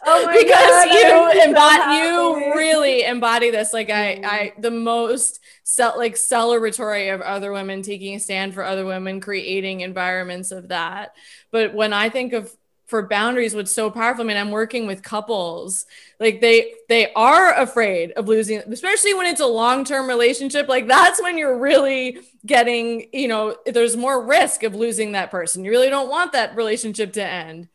Oh 0.04 0.26
because 0.32 0.84
God, 0.84 1.34
you 1.34 1.42
embody 1.42 1.96
you 1.96 2.54
really 2.54 3.04
embody 3.04 3.50
this 3.50 3.72
like 3.72 3.90
I 3.90 4.20
I 4.24 4.52
the 4.58 4.70
most 4.70 5.40
cel- 5.64 5.96
like 5.96 6.14
celebratory 6.14 7.12
of 7.12 7.20
other 7.20 7.52
women 7.52 7.82
taking 7.82 8.14
a 8.14 8.20
stand 8.20 8.54
for 8.54 8.62
other 8.62 8.84
women 8.84 9.20
creating 9.20 9.80
environments 9.80 10.52
of 10.52 10.68
that. 10.68 11.14
But 11.50 11.74
when 11.74 11.92
I 11.92 12.08
think 12.08 12.32
of 12.32 12.54
for 12.86 13.08
boundaries 13.08 13.52
what's 13.52 13.72
so 13.72 13.90
powerful 13.90 14.22
i 14.22 14.26
mean 14.28 14.36
i'm 14.36 14.52
working 14.52 14.86
with 14.86 15.02
couples. 15.02 15.86
Like 16.20 16.40
they 16.40 16.74
they 16.88 17.12
are 17.14 17.52
afraid 17.54 18.12
of 18.12 18.28
losing 18.28 18.58
especially 18.58 19.12
when 19.12 19.26
it's 19.26 19.40
a 19.40 19.46
long-term 19.46 20.06
relationship 20.06 20.68
like 20.68 20.86
that's 20.86 21.20
when 21.20 21.36
you're 21.36 21.58
really 21.58 22.20
getting 22.46 23.08
you 23.12 23.26
know 23.28 23.56
there's 23.66 23.96
more 23.96 24.24
risk 24.24 24.62
of 24.62 24.74
losing 24.74 25.12
that 25.12 25.30
person. 25.32 25.64
You 25.64 25.72
really 25.72 25.88
don't 25.90 26.08
want 26.08 26.32
that 26.32 26.54
relationship 26.56 27.12
to 27.14 27.24
end 27.24 27.68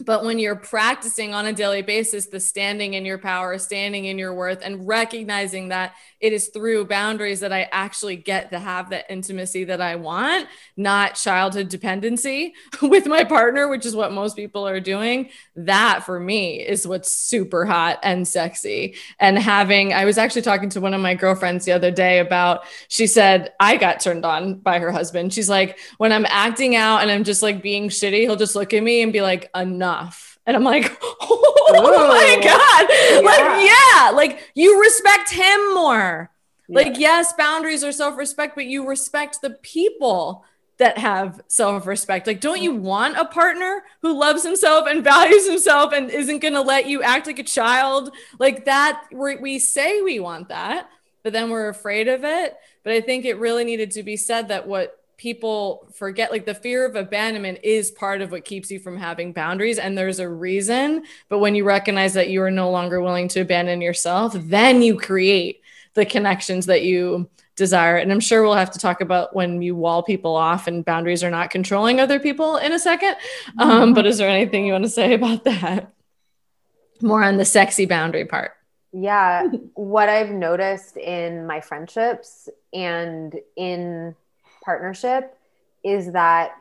but 0.00 0.24
when 0.24 0.38
you're 0.38 0.56
practicing 0.56 1.34
on 1.34 1.46
a 1.46 1.52
daily 1.52 1.82
basis 1.82 2.26
the 2.26 2.40
standing 2.40 2.94
in 2.94 3.04
your 3.04 3.18
power 3.18 3.58
standing 3.58 4.06
in 4.06 4.18
your 4.18 4.34
worth 4.34 4.60
and 4.62 4.86
recognizing 4.86 5.68
that 5.68 5.94
it 6.22 6.32
is 6.32 6.48
through 6.48 6.86
boundaries 6.86 7.40
that 7.40 7.52
i 7.52 7.68
actually 7.72 8.16
get 8.16 8.50
to 8.50 8.58
have 8.58 8.90
that 8.90 9.04
intimacy 9.10 9.64
that 9.64 9.80
i 9.80 9.96
want 9.96 10.48
not 10.76 11.14
childhood 11.14 11.68
dependency 11.68 12.54
with 12.82 13.06
my 13.06 13.24
partner 13.24 13.68
which 13.68 13.84
is 13.84 13.96
what 13.96 14.12
most 14.12 14.36
people 14.36 14.66
are 14.66 14.80
doing. 14.80 15.30
That 15.56 16.04
for 16.04 16.18
me 16.20 16.60
is 16.60 16.86
what's 16.86 17.10
super 17.10 17.64
hot 17.64 17.98
and 18.02 18.26
sexy. 18.26 18.96
And 19.18 19.38
having 19.38 19.92
i 19.92 20.04
was 20.04 20.18
actually 20.18 20.42
talking 20.42 20.68
to 20.70 20.80
one 20.80 20.94
of 20.94 21.00
my 21.00 21.14
girlfriends 21.14 21.64
the 21.64 21.72
other 21.72 21.90
day 21.90 22.18
about 22.18 22.64
she 22.88 23.06
said 23.06 23.52
i 23.60 23.76
got 23.76 24.00
turned 24.00 24.24
on 24.24 24.54
by 24.54 24.78
her 24.78 24.92
husband. 24.92 25.32
She's 25.32 25.48
like 25.48 25.78
when 25.98 26.12
i'm 26.12 26.26
acting 26.28 26.76
out 26.76 27.02
and 27.02 27.10
i'm 27.10 27.24
just 27.24 27.42
like 27.42 27.62
being 27.62 27.88
shitty 27.88 28.20
he'll 28.20 28.36
just 28.36 28.54
look 28.54 28.72
at 28.72 28.82
me 28.82 29.02
and 29.02 29.12
be 29.12 29.22
like 29.22 29.50
enough 29.54 29.82
enough. 29.82 30.31
And 30.46 30.56
I'm 30.56 30.64
like, 30.64 30.96
oh 31.02 32.08
my 32.08 32.40
God. 32.42 32.88
Yeah. 32.90 33.20
Like, 33.20 33.70
yeah, 33.70 34.10
like 34.10 34.50
you 34.54 34.80
respect 34.80 35.30
him 35.30 35.74
more. 35.74 36.30
Yeah. 36.68 36.76
Like, 36.76 36.98
yes, 36.98 37.32
boundaries 37.34 37.84
are 37.84 37.92
self 37.92 38.16
respect, 38.16 38.54
but 38.54 38.66
you 38.66 38.86
respect 38.86 39.40
the 39.40 39.50
people 39.50 40.44
that 40.78 40.98
have 40.98 41.40
self 41.48 41.86
respect. 41.86 42.26
Like, 42.26 42.40
don't 42.40 42.60
you 42.60 42.74
want 42.74 43.16
a 43.16 43.24
partner 43.24 43.84
who 44.00 44.18
loves 44.18 44.42
himself 44.42 44.86
and 44.88 45.04
values 45.04 45.48
himself 45.48 45.92
and 45.92 46.10
isn't 46.10 46.40
going 46.40 46.54
to 46.54 46.60
let 46.60 46.86
you 46.86 47.02
act 47.02 47.26
like 47.26 47.38
a 47.38 47.44
child? 47.44 48.10
Like, 48.38 48.64
that, 48.64 49.04
we 49.12 49.58
say 49.58 50.02
we 50.02 50.18
want 50.18 50.48
that, 50.48 50.88
but 51.22 51.32
then 51.32 51.50
we're 51.50 51.68
afraid 51.68 52.08
of 52.08 52.24
it. 52.24 52.56
But 52.82 52.94
I 52.94 53.00
think 53.00 53.24
it 53.24 53.38
really 53.38 53.64
needed 53.64 53.92
to 53.92 54.02
be 54.02 54.16
said 54.16 54.48
that 54.48 54.66
what 54.66 54.98
people 55.16 55.88
forget 55.94 56.30
like 56.30 56.46
the 56.46 56.54
fear 56.54 56.84
of 56.84 56.96
abandonment 56.96 57.58
is 57.62 57.90
part 57.90 58.20
of 58.22 58.30
what 58.30 58.44
keeps 58.44 58.70
you 58.70 58.78
from 58.78 58.96
having 58.96 59.32
boundaries 59.32 59.78
and 59.78 59.96
there's 59.96 60.18
a 60.18 60.28
reason. 60.28 61.04
But 61.28 61.38
when 61.38 61.54
you 61.54 61.64
recognize 61.64 62.14
that 62.14 62.28
you 62.28 62.42
are 62.42 62.50
no 62.50 62.70
longer 62.70 63.00
willing 63.00 63.28
to 63.28 63.40
abandon 63.40 63.80
yourself 63.80 64.34
then 64.34 64.82
you 64.82 64.98
create 64.98 65.60
the 65.94 66.06
connections 66.06 66.66
that 66.66 66.82
you 66.82 67.28
desire. 67.54 67.96
And 67.96 68.10
i'm 68.10 68.20
sure 68.20 68.42
we'll 68.42 68.54
have 68.54 68.70
to 68.72 68.78
talk 68.78 69.00
about 69.00 69.34
when 69.34 69.62
you 69.62 69.76
wall 69.76 70.02
people 70.02 70.34
off 70.34 70.66
and 70.66 70.84
boundaries 70.84 71.22
are 71.22 71.30
not 71.30 71.50
controlling 71.50 72.00
other 72.00 72.18
people 72.18 72.56
in 72.56 72.72
a 72.72 72.78
second. 72.78 73.16
Um, 73.58 73.70
mm-hmm. 73.70 73.94
but 73.94 74.06
is 74.06 74.18
there 74.18 74.28
anything 74.28 74.66
you 74.66 74.72
want 74.72 74.84
to 74.84 74.90
say 74.90 75.14
about 75.14 75.44
that? 75.44 75.92
More 77.00 77.22
on 77.22 77.36
the 77.36 77.44
sexy 77.44 77.86
boundary 77.86 78.24
part. 78.24 78.52
Yeah. 78.92 79.48
What 79.74 80.08
i've 80.08 80.30
noticed 80.30 80.96
in 80.96 81.46
my 81.46 81.60
friendships 81.60 82.48
and 82.72 83.34
in 83.56 84.14
partnership 84.62 85.36
is 85.84 86.12
that 86.12 86.56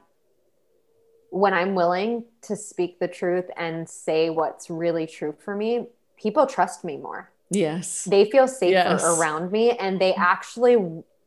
when 1.30 1.54
I'm 1.54 1.76
willing 1.76 2.26
to 2.43 2.56
speak 2.56 2.99
the 2.99 3.08
truth 3.08 3.49
and 3.56 3.88
say 3.88 4.30
what's 4.30 4.70
really 4.70 5.08
true 5.08 5.34
for 5.39 5.56
me, 5.56 5.88
people 6.18 6.45
trust 6.45 6.84
me 6.84 6.97
more. 6.97 7.32
Yes. 7.49 8.06
They 8.06 8.30
feel 8.30 8.47
safer 8.47 8.72
yes. 8.72 9.04
around 9.04 9.52
me 9.52 9.72
and 9.72 9.99
they 9.99 10.14
actually 10.14 10.78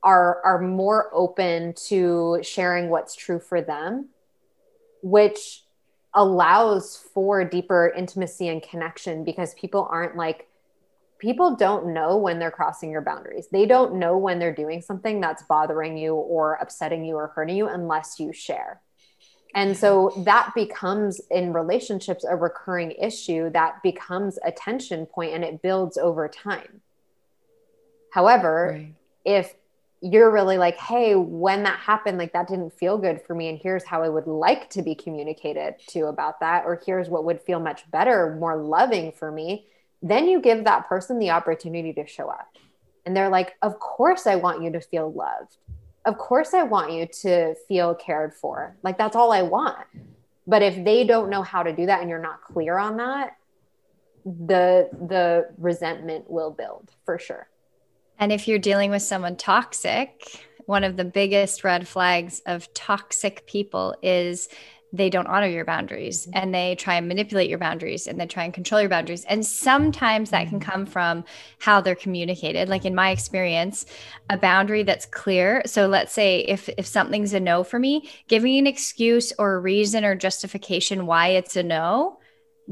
are 0.03 0.43
are 0.45 0.61
more 0.61 1.09
open 1.13 1.73
to 1.87 2.39
sharing 2.43 2.91
what's 2.91 3.15
true 3.15 3.39
for 3.39 3.63
them, 3.63 4.11
which 5.03 5.63
allows 6.15 6.97
for 7.13 7.45
deeper 7.45 7.93
intimacy 7.97 8.49
and 8.49 8.63
connection 8.63 9.25
because 9.25 9.55
people 9.55 9.89
aren't 9.91 10.17
like 10.17 10.49
people 11.25 11.57
don't 11.57 11.95
know 11.95 12.19
when 12.19 12.39
they're 12.39 12.51
crossing 12.51 12.91
your 12.91 13.01
boundaries. 13.01 13.49
They 13.51 13.65
don't 13.65 13.95
know 13.95 14.19
when 14.19 14.39
they're 14.39 14.55
doing 14.55 14.83
something 14.83 15.23
that's 15.23 15.43
bothering 15.45 15.97
you 15.97 16.15
or 16.15 16.55
upsetting 16.61 17.03
you 17.03 17.17
or 17.17 17.29
hurting 17.29 17.57
you 17.57 17.67
unless 17.67 18.21
you 18.21 18.31
share. 18.35 18.83
And 19.55 19.75
so 19.75 20.13
that 20.27 20.53
becomes 20.55 21.23
in 21.31 21.55
relationships 21.55 22.25
a 22.29 22.37
recurring 22.37 22.91
issue 22.91 23.49
that 23.51 23.83
becomes 23.83 24.39
a 24.45 24.53
tension 24.53 25.07
point 25.07 25.33
and 25.33 25.43
it 25.43 25.63
builds 25.63 25.97
over 25.97 26.29
time. 26.29 26.83
However, 28.11 28.73
right. 28.75 28.95
if 29.25 29.55
you're 30.03 30.31
really 30.31 30.59
like, 30.59 30.77
hey, 30.77 31.15
when 31.15 31.63
that 31.63 31.79
happened, 31.79 32.19
like 32.19 32.35
that 32.35 32.49
didn't 32.49 32.75
feel 32.75 32.99
good 32.99 33.23
for 33.23 33.35
me. 33.35 33.49
And 33.49 33.59
here's 33.59 33.85
how 33.85 34.03
I 34.03 34.11
would 34.11 34.27
like 34.27 34.69
to 34.71 34.83
be 34.83 34.95
communicated 34.95 35.77
to 35.89 36.07
about 36.07 36.41
that. 36.41 36.67
Or 36.67 36.83
here's 36.85 37.09
what 37.09 37.25
would 37.25 37.41
feel 37.41 37.61
much 37.61 37.91
better, 37.91 38.37
more 38.39 38.59
loving 38.59 39.13
for 39.13 39.33
me 39.33 39.69
then 40.05 40.29
you 40.29 40.41
give 40.41 40.65
that 40.65 40.87
person 40.87 41.19
the 41.19 41.31
opportunity 41.31 41.93
to 41.95 42.07
show 42.07 42.29
up. 42.29 42.59
And 43.07 43.17
they're 43.17 43.31
like, 43.31 43.55
Of 43.63 43.81
course, 43.81 44.27
I 44.27 44.37
want 44.37 44.63
you 44.63 44.71
to 44.73 44.81
feel 44.81 45.11
loved. 45.11 45.57
Of 46.05 46.19
course, 46.19 46.53
I 46.53 46.63
want 46.63 46.93
you 46.93 47.07
to 47.23 47.55
feel 47.67 47.95
cared 47.95 48.35
for. 48.35 48.77
Like, 48.83 48.99
that's 48.99 49.17
all 49.17 49.33
I 49.33 49.43
want. 49.43 49.87
But 50.47 50.63
if 50.63 50.85
they 50.85 51.05
don't 51.05 51.31
know 51.31 51.43
how 51.43 51.63
to 51.63 51.75
do 51.75 51.87
that 51.87 52.03
and 52.03 52.11
you're 52.11 52.19
not 52.19 52.43
clear 52.43 52.77
on 52.77 52.99
that, 52.99 53.37
the 54.27 54.91
the 54.93 55.49
resentment 55.57 56.31
will 56.31 56.51
build 56.51 56.91
for 57.07 57.19
sure. 57.19 57.49
And 58.19 58.31
if 58.31 58.47
you're 58.47 58.59
dealing 58.59 58.91
with 58.91 59.03
someone 59.03 59.37
toxic, 59.37 60.47
one 60.67 60.85
of 60.85 60.97
the 60.97 61.05
biggest 61.05 61.65
red 61.65 61.89
flags 61.89 62.43
of 62.47 62.73
toxic 62.75 63.47
people 63.47 63.97
is 64.03 64.49
they 64.95 65.11
don't 65.11 65.27
honor 65.27 65.49
your 65.49 65.65
boundaries 65.65 66.27
mm-hmm. 66.27 66.39
and 66.39 66.55
they 66.55 66.77
try 66.77 66.95
and 66.95 67.09
manipulate 67.09 67.51
your 67.51 67.59
boundaries 67.59 68.07
and 68.07 68.21
they 68.21 68.27
try 68.27 68.45
and 68.45 68.55
control 68.55 68.81
your 68.81 68.91
boundaries. 68.91 69.25
And 69.25 69.45
sometimes 69.45 70.31
that 70.31 70.49
can 70.49 70.61
mm-hmm. 70.61 70.71
come 70.71 70.87
from 70.87 71.25
how 71.59 71.81
they're 71.81 71.97
communicated. 71.97 72.69
Like 72.69 72.85
in 72.85 72.95
my 72.95 73.11
experience, 73.11 73.87
a 74.31 74.39
boundary 74.39 74.85
that's 74.85 75.07
clear. 75.07 75.63
So 75.67 75.87
let's 75.87 76.13
say 76.13 76.41
if 76.41 76.69
if 76.79 76.87
something's 76.87 77.35
a 77.35 77.41
no 77.41 77.65
for 77.65 77.79
me, 77.79 78.09
giving 78.29 78.57
an 78.57 78.67
excuse 78.67 79.33
or 79.39 79.55
a 79.55 79.61
reason 79.61 80.05
or 80.05 80.15
justification 80.15 81.07
why 81.07 81.29
it's 81.29 81.57
a 81.57 81.63
no 81.63 82.19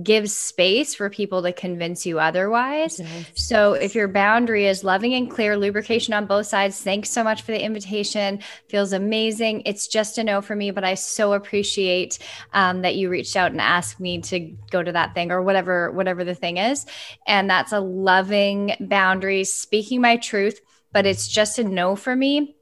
gives 0.02 0.34
space 0.34 0.94
for 0.94 1.10
people 1.10 1.42
to 1.42 1.52
convince 1.52 2.06
you 2.06 2.18
otherwise. 2.18 2.98
Yes. 3.00 3.26
So 3.34 3.74
if 3.74 3.94
your 3.94 4.08
boundary 4.08 4.66
is 4.66 4.84
loving 4.84 5.14
and 5.14 5.30
clear, 5.30 5.56
lubrication 5.56 6.14
on 6.14 6.26
both 6.26 6.46
sides, 6.46 6.80
thanks 6.80 7.10
so 7.10 7.22
much 7.22 7.42
for 7.42 7.52
the 7.52 7.62
invitation. 7.62 8.40
Feels 8.68 8.92
amazing. 8.92 9.62
It's 9.66 9.88
just 9.88 10.16
a 10.18 10.24
no 10.24 10.40
for 10.40 10.56
me, 10.56 10.70
but 10.70 10.84
I 10.84 10.94
so 10.94 11.34
appreciate 11.34 12.18
um, 12.54 12.82
that 12.82 12.96
you 12.96 13.10
reached 13.10 13.36
out 13.36 13.52
and 13.52 13.60
asked 13.60 14.00
me 14.00 14.20
to 14.22 14.40
go 14.70 14.82
to 14.82 14.92
that 14.92 15.14
thing 15.14 15.30
or 15.30 15.42
whatever, 15.42 15.90
whatever 15.92 16.24
the 16.24 16.34
thing 16.34 16.56
is. 16.56 16.86
And 17.26 17.50
that's 17.50 17.72
a 17.72 17.80
loving 17.80 18.74
boundary, 18.80 19.44
speaking 19.44 20.00
my 20.00 20.16
truth, 20.16 20.60
but 20.92 21.06
it's 21.06 21.28
just 21.28 21.58
a 21.58 21.64
no 21.64 21.96
for 21.96 22.16
me 22.16 22.56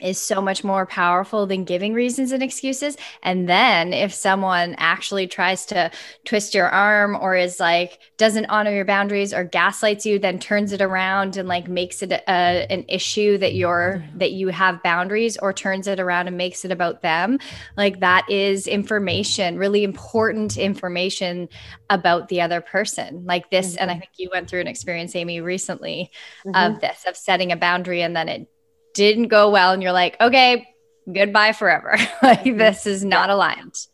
is 0.00 0.18
so 0.18 0.40
much 0.40 0.64
more 0.64 0.86
powerful 0.86 1.46
than 1.46 1.64
giving 1.64 1.94
reasons 1.94 2.32
and 2.32 2.42
excuses. 2.42 2.96
And 3.22 3.48
then 3.48 3.92
if 3.92 4.12
someone 4.12 4.74
actually 4.78 5.26
tries 5.26 5.66
to 5.66 5.90
twist 6.24 6.54
your 6.54 6.68
arm 6.68 7.16
or 7.16 7.34
is 7.34 7.60
like 7.60 7.98
doesn't 8.16 8.46
honor 8.46 8.72
your 8.72 8.84
boundaries 8.84 9.32
or 9.32 9.44
gaslights 9.44 10.04
you, 10.04 10.18
then 10.18 10.38
turns 10.38 10.72
it 10.72 10.80
around 10.80 11.36
and 11.36 11.48
like 11.48 11.68
makes 11.68 12.02
it 12.02 12.12
a, 12.12 12.20
an 12.28 12.84
issue 12.88 13.38
that 13.38 13.54
you're 13.54 14.04
that 14.16 14.32
you 14.32 14.48
have 14.48 14.82
boundaries 14.82 15.36
or 15.38 15.52
turns 15.52 15.86
it 15.86 16.00
around 16.00 16.26
and 16.26 16.36
makes 16.36 16.64
it 16.64 16.72
about 16.72 17.02
them, 17.02 17.38
like 17.76 18.00
that 18.00 18.28
is 18.28 18.66
information, 18.66 19.58
really 19.58 19.84
important 19.84 20.56
information 20.56 21.48
about 21.90 22.28
the 22.28 22.40
other 22.40 22.60
person. 22.60 23.24
Like 23.24 23.50
this, 23.50 23.72
mm-hmm. 23.72 23.82
and 23.82 23.90
I 23.90 23.94
mm-hmm. 23.94 24.00
think 24.00 24.12
you 24.16 24.30
went 24.32 24.50
through 24.50 24.60
an 24.60 24.68
experience, 24.68 25.14
Amy, 25.14 25.40
recently 25.40 26.10
mm-hmm. 26.44 26.74
of 26.74 26.80
this 26.80 27.04
of 27.06 27.16
setting 27.16 27.52
a 27.52 27.56
boundary 27.56 28.02
and 28.02 28.14
then 28.16 28.28
it 28.28 28.48
didn't 28.98 29.28
go 29.28 29.48
well 29.48 29.72
and 29.72 29.80
you're 29.80 29.92
like, 29.92 30.20
okay, 30.20 30.68
goodbye 31.10 31.52
forever. 31.52 31.92
like 32.22 32.40
mm-hmm. 32.40 32.58
this 32.58 32.84
is 32.84 33.04
not 33.04 33.30
aligned. 33.30 33.86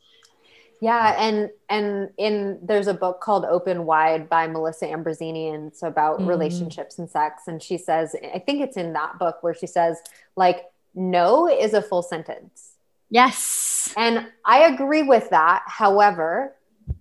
Yeah, 0.80 1.14
and 1.18 1.50
and 1.68 2.10
in 2.18 2.58
there's 2.62 2.88
a 2.88 2.94
book 2.94 3.20
called 3.20 3.44
Open 3.44 3.86
Wide 3.86 4.28
by 4.28 4.46
Melissa 4.46 4.86
Ambrosini, 4.86 5.54
and 5.54 5.68
it's 5.68 5.82
about 5.82 6.20
mm. 6.20 6.26
relationships 6.26 6.98
and 6.98 7.08
sex. 7.08 7.44
And 7.46 7.62
she 7.62 7.78
says, 7.78 8.16
I 8.34 8.38
think 8.38 8.60
it's 8.60 8.76
in 8.76 8.92
that 8.94 9.18
book 9.18 9.42
where 9.42 9.54
she 9.54 9.66
says, 9.66 9.98
like, 10.36 10.64
no 10.94 11.48
is 11.48 11.74
a 11.74 11.82
full 11.82 12.02
sentence. 12.02 12.72
Yes. 13.08 13.94
And 13.96 14.26
I 14.44 14.64
agree 14.64 15.02
with 15.02 15.30
that. 15.30 15.62
However, 15.66 16.54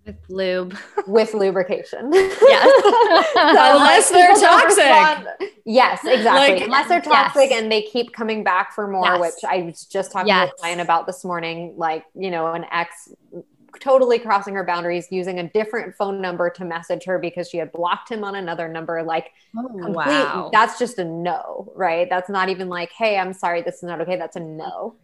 with 0.06 0.18
lube. 0.30 0.78
With 1.08 1.34
lubrication. 1.34 2.12
Yes 2.12 2.84
so 3.34 3.40
unless 3.40 4.10
they're 4.10 4.36
toxic. 4.36 5.54
yes 5.66 6.02
exactly. 6.04 6.56
Like, 6.56 6.64
unless 6.64 6.88
they're 6.88 7.02
toxic 7.02 7.50
yes. 7.50 7.62
and 7.62 7.72
they 7.72 7.84
keep 7.84 8.14
coming 8.14 8.44
back 8.44 8.74
for 8.74 8.88
more 8.88 9.06
yes. 9.06 9.20
which 9.20 9.50
i 9.50 9.64
was 9.64 9.86
just 9.86 10.12
talking 10.12 10.28
yes. 10.28 10.50
to 10.50 10.56
a 10.56 10.58
client 10.58 10.82
about 10.82 11.08
this 11.08 11.24
morning 11.24 11.74
like 11.78 12.06
you 12.16 12.32
know 12.32 12.54
an 12.54 12.66
ex 12.72 13.10
totally 13.80 14.20
crossing 14.20 14.54
her 14.54 14.64
boundaries 14.64 15.08
using 15.10 15.40
a 15.40 15.50
different 15.50 15.96
phone 15.96 16.22
number 16.22 16.50
to 16.50 16.64
message 16.64 17.04
her 17.06 17.18
because 17.18 17.50
she 17.50 17.58
had 17.58 17.72
blocked 17.72 18.10
him 18.10 18.24
on 18.24 18.36
another 18.36 18.68
number 18.68 19.02
like 19.04 19.32
oh, 19.58 19.68
complete, 19.68 19.96
wow. 19.96 20.50
that's 20.54 20.78
just 20.78 21.00
a 21.00 21.06
no 21.06 21.72
right? 21.76 22.10
That's 22.10 22.30
not 22.30 22.50
even 22.50 22.70
like 22.70 22.92
hey 22.92 23.18
i'm 23.18 23.34
sorry 23.34 23.62
this 23.62 23.76
is 23.76 23.84
not 23.84 24.02
okay. 24.02 24.18
That's 24.18 24.36
a 24.36 24.42
no. 24.42 24.96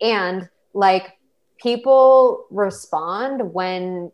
And 0.00 0.48
like 0.74 1.16
people 1.58 2.46
respond 2.50 3.52
when 3.52 4.10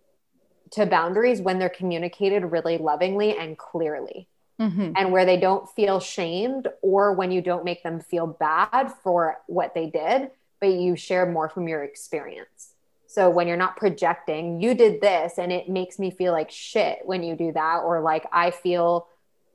to 0.73 0.87
boundaries 0.87 1.41
when 1.41 1.59
they're 1.59 1.69
communicated 1.69 2.45
really 2.45 2.79
lovingly 2.79 3.37
and 3.37 3.57
clearly 3.59 4.29
mm-hmm. 4.61 4.93
and 4.97 5.13
where 5.13 5.25
they 5.25 5.39
don't 5.39 5.69
feel 5.71 6.01
shamed 6.01 6.69
or 6.83 7.13
when 7.13 7.31
you 7.31 7.41
don't 7.41 7.65
make 7.65 7.83
them 7.83 8.01
feel 8.01 8.27
bad 8.27 8.93
for 9.03 9.39
what 9.47 9.75
they 9.75 9.87
did 9.87 10.31
but 10.61 10.69
you 10.69 10.97
share 10.97 11.27
more 11.27 11.49
from 11.49 11.69
your 11.69 11.85
experience 11.85 12.73
so 13.07 13.31
when 13.31 13.49
you're 13.49 13.57
not 13.57 13.77
projecting 13.77 14.61
you 14.61 14.75
did 14.75 15.01
this 15.01 15.39
and 15.39 15.53
it 15.53 15.69
makes 15.69 15.99
me 15.99 16.11
feel 16.11 16.33
like 16.33 16.51
shit 16.51 16.99
when 17.05 17.23
you 17.23 17.35
do 17.35 17.53
that 17.53 17.79
or 17.79 18.01
like 18.01 18.27
i 18.33 18.51
feel 18.51 19.07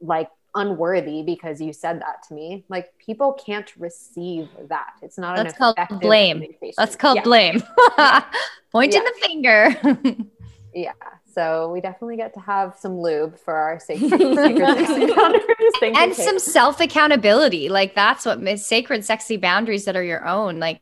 like 0.01 0.30
unworthy 0.55 1.24
because 1.24 1.59
you 1.61 1.74
said 1.74 2.01
that 2.01 2.24
to 2.28 2.34
me. 2.34 2.64
Like 2.70 2.97
people 2.97 3.34
can't 3.34 3.72
receive 3.78 4.49
that. 4.70 4.93
It's 5.01 5.18
not 5.18 5.38
That's 5.38 5.57
called 5.57 5.78
blame. 5.99 6.43
That's 6.78 6.95
called 6.95 7.18
yeah. 7.18 7.24
blame. 7.24 7.64
Pointing 8.72 9.03
yeah. 9.03 9.09
the 9.09 9.28
finger. 9.28 10.26
yeah. 10.74 10.93
So 11.34 11.71
we 11.71 11.82
definitely 11.82 12.17
get 12.17 12.34
to 12.36 12.39
have 12.39 12.78
some 12.78 12.99
lube 12.99 13.39
for 13.39 13.55
our 13.55 13.80
sacred, 13.80 14.21
and 15.82 16.15
some 16.15 16.38
self 16.39 16.80
accountability. 16.80 17.69
Like 17.69 17.95
that's 17.95 18.26
what 18.26 18.59
sacred, 18.59 19.03
sexy 19.03 19.38
boundaries 19.38 19.86
that 19.86 19.95
are 19.95 20.03
your 20.03 20.28
own. 20.28 20.59
Like 20.59 20.82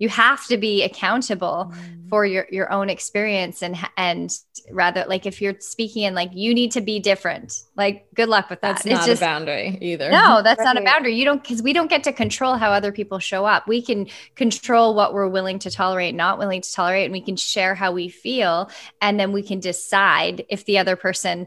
you 0.00 0.08
have 0.08 0.46
to 0.46 0.56
be 0.56 0.82
accountable 0.82 1.72
mm. 1.72 2.08
for 2.08 2.26
your 2.26 2.46
your 2.50 2.72
own 2.72 2.90
experience 2.90 3.62
and 3.62 3.76
and 3.96 4.36
rather 4.72 5.04
like 5.06 5.26
if 5.26 5.40
you're 5.40 5.54
speaking 5.60 6.04
and 6.04 6.16
like 6.16 6.30
you 6.32 6.52
need 6.52 6.72
to 6.72 6.80
be 6.80 6.98
different 6.98 7.62
like 7.76 8.06
good 8.14 8.28
luck 8.28 8.50
with 8.50 8.60
that 8.62 8.76
that's 8.76 8.86
it's 8.86 8.94
not 8.94 9.06
just, 9.06 9.22
a 9.22 9.24
boundary 9.24 9.78
either 9.80 10.10
no 10.10 10.42
that's 10.42 10.58
right. 10.58 10.64
not 10.64 10.76
a 10.76 10.84
boundary 10.84 11.14
you 11.14 11.24
don't 11.24 11.42
because 11.42 11.62
we 11.62 11.72
don't 11.72 11.90
get 11.90 12.02
to 12.02 12.12
control 12.12 12.56
how 12.56 12.70
other 12.72 12.90
people 12.90 13.18
show 13.18 13.44
up 13.44 13.68
we 13.68 13.80
can 13.80 14.08
control 14.34 14.94
what 14.94 15.12
we're 15.14 15.28
willing 15.28 15.58
to 15.58 15.70
tolerate 15.70 16.14
not 16.14 16.38
willing 16.38 16.62
to 16.62 16.72
tolerate 16.72 17.04
and 17.04 17.12
we 17.12 17.20
can 17.20 17.36
share 17.36 17.74
how 17.74 17.92
we 17.92 18.08
feel 18.08 18.68
and 19.00 19.20
then 19.20 19.30
we 19.32 19.42
can 19.42 19.60
decide 19.60 20.44
if 20.48 20.64
the 20.64 20.78
other 20.78 20.96
person 20.96 21.46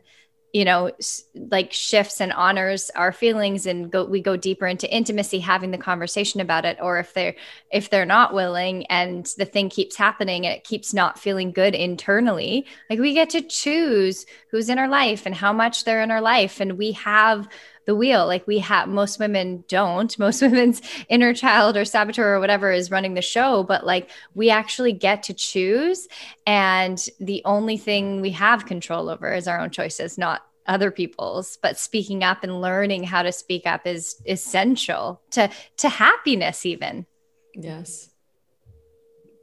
you 0.54 0.64
know 0.64 0.92
like 1.34 1.74
shifts 1.74 2.22
and 2.22 2.32
honors 2.32 2.90
our 2.96 3.12
feelings 3.12 3.66
and 3.66 3.92
go 3.92 4.06
we 4.06 4.22
go 4.22 4.38
deeper 4.38 4.68
into 4.68 4.90
intimacy 4.96 5.40
having 5.40 5.72
the 5.72 5.78
conversation 5.78 6.40
about 6.40 6.64
it 6.64 6.78
or 6.80 7.00
if 7.00 7.14
they're 7.14 7.36
if 7.72 7.90
they're 7.90 8.06
not 8.06 8.34
willing 8.34 8.86
and 8.86 9.34
the 9.38 9.46
thing 9.46 9.68
keeps 9.68 9.96
happening 9.96 10.46
and 10.46 10.56
it 10.56 10.64
keeps 10.64 10.94
not 10.94 11.20
feeling 11.20 11.52
good 11.52 11.74
internally 11.74 12.66
like 12.90 13.00
we 13.00 13.14
get 13.14 13.32
to 13.32 13.42
choose 13.42 14.26
who's 14.54 14.70
in 14.70 14.78
our 14.78 14.88
life 14.88 15.26
and 15.26 15.34
how 15.34 15.52
much 15.52 15.84
they're 15.84 16.04
in 16.04 16.12
our 16.12 16.22
life. 16.22 16.60
And 16.60 16.78
we 16.78 16.92
have 16.92 17.50
the 17.86 17.96
wheel. 17.96 18.26
Like 18.26 18.46
we 18.48 18.60
have 18.60 18.88
most 18.88 19.20
women 19.20 19.64
don't. 19.68 20.18
Most 20.24 20.42
women's 20.42 20.82
inner 21.10 21.34
child 21.34 21.76
or 21.76 21.86
saboteur 21.86 22.36
or 22.36 22.40
whatever 22.40 22.72
is 22.72 22.90
running 22.90 23.14
the 23.14 23.22
show 23.22 23.64
but 23.64 23.86
like 23.86 24.10
we 24.36 24.50
actually 24.50 24.94
get 24.94 25.24
to 25.24 25.34
choose 25.34 26.08
and 26.48 26.98
the 27.20 27.42
only 27.44 27.78
thing 27.78 28.22
we 28.22 28.32
have 28.32 28.66
control 28.66 29.10
over 29.10 29.34
is 29.34 29.48
our 29.48 29.60
own 29.60 29.70
choices 29.70 30.18
not 30.18 30.44
other 30.66 30.92
people's. 30.92 31.58
But 31.62 31.78
speaking 31.78 32.24
up 32.24 32.44
and 32.44 32.62
learning 32.62 33.04
how 33.04 33.24
to 33.24 33.34
speak 33.34 33.66
up 33.66 33.86
is 33.86 34.22
essential 34.26 35.22
to 35.32 35.50
to 35.78 35.90
happiness 35.90 36.66
even. 36.66 37.06
Yes. 37.54 38.10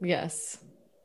Yes 0.01 0.57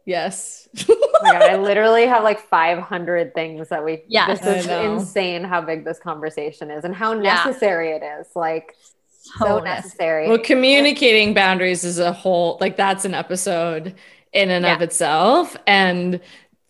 Yes. 0.06 0.68
oh 0.88 1.20
my 1.22 1.32
God, 1.32 1.42
I 1.42 1.56
literally 1.58 2.06
have 2.06 2.22
like 2.22 2.40
500 2.40 3.34
things 3.34 3.68
that 3.68 3.84
we, 3.84 4.04
yeah, 4.06 4.34
this 4.34 4.46
is 4.46 4.66
insane 4.66 5.44
how 5.44 5.60
big 5.60 5.84
this 5.84 5.98
conversation 5.98 6.70
is 6.70 6.84
and 6.84 6.94
how 6.94 7.12
necessary 7.12 7.90
yeah. 7.90 7.96
it 7.96 8.20
is. 8.20 8.28
Like, 8.34 8.74
so, 9.18 9.44
so 9.44 9.58
necessary. 9.58 10.28
Well, 10.28 10.38
communicating 10.38 11.34
boundaries 11.34 11.84
is 11.84 11.98
a 11.98 12.12
whole, 12.12 12.56
like, 12.60 12.76
that's 12.76 13.04
an 13.04 13.14
episode 13.14 13.96
in 14.32 14.50
and 14.50 14.64
yeah. 14.64 14.76
of 14.76 14.82
itself. 14.82 15.56
And 15.66 16.20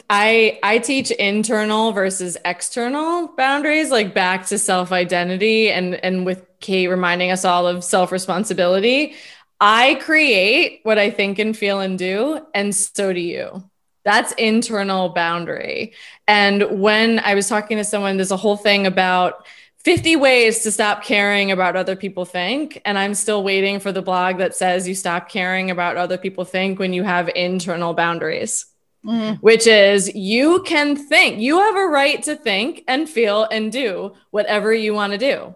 I 0.09 0.59
I 0.63 0.79
teach 0.79 1.11
internal 1.11 1.93
versus 1.93 2.37
external 2.45 3.29
boundaries, 3.37 3.91
like 3.91 4.15
back 4.15 4.47
to 4.47 4.59
self 4.59 4.93
identity, 4.93 5.71
and 5.71 5.97
and 5.97 6.25
with 6.25 6.47
Kate 6.61 6.87
reminding 6.87 7.33
us 7.33 7.45
all 7.45 7.67
of 7.67 7.83
self 7.83 8.13
responsibility. 8.13 9.15
I 9.61 9.95
create 9.97 10.81
what 10.83 10.99
I 10.99 11.11
think 11.11 11.39
and 11.39 11.57
feel 11.57 11.81
and 11.81 11.99
do, 11.99 12.41
and 12.55 12.75
so 12.75 13.13
do 13.13 13.21
you. 13.21 13.69
That's 14.05 14.33
internal 14.33 15.09
boundary. 15.09 15.95
And 16.29 16.81
when 16.81 17.19
I 17.19 17.35
was 17.35 17.49
talking 17.49 17.77
to 17.79 17.85
someone, 17.85 18.17
there's 18.17 18.31
a 18.31 18.37
whole 18.37 18.57
thing 18.57 18.87
about 18.87 19.47
50 19.79 20.17
ways 20.17 20.63
to 20.65 20.71
stop 20.71 21.03
caring 21.03 21.51
about 21.51 21.77
other 21.77 21.97
people 21.97 22.25
think. 22.25 22.81
And 22.85 22.99
I'm 22.99 23.15
still 23.15 23.43
waiting 23.43 23.81
for 23.81 23.93
the 23.93 24.03
blog 24.03 24.39
that 24.39 24.55
says 24.55 24.87
you 24.87 24.95
stop 24.95 25.29
caring 25.29 25.71
about 25.71 25.97
other 25.97 26.19
people 26.19 26.45
think 26.45 26.79
when 26.79 26.93
you 26.93 27.03
have 27.03 27.29
internal 27.35 27.95
boundaries. 27.95 28.67
Mm. 29.05 29.39
Which 29.39 29.69
is 29.69 30.13
you 30.17 30.63
can 30.65 30.97
think, 30.97 31.39
you 31.39 31.59
have 31.59 31.77
a 31.77 31.87
right 31.87 32.21
to 32.25 32.35
think 32.35 32.83
and 32.89 33.09
feel 33.09 33.45
and 33.45 33.71
do 33.71 34.15
whatever 34.31 34.75
you 34.75 34.95
want 34.95 35.13
to 35.13 35.19
do. 35.19 35.55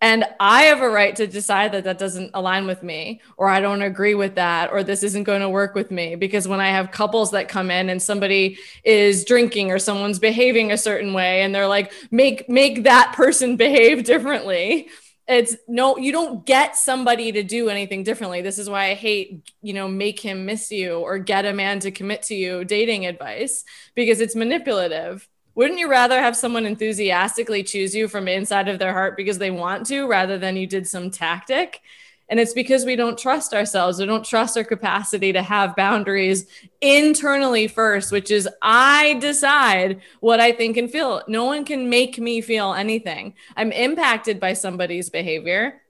And 0.00 0.24
I 0.38 0.64
have 0.64 0.82
a 0.82 0.90
right 0.90 1.16
to 1.16 1.26
decide 1.26 1.72
that 1.72 1.84
that 1.84 1.98
doesn't 1.98 2.32
align 2.34 2.66
with 2.66 2.82
me, 2.82 3.22
or 3.38 3.48
I 3.48 3.60
don't 3.60 3.80
agree 3.80 4.14
with 4.14 4.34
that, 4.34 4.70
or 4.70 4.82
this 4.82 5.02
isn't 5.02 5.24
going 5.24 5.40
to 5.40 5.48
work 5.48 5.74
with 5.74 5.90
me. 5.90 6.16
Because 6.16 6.46
when 6.46 6.60
I 6.60 6.68
have 6.68 6.90
couples 6.90 7.30
that 7.30 7.48
come 7.48 7.70
in 7.70 7.88
and 7.88 8.00
somebody 8.02 8.58
is 8.84 9.24
drinking 9.24 9.70
or 9.70 9.78
someone's 9.78 10.18
behaving 10.18 10.70
a 10.70 10.78
certain 10.78 11.14
way, 11.14 11.42
and 11.42 11.54
they're 11.54 11.66
like, 11.66 11.92
make 12.10 12.48
make 12.48 12.84
that 12.84 13.14
person 13.14 13.56
behave 13.56 14.04
differently. 14.04 14.88
It's 15.28 15.56
no, 15.66 15.96
you 15.96 16.12
don't 16.12 16.46
get 16.46 16.76
somebody 16.76 17.32
to 17.32 17.42
do 17.42 17.68
anything 17.68 18.04
differently. 18.04 18.42
This 18.42 18.58
is 18.58 18.70
why 18.70 18.90
I 18.90 18.94
hate, 18.94 19.50
you 19.60 19.72
know, 19.72 19.88
make 19.88 20.20
him 20.20 20.44
miss 20.46 20.70
you 20.70 20.98
or 20.98 21.18
get 21.18 21.46
a 21.46 21.52
man 21.52 21.80
to 21.80 21.90
commit 21.90 22.22
to 22.24 22.34
you 22.34 22.64
dating 22.64 23.06
advice 23.06 23.64
because 23.94 24.20
it's 24.20 24.36
manipulative 24.36 25.26
wouldn't 25.56 25.80
you 25.80 25.90
rather 25.90 26.20
have 26.20 26.36
someone 26.36 26.66
enthusiastically 26.66 27.62
choose 27.62 27.94
you 27.94 28.08
from 28.08 28.28
inside 28.28 28.68
of 28.68 28.78
their 28.78 28.92
heart 28.92 29.16
because 29.16 29.38
they 29.38 29.50
want 29.50 29.86
to 29.86 30.06
rather 30.06 30.38
than 30.38 30.56
you 30.56 30.66
did 30.66 30.86
some 30.86 31.10
tactic? 31.10 31.80
And 32.28 32.38
it's 32.38 32.52
because 32.52 32.84
we 32.84 32.94
don't 32.94 33.18
trust 33.18 33.54
ourselves. 33.54 33.98
We 33.98 34.06
don't 34.06 34.24
trust 34.24 34.56
our 34.58 34.64
capacity 34.64 35.32
to 35.32 35.42
have 35.42 35.76
boundaries 35.76 36.46
internally 36.80 37.68
first, 37.68 38.12
which 38.12 38.30
is 38.30 38.48
I 38.60 39.14
decide 39.14 40.02
what 40.20 40.40
I 40.40 40.52
think 40.52 40.76
and 40.76 40.90
feel. 40.90 41.22
No 41.26 41.44
one 41.44 41.64
can 41.64 41.88
make 41.88 42.18
me 42.18 42.40
feel 42.40 42.74
anything. 42.74 43.34
I'm 43.56 43.72
impacted 43.72 44.38
by 44.38 44.52
somebody's 44.52 45.08
behavior 45.08 45.80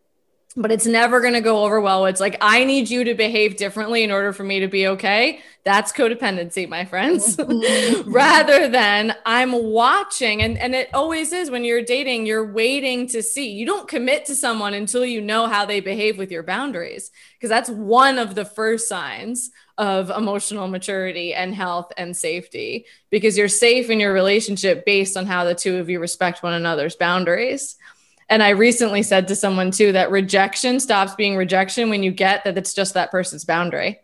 but 0.57 0.73
it's 0.73 0.87
never 0.87 1.21
going 1.21 1.35
to 1.35 1.43
go 1.43 1.65
over 1.65 1.81
well. 1.81 2.07
It's 2.07 2.21
like, 2.21 2.39
I 2.41 2.65
need 2.65 2.89
you 2.89 3.05
to 3.05 3.15
behave 3.15 3.57
differently 3.57 4.03
in 4.03 4.11
order 4.11 4.33
for 4.33 4.43
me 4.43 4.61
to 4.61 4.69
be 4.69 4.89
okay. 4.89 5.41
That's 5.65 5.93
codependency, 5.93 6.67
my 6.67 6.87
friends. 6.87 7.39
Rather 8.07 8.69
than 8.69 9.15
I'm 9.27 9.53
watching, 9.53 10.41
and, 10.41 10.57
and 10.57 10.75
it 10.75 10.89
always 10.95 11.33
is 11.33 11.51
when 11.51 11.65
you're 11.65 11.83
dating, 11.83 12.25
you're 12.25 12.51
waiting 12.51 13.07
to 13.09 13.23
see. 13.23 13.51
You 13.51 13.67
don't 13.67 13.89
commit 13.89 14.25
to 14.27 14.35
someone 14.35 14.73
until 14.73 15.05
you 15.05 15.21
know 15.21 15.47
how 15.47 15.67
they 15.67 15.81
behave 15.81 16.17
with 16.17 16.31
your 16.31 16.43
boundaries, 16.43 17.11
because 17.35 17.51
that's 17.51 17.69
one 17.69 18.19
of 18.19 18.35
the 18.35 18.45
first 18.47 18.89
signs 18.89 19.51
of 19.77 20.09
emotional 20.09 20.69
maturity 20.69 21.35
and 21.35 21.55
health 21.55 21.93
and 21.99 22.17
safety, 22.17 22.87
because 23.11 23.37
you're 23.37 23.49
safe 23.49 23.91
in 23.91 24.01
your 24.01 24.15
relationship 24.15 24.87
based 24.87 25.19
on 25.19 25.27
how 25.27 25.45
the 25.45 25.55
two 25.55 25.77
of 25.77 25.91
you 25.91 26.01
respect 26.01 26.43
one 26.43 26.55
another's 26.55 26.97
boundaries. 26.97 27.77
And 28.29 28.43
I 28.43 28.51
recently 28.51 29.03
said 29.03 29.29
to 29.29 29.37
someone 29.37 29.71
too 29.71 29.93
that 29.93 30.11
rejection 30.11 30.81
stops 30.81 31.15
being 31.15 31.37
rejection 31.37 31.91
when 31.91 32.03
you 32.03 32.11
get 32.11 32.45
that 32.45 32.59
it's 32.59 32.75
just 32.75 32.95
that 32.95 33.11
person's 33.11 33.45
boundary. 33.45 34.01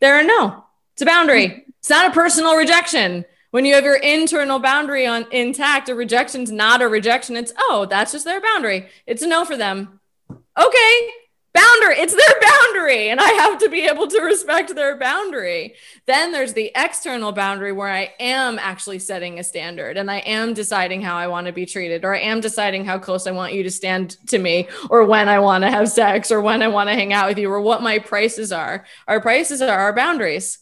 There 0.00 0.16
are 0.16 0.24
no, 0.24 0.64
it's 0.94 1.02
a 1.02 1.06
boundary. 1.06 1.64
It's 1.78 1.90
not 1.90 2.10
a 2.10 2.14
personal 2.14 2.56
rejection. 2.56 3.24
When 3.52 3.64
you 3.64 3.74
have 3.74 3.84
your 3.84 3.96
internal 3.96 4.58
boundary 4.58 5.06
on 5.06 5.26
intact, 5.30 5.88
a 5.88 5.94
rejection's 5.94 6.50
not 6.50 6.82
a 6.82 6.88
rejection. 6.88 7.36
It's 7.36 7.52
oh, 7.56 7.86
that's 7.88 8.12
just 8.12 8.24
their 8.24 8.40
boundary. 8.40 8.88
It's 9.06 9.22
a 9.22 9.26
no 9.26 9.44
for 9.44 9.56
them. 9.56 10.00
Okay, 10.30 11.10
boundary. 11.52 11.96
It's 11.98 12.14
their 12.14 12.40
boundary 12.40 13.10
and 13.10 13.20
i 13.20 13.28
have 13.28 13.58
to 13.58 13.68
be 13.68 13.82
able 13.86 14.06
to 14.06 14.20
respect 14.20 14.74
their 14.74 14.96
boundary. 14.96 15.74
Then 16.06 16.32
there's 16.32 16.54
the 16.54 16.70
external 16.74 17.32
boundary 17.32 17.72
where 17.72 17.88
i 17.88 18.12
am 18.18 18.58
actually 18.58 18.98
setting 18.98 19.38
a 19.38 19.44
standard 19.44 19.96
and 19.96 20.10
i 20.10 20.18
am 20.18 20.54
deciding 20.54 21.02
how 21.02 21.16
i 21.16 21.26
want 21.26 21.46
to 21.46 21.52
be 21.52 21.66
treated 21.66 22.04
or 22.04 22.14
i 22.14 22.20
am 22.20 22.40
deciding 22.40 22.84
how 22.84 22.98
close 22.98 23.26
i 23.26 23.30
want 23.30 23.52
you 23.52 23.62
to 23.62 23.70
stand 23.70 24.16
to 24.28 24.38
me 24.38 24.68
or 24.90 25.04
when 25.04 25.28
i 25.28 25.38
want 25.38 25.62
to 25.62 25.70
have 25.70 25.88
sex 25.88 26.30
or 26.30 26.40
when 26.40 26.62
i 26.62 26.68
want 26.68 26.88
to 26.88 26.94
hang 26.94 27.12
out 27.12 27.28
with 27.28 27.38
you 27.38 27.50
or 27.50 27.60
what 27.60 27.82
my 27.82 27.98
prices 27.98 28.52
are. 28.52 28.84
Our 29.06 29.20
prices 29.20 29.60
are 29.60 29.78
our 29.78 29.92
boundaries 29.92 30.58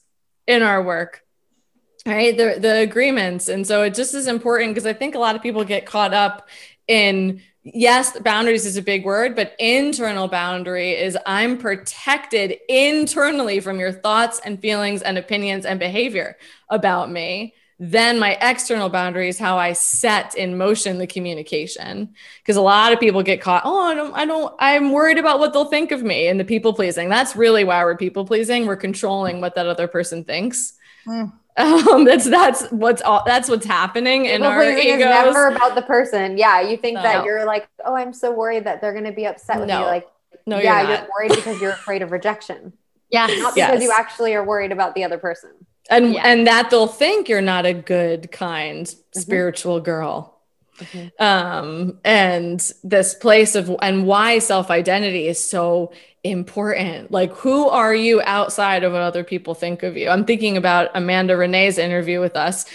in 0.47 0.63
our 0.63 0.83
work 0.83 1.23
right? 2.07 2.35
The, 2.35 2.57
the 2.59 2.79
agreements. 2.79 3.51
And 3.51 3.67
so 3.67 3.83
it 3.83 3.95
just 3.95 4.15
is 4.15 4.27
important 4.27 4.71
because 4.71 4.87
i 4.87 4.93
think 4.93 5.15
a 5.15 5.19
lot 5.19 5.37
of 5.37 5.43
people 5.43 5.65
get 5.65 5.85
caught 5.85 6.15
up 6.15 6.49
in 6.89 7.43
yes, 7.63 8.19
boundaries 8.21 8.67
is 8.67 8.77
a 8.77 8.83
big 8.83 9.05
word, 9.05 9.37
but 9.37 9.55
internal 9.59 10.29
boundary 10.29 10.93
is 10.93 11.17
I'm 11.27 11.59
protected 11.59 12.57
internally 12.69 13.61
from 13.61 13.79
your 13.79 13.93
thoughts 13.93 14.41
and 14.45 14.61
feelings 14.61 15.03
and 15.03 15.19
opinions 15.19 15.67
and 15.67 15.79
behavior 15.79 16.37
about 16.69 17.11
me. 17.11 17.55
Then 17.83 18.19
my 18.19 18.37
external 18.43 18.91
boundary 18.91 19.31
is 19.31 19.39
how 19.39 19.57
I 19.57 19.73
set 19.73 20.35
in 20.35 20.59
motion 20.59 20.99
the 20.99 21.07
communication. 21.07 22.15
Because 22.43 22.57
a 22.57 22.61
lot 22.61 22.93
of 22.93 23.01
people 23.01 23.23
get 23.23 23.41
caught, 23.41 23.63
oh, 23.65 23.87
I 23.87 23.95
don't, 23.95 24.15
I 24.15 24.27
don't, 24.27 24.55
I'm 24.59 24.93
worried 24.93 25.17
about 25.17 25.39
what 25.39 25.55
they'll 25.55 25.65
think 25.65 25.91
of 25.91 26.03
me 26.03 26.29
and 26.29 26.39
the 26.39 26.45
people 26.45 26.75
pleasing. 26.75 27.09
That's 27.09 27.35
really 27.35 27.65
why 27.65 27.83
we're 27.83 27.97
people 27.97 28.27
pleasing. 28.27 28.67
We're 28.67 28.77
controlling 28.77 29.41
what 29.41 29.55
that 29.55 29.67
other 29.67 29.89
person 29.89 30.25
thinks. 30.25 30.75
Mm. 31.07 31.33
Um, 31.61 32.05
that's 32.05 32.25
that's 32.25 32.67
what's 32.71 33.03
all 33.03 33.23
that's 33.27 33.49
what's 33.49 33.67
happening 33.67 34.27
in 34.27 34.43
our 34.43 34.63
egos. 34.63 34.99
never 34.99 35.49
about 35.49 35.75
the 35.75 35.83
person. 35.83 36.39
Yeah, 36.39 36.61
you 36.61 36.77
think 36.77 36.97
no. 36.97 37.03
that 37.03 37.25
you're 37.25 37.45
like, 37.45 37.69
oh, 37.85 37.95
I'm 37.95 38.13
so 38.13 38.33
worried 38.33 38.65
that 38.65 38.81
they're 38.81 38.93
going 38.93 39.05
to 39.05 39.13
be 39.13 39.27
upset 39.27 39.59
with 39.61 39.69
no. 39.69 39.81
me. 39.81 39.87
Like, 39.87 40.09
no, 40.47 40.59
yeah, 40.59 40.83
you're, 40.83 40.91
you're 40.91 41.09
worried 41.17 41.37
because 41.37 41.61
you're 41.61 41.73
afraid 41.73 42.03
of 42.03 42.13
rejection. 42.13 42.73
Yeah, 43.13 43.27
not 43.27 43.57
because 43.57 43.57
yes. 43.57 43.83
you 43.83 43.93
actually 43.99 44.35
are 44.37 44.45
worried 44.45 44.71
about 44.71 44.95
the 44.95 45.03
other 45.03 45.19
person. 45.19 45.51
And 45.91 46.15
yeah. 46.15 46.23
and 46.25 46.47
that 46.47 46.71
they'll 46.71 46.87
think 46.87 47.29
you're 47.29 47.41
not 47.41 47.67
a 47.67 47.75
good, 47.75 48.31
kind, 48.31 48.87
mm-hmm. 48.87 49.19
spiritual 49.19 49.81
girl. 49.81 50.41
Mm-hmm. 50.79 51.23
Um, 51.23 51.99
and 52.05 52.73
this 52.85 53.15
place 53.15 53.57
of 53.57 53.75
and 53.83 54.07
why 54.07 54.39
self 54.39 54.71
identity 54.71 55.27
is 55.27 55.43
so 55.43 55.93
important. 56.23 57.11
Like, 57.11 57.33
who 57.33 57.69
are 57.69 57.95
you 57.95 58.21
outside 58.25 58.85
of 58.85 58.93
what 58.93 59.01
other 59.01 59.25
people 59.25 59.55
think 59.55 59.83
of 59.83 59.97
you? 59.97 60.09
I'm 60.09 60.25
thinking 60.25 60.57
about 60.57 60.91
Amanda 60.95 61.37
Renee's 61.37 61.79
interview 61.79 62.21
with 62.21 62.37
us 62.37 62.67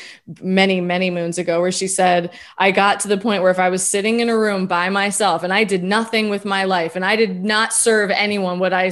many, 0.41 0.81
many 0.81 1.11
moons 1.11 1.37
ago, 1.37 1.61
where 1.61 1.71
she 1.71 1.87
said, 1.87 2.33
I 2.57 2.71
got 2.71 3.01
to 3.01 3.07
the 3.07 3.17
point 3.17 3.43
where 3.43 3.51
if 3.51 3.59
I 3.59 3.69
was 3.69 3.87
sitting 3.87 4.19
in 4.19 4.29
a 4.29 4.37
room 4.37 4.65
by 4.65 4.89
myself 4.89 5.43
and 5.43 5.53
I 5.53 5.63
did 5.63 5.83
nothing 5.83 6.29
with 6.29 6.45
my 6.45 6.63
life 6.63 6.95
and 6.95 7.05
I 7.05 7.15
did 7.15 7.43
not 7.43 7.71
serve 7.71 8.09
anyone, 8.09 8.59
would 8.59 8.73
I 8.73 8.91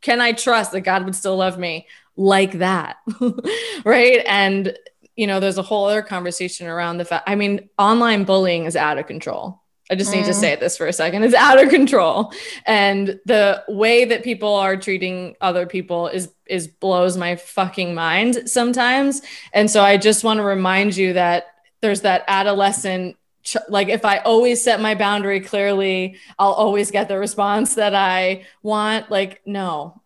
can 0.00 0.20
I 0.20 0.32
trust 0.32 0.72
that 0.72 0.80
God 0.80 1.04
would 1.04 1.14
still 1.14 1.36
love 1.36 1.58
me 1.58 1.86
like 2.16 2.52
that? 2.58 2.96
right. 3.84 4.22
And 4.26 4.76
you 5.16 5.26
know, 5.26 5.40
there's 5.40 5.58
a 5.58 5.62
whole 5.62 5.86
other 5.86 6.02
conversation 6.02 6.66
around 6.66 6.96
the 6.96 7.04
fact, 7.04 7.24
I 7.28 7.34
mean, 7.34 7.68
online 7.78 8.24
bullying 8.24 8.64
is 8.64 8.76
out 8.76 8.96
of 8.98 9.06
control 9.06 9.61
I 9.92 9.94
just 9.94 10.10
need 10.10 10.22
mm. 10.22 10.28
to 10.28 10.34
say 10.34 10.56
this 10.56 10.78
for 10.78 10.86
a 10.86 10.92
second. 10.92 11.22
It's 11.22 11.34
out 11.34 11.62
of 11.62 11.68
control. 11.68 12.32
And 12.64 13.20
the 13.26 13.62
way 13.68 14.06
that 14.06 14.24
people 14.24 14.54
are 14.54 14.74
treating 14.74 15.36
other 15.42 15.66
people 15.66 16.08
is 16.08 16.32
is 16.46 16.66
blows 16.66 17.18
my 17.18 17.36
fucking 17.36 17.94
mind 17.94 18.48
sometimes. 18.48 19.20
And 19.52 19.70
so 19.70 19.82
I 19.82 19.98
just 19.98 20.24
want 20.24 20.38
to 20.38 20.44
remind 20.44 20.96
you 20.96 21.12
that 21.12 21.48
there's 21.82 22.00
that 22.00 22.24
adolescent 22.26 23.18
like 23.68 23.88
if 23.88 24.06
I 24.06 24.18
always 24.18 24.64
set 24.64 24.80
my 24.80 24.94
boundary 24.94 25.40
clearly, 25.40 26.16
I'll 26.38 26.52
always 26.52 26.90
get 26.90 27.08
the 27.08 27.18
response 27.18 27.74
that 27.74 27.94
I 27.94 28.46
want. 28.62 29.10
Like, 29.10 29.42
no, 29.44 30.00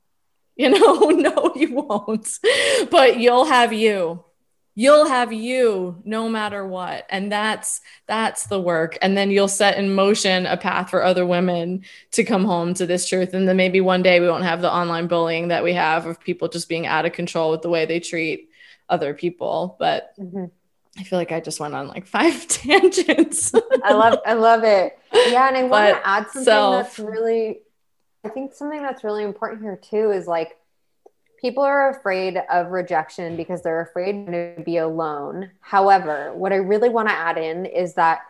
you 0.57 0.71
know, 0.71 1.11
no, 1.11 1.53
you 1.55 1.75
won't, 1.75 2.29
but 2.91 3.21
you'll 3.21 3.45
have 3.45 3.73
you. 3.73 4.25
You'll 4.79 5.07
have 5.07 5.33
you 5.33 6.03
no 6.05 6.29
matter 6.29 6.67
what. 6.67 7.07
And 7.09 7.33
that's 7.33 7.81
that's 8.07 8.47
the 8.47 8.61
work. 8.61 8.99
And 9.01 9.17
then 9.17 9.31
you'll 9.31 9.49
set 9.49 9.79
in 9.79 9.95
motion 9.95 10.45
a 10.45 10.59
path 10.59 10.91
for 10.91 11.03
other 11.03 11.25
women 11.25 11.83
to 12.13 12.25
come 12.25 12.45
home 12.45 12.75
to 12.75 12.85
this 12.87 13.09
truth. 13.09 13.33
And 13.33 13.49
then 13.49 13.57
maybe 13.57 13.81
one 13.81 14.03
day 14.03 14.21
we 14.21 14.29
won't 14.29 14.45
have 14.45 14.61
the 14.61 14.71
online 14.73 15.07
bullying 15.07 15.49
that 15.49 15.65
we 15.65 15.73
have 15.73 16.05
of 16.05 16.21
people 16.21 16.49
just 16.49 16.69
being 16.69 16.87
out 16.87 17.07
of 17.07 17.15
control 17.15 17.51
with 17.53 17.63
the 17.63 17.71
way 17.71 17.87
they 17.87 18.01
treat 18.01 18.51
other 18.87 19.15
people. 19.15 19.77
But 19.79 20.13
mm-hmm. 20.19 20.45
I 20.99 21.03
feel 21.05 21.19
like 21.19 21.33
I 21.33 21.41
just 21.41 21.59
went 21.59 21.75
on 21.75 21.89
like 21.89 22.07
five 22.19 22.47
tangents. 22.47 23.55
I 23.83 23.95
love 23.95 24.19
I 24.27 24.35
love 24.35 24.63
it. 24.63 24.99
Yeah, 25.11 25.49
and 25.49 25.57
I 25.57 25.63
want 25.65 25.97
to 25.97 26.07
add 26.07 26.25
something 26.25 26.45
self. 26.45 26.75
that's 26.85 26.99
really 26.99 27.61
I 28.27 28.29
think 28.29 28.53
something 28.53 28.83
that's 28.83 29.05
really 29.05 29.25
important 29.25 29.63
here 29.63 29.81
too 29.83 30.11
is 30.11 30.27
like 30.27 30.59
people 31.41 31.63
are 31.63 31.91
afraid 31.91 32.39
of 32.51 32.71
rejection 32.71 33.37
because 33.37 33.63
they're 33.63 33.83
afraid 33.83 34.27
to 34.27 34.63
be 34.65 34.79
alone. 34.79 35.51
However, 35.61 36.33
what 36.35 36.53
I 36.53 36.57
really 36.57 36.89
want 36.89 37.09
to 37.09 37.15
add 37.15 37.39
in 37.39 37.67
is 37.67 37.95
that 37.95 38.21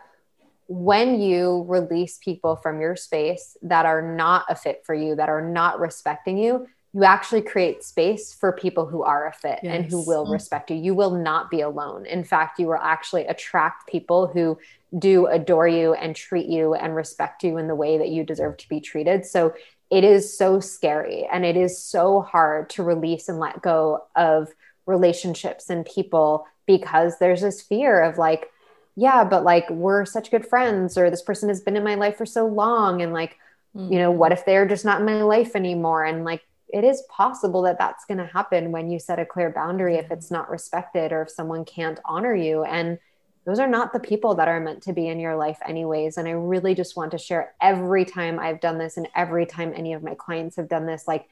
when 0.67 1.21
you 1.21 1.65
release 1.67 2.17
people 2.17 2.57
from 2.57 2.81
your 2.81 2.95
space 2.95 3.55
that 3.61 3.85
are 3.85 4.01
not 4.01 4.45
a 4.49 4.55
fit 4.55 4.83
for 4.85 4.93
you, 4.93 5.15
that 5.15 5.29
are 5.29 5.41
not 5.41 5.79
respecting 5.79 6.37
you, 6.37 6.67
you 6.93 7.03
actually 7.03 7.41
create 7.41 7.83
space 7.83 8.33
for 8.33 8.51
people 8.51 8.85
who 8.85 9.03
are 9.03 9.27
a 9.27 9.33
fit 9.33 9.59
yes. 9.61 9.75
and 9.75 9.85
who 9.85 10.05
will 10.05 10.25
mm. 10.25 10.31
respect 10.31 10.71
you. 10.71 10.77
You 10.77 10.95
will 10.95 11.11
not 11.11 11.51
be 11.51 11.61
alone. 11.61 12.05
In 12.05 12.23
fact, 12.23 12.59
you 12.59 12.67
will 12.67 12.75
actually 12.75 13.25
attract 13.27 13.87
people 13.87 14.27
who 14.27 14.57
do 14.97 15.27
adore 15.27 15.67
you 15.67 15.93
and 15.93 16.15
treat 16.15 16.47
you 16.47 16.73
and 16.73 16.95
respect 16.95 17.43
you 17.43 17.57
in 17.57 17.67
the 17.67 17.75
way 17.75 17.97
that 17.97 18.09
you 18.09 18.23
deserve 18.23 18.57
to 18.57 18.69
be 18.69 18.79
treated. 18.79 19.25
So 19.25 19.53
it 19.89 20.03
is 20.03 20.37
so 20.37 20.59
scary 20.59 21.25
and 21.31 21.45
it 21.45 21.55
is 21.55 21.81
so 21.81 22.21
hard 22.21 22.69
to 22.71 22.83
release 22.83 23.29
and 23.29 23.39
let 23.39 23.61
go 23.61 24.05
of 24.15 24.49
relationships 24.85 25.69
and 25.69 25.85
people 25.85 26.45
because 26.65 27.19
there's 27.19 27.41
this 27.41 27.61
fear 27.61 28.01
of 28.01 28.17
like, 28.17 28.49
yeah, 28.95 29.23
but 29.23 29.43
like 29.43 29.69
we're 29.69 30.05
such 30.05 30.31
good 30.31 30.45
friends 30.45 30.97
or 30.97 31.09
this 31.09 31.21
person 31.21 31.49
has 31.49 31.61
been 31.61 31.77
in 31.77 31.83
my 31.83 31.95
life 31.95 32.17
for 32.17 32.25
so 32.25 32.45
long 32.45 33.01
and 33.01 33.13
like, 33.13 33.37
mm. 33.75 33.91
you 33.91 33.97
know, 33.97 34.11
what 34.11 34.31
if 34.31 34.45
they're 34.45 34.67
just 34.67 34.83
not 34.83 34.99
in 34.99 35.05
my 35.05 35.21
life 35.21 35.55
anymore? 35.55 36.03
And 36.03 36.25
like, 36.25 36.41
it 36.69 36.83
is 36.83 37.03
possible 37.09 37.61
that 37.61 37.77
that's 37.77 38.03
going 38.05 38.17
to 38.17 38.25
happen 38.25 38.73
when 38.73 38.89
you 38.89 38.99
set 38.99 39.19
a 39.19 39.25
clear 39.25 39.49
boundary 39.51 39.95
if 39.95 40.11
it's 40.11 40.29
not 40.29 40.49
respected 40.49 41.13
or 41.13 41.21
if 41.21 41.31
someone 41.31 41.63
can't 41.63 41.99
honor 42.03 42.35
you 42.35 42.63
and 42.63 42.99
those 43.47 43.59
are 43.59 43.67
not 43.67 43.93
the 43.93 43.99
people 43.99 44.35
that 44.35 44.49
are 44.49 44.59
meant 44.59 44.83
to 44.83 44.91
be 44.91 45.07
in 45.07 45.21
your 45.21 45.35
life 45.35 45.57
anyways 45.65 46.17
and 46.17 46.27
i 46.27 46.31
really 46.31 46.75
just 46.75 46.95
want 46.95 47.11
to 47.11 47.17
share 47.17 47.53
every 47.61 48.05
time 48.05 48.37
i've 48.37 48.59
done 48.59 48.77
this 48.77 48.97
and 48.97 49.07
every 49.15 49.45
time 49.45 49.73
any 49.75 49.93
of 49.93 50.03
my 50.03 50.13
clients 50.13 50.57
have 50.57 50.67
done 50.67 50.85
this 50.85 51.07
like 51.07 51.27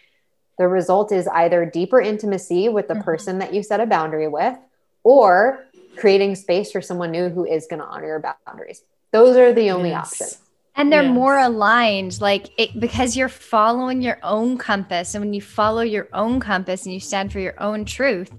the 0.57 0.67
result 0.67 1.11
is 1.11 1.27
either 1.27 1.65
deeper 1.65 1.99
intimacy 1.99 2.69
with 2.69 2.87
the 2.87 2.93
mm-hmm. 2.93 3.03
person 3.03 3.39
that 3.39 3.53
you 3.53 3.61
set 3.61 3.79
a 3.79 3.85
boundary 3.85 4.29
with 4.29 4.57
or 5.03 5.65
creating 5.97 6.35
space 6.35 6.71
for 6.71 6.81
someone 6.81 7.11
new 7.11 7.29
who 7.29 7.45
is 7.45 7.67
going 7.67 7.81
to 7.81 7.85
honor 7.85 8.07
your 8.07 8.35
boundaries 8.47 8.81
those 9.11 9.37
are 9.37 9.53
the 9.53 9.69
only 9.69 9.89
yes. 9.89 10.13
options 10.13 10.41
and 10.77 10.91
they're 10.91 11.03
yes. 11.03 11.13
more 11.13 11.37
aligned 11.37 12.19
like 12.21 12.49
it, 12.57 12.77
because 12.79 13.15
you're 13.15 13.29
following 13.29 14.01
your 14.01 14.19
own 14.23 14.57
compass 14.57 15.15
and 15.15 15.23
when 15.23 15.33
you 15.33 15.41
follow 15.41 15.81
your 15.81 16.07
own 16.13 16.39
compass 16.39 16.85
and 16.85 16.93
you 16.93 16.99
stand 16.99 17.31
for 17.31 17.39
your 17.39 17.61
own 17.61 17.83
truth 17.83 18.31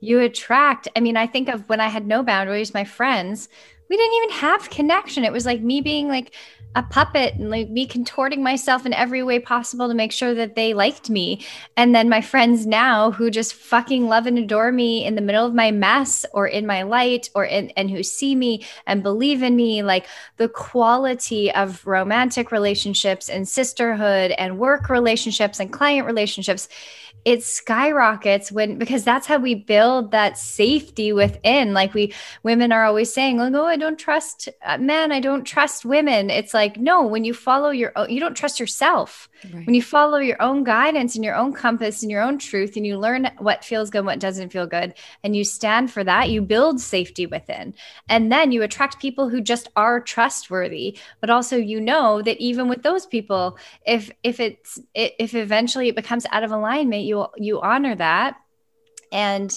you 0.00 0.20
attract 0.20 0.88
i 0.96 1.00
mean 1.00 1.16
i 1.16 1.26
think 1.26 1.48
of 1.48 1.68
when 1.68 1.80
i 1.80 1.88
had 1.88 2.06
no 2.06 2.22
boundaries 2.22 2.74
my 2.74 2.84
friends 2.84 3.48
we 3.88 3.96
didn't 3.96 4.16
even 4.16 4.30
have 4.30 4.70
connection 4.70 5.24
it 5.24 5.32
was 5.32 5.46
like 5.46 5.60
me 5.60 5.80
being 5.80 6.08
like 6.08 6.34
a 6.76 6.82
puppet 6.84 7.34
and 7.34 7.50
like 7.50 7.68
me 7.68 7.84
contorting 7.84 8.42
myself 8.42 8.86
in 8.86 8.92
every 8.92 9.24
way 9.24 9.40
possible 9.40 9.88
to 9.88 9.94
make 9.94 10.12
sure 10.12 10.34
that 10.34 10.54
they 10.54 10.72
liked 10.72 11.10
me. 11.10 11.44
And 11.76 11.94
then 11.94 12.08
my 12.08 12.20
friends 12.20 12.64
now 12.64 13.10
who 13.10 13.28
just 13.28 13.54
fucking 13.54 14.06
love 14.06 14.26
and 14.26 14.38
adore 14.38 14.70
me 14.70 15.04
in 15.04 15.16
the 15.16 15.20
middle 15.20 15.44
of 15.44 15.52
my 15.52 15.72
mess 15.72 16.24
or 16.32 16.46
in 16.46 16.66
my 16.66 16.82
light 16.82 17.28
or 17.34 17.44
in 17.44 17.70
and 17.70 17.90
who 17.90 18.04
see 18.04 18.36
me 18.36 18.64
and 18.86 19.02
believe 19.02 19.42
in 19.42 19.56
me, 19.56 19.82
like 19.82 20.06
the 20.36 20.48
quality 20.48 21.52
of 21.52 21.84
romantic 21.86 22.52
relationships 22.52 23.28
and 23.28 23.48
sisterhood 23.48 24.30
and 24.32 24.58
work 24.58 24.88
relationships 24.88 25.58
and 25.58 25.72
client 25.72 26.06
relationships 26.06 26.68
it 27.24 27.42
skyrockets 27.42 28.50
when 28.50 28.78
because 28.78 29.04
that's 29.04 29.26
how 29.26 29.36
we 29.36 29.54
build 29.54 30.10
that 30.10 30.38
safety 30.38 31.12
within. 31.12 31.74
Like 31.74 31.92
we 31.92 32.14
women 32.42 32.72
are 32.72 32.84
always 32.84 33.12
saying 33.12 33.36
like 33.36 33.52
oh 33.54 33.66
i 33.66 33.76
don't 33.76 33.98
trust 33.98 34.48
uh, 34.64 34.78
men 34.78 35.12
i 35.12 35.20
don't 35.20 35.44
trust 35.44 35.84
women. 35.84 36.30
It's 36.30 36.54
like 36.54 36.78
no 36.78 37.06
when 37.06 37.24
you 37.24 37.34
follow 37.34 37.70
your 37.70 37.92
own 37.96 38.10
you 38.10 38.20
don't 38.20 38.36
trust 38.36 38.58
yourself. 38.60 39.28
Right. 39.42 39.64
when 39.64 39.74
you 39.74 39.80
follow 39.80 40.18
your 40.18 40.40
own 40.42 40.64
guidance 40.64 41.14
and 41.14 41.24
your 41.24 41.34
own 41.34 41.54
compass 41.54 42.02
and 42.02 42.10
your 42.10 42.20
own 42.20 42.38
truth 42.38 42.76
and 42.76 42.86
you 42.86 42.98
learn 42.98 43.30
what 43.38 43.64
feels 43.64 43.88
good 43.88 44.04
what 44.04 44.18
doesn't 44.18 44.50
feel 44.50 44.66
good 44.66 44.92
and 45.24 45.34
you 45.34 45.44
stand 45.44 45.90
for 45.90 46.04
that 46.04 46.28
you 46.28 46.42
build 46.42 46.80
safety 46.80 47.26
within. 47.26 47.74
And 48.08 48.30
then 48.30 48.52
you 48.52 48.62
attract 48.62 49.00
people 49.00 49.28
who 49.28 49.40
just 49.40 49.68
are 49.76 50.00
trustworthy. 50.00 50.98
But 51.20 51.30
also 51.30 51.56
you 51.56 51.80
know 51.80 52.22
that 52.22 52.38
even 52.38 52.68
with 52.68 52.82
those 52.82 53.06
people 53.06 53.58
if 53.86 54.10
if 54.22 54.40
it's 54.40 54.78
if 54.94 55.34
eventually 55.34 55.88
it 55.88 55.96
becomes 55.96 56.26
out 56.32 56.44
of 56.44 56.52
alignment 56.52 57.09
you 57.10 57.26
you 57.36 57.60
honor 57.60 57.94
that. 57.96 58.36
And 59.12 59.50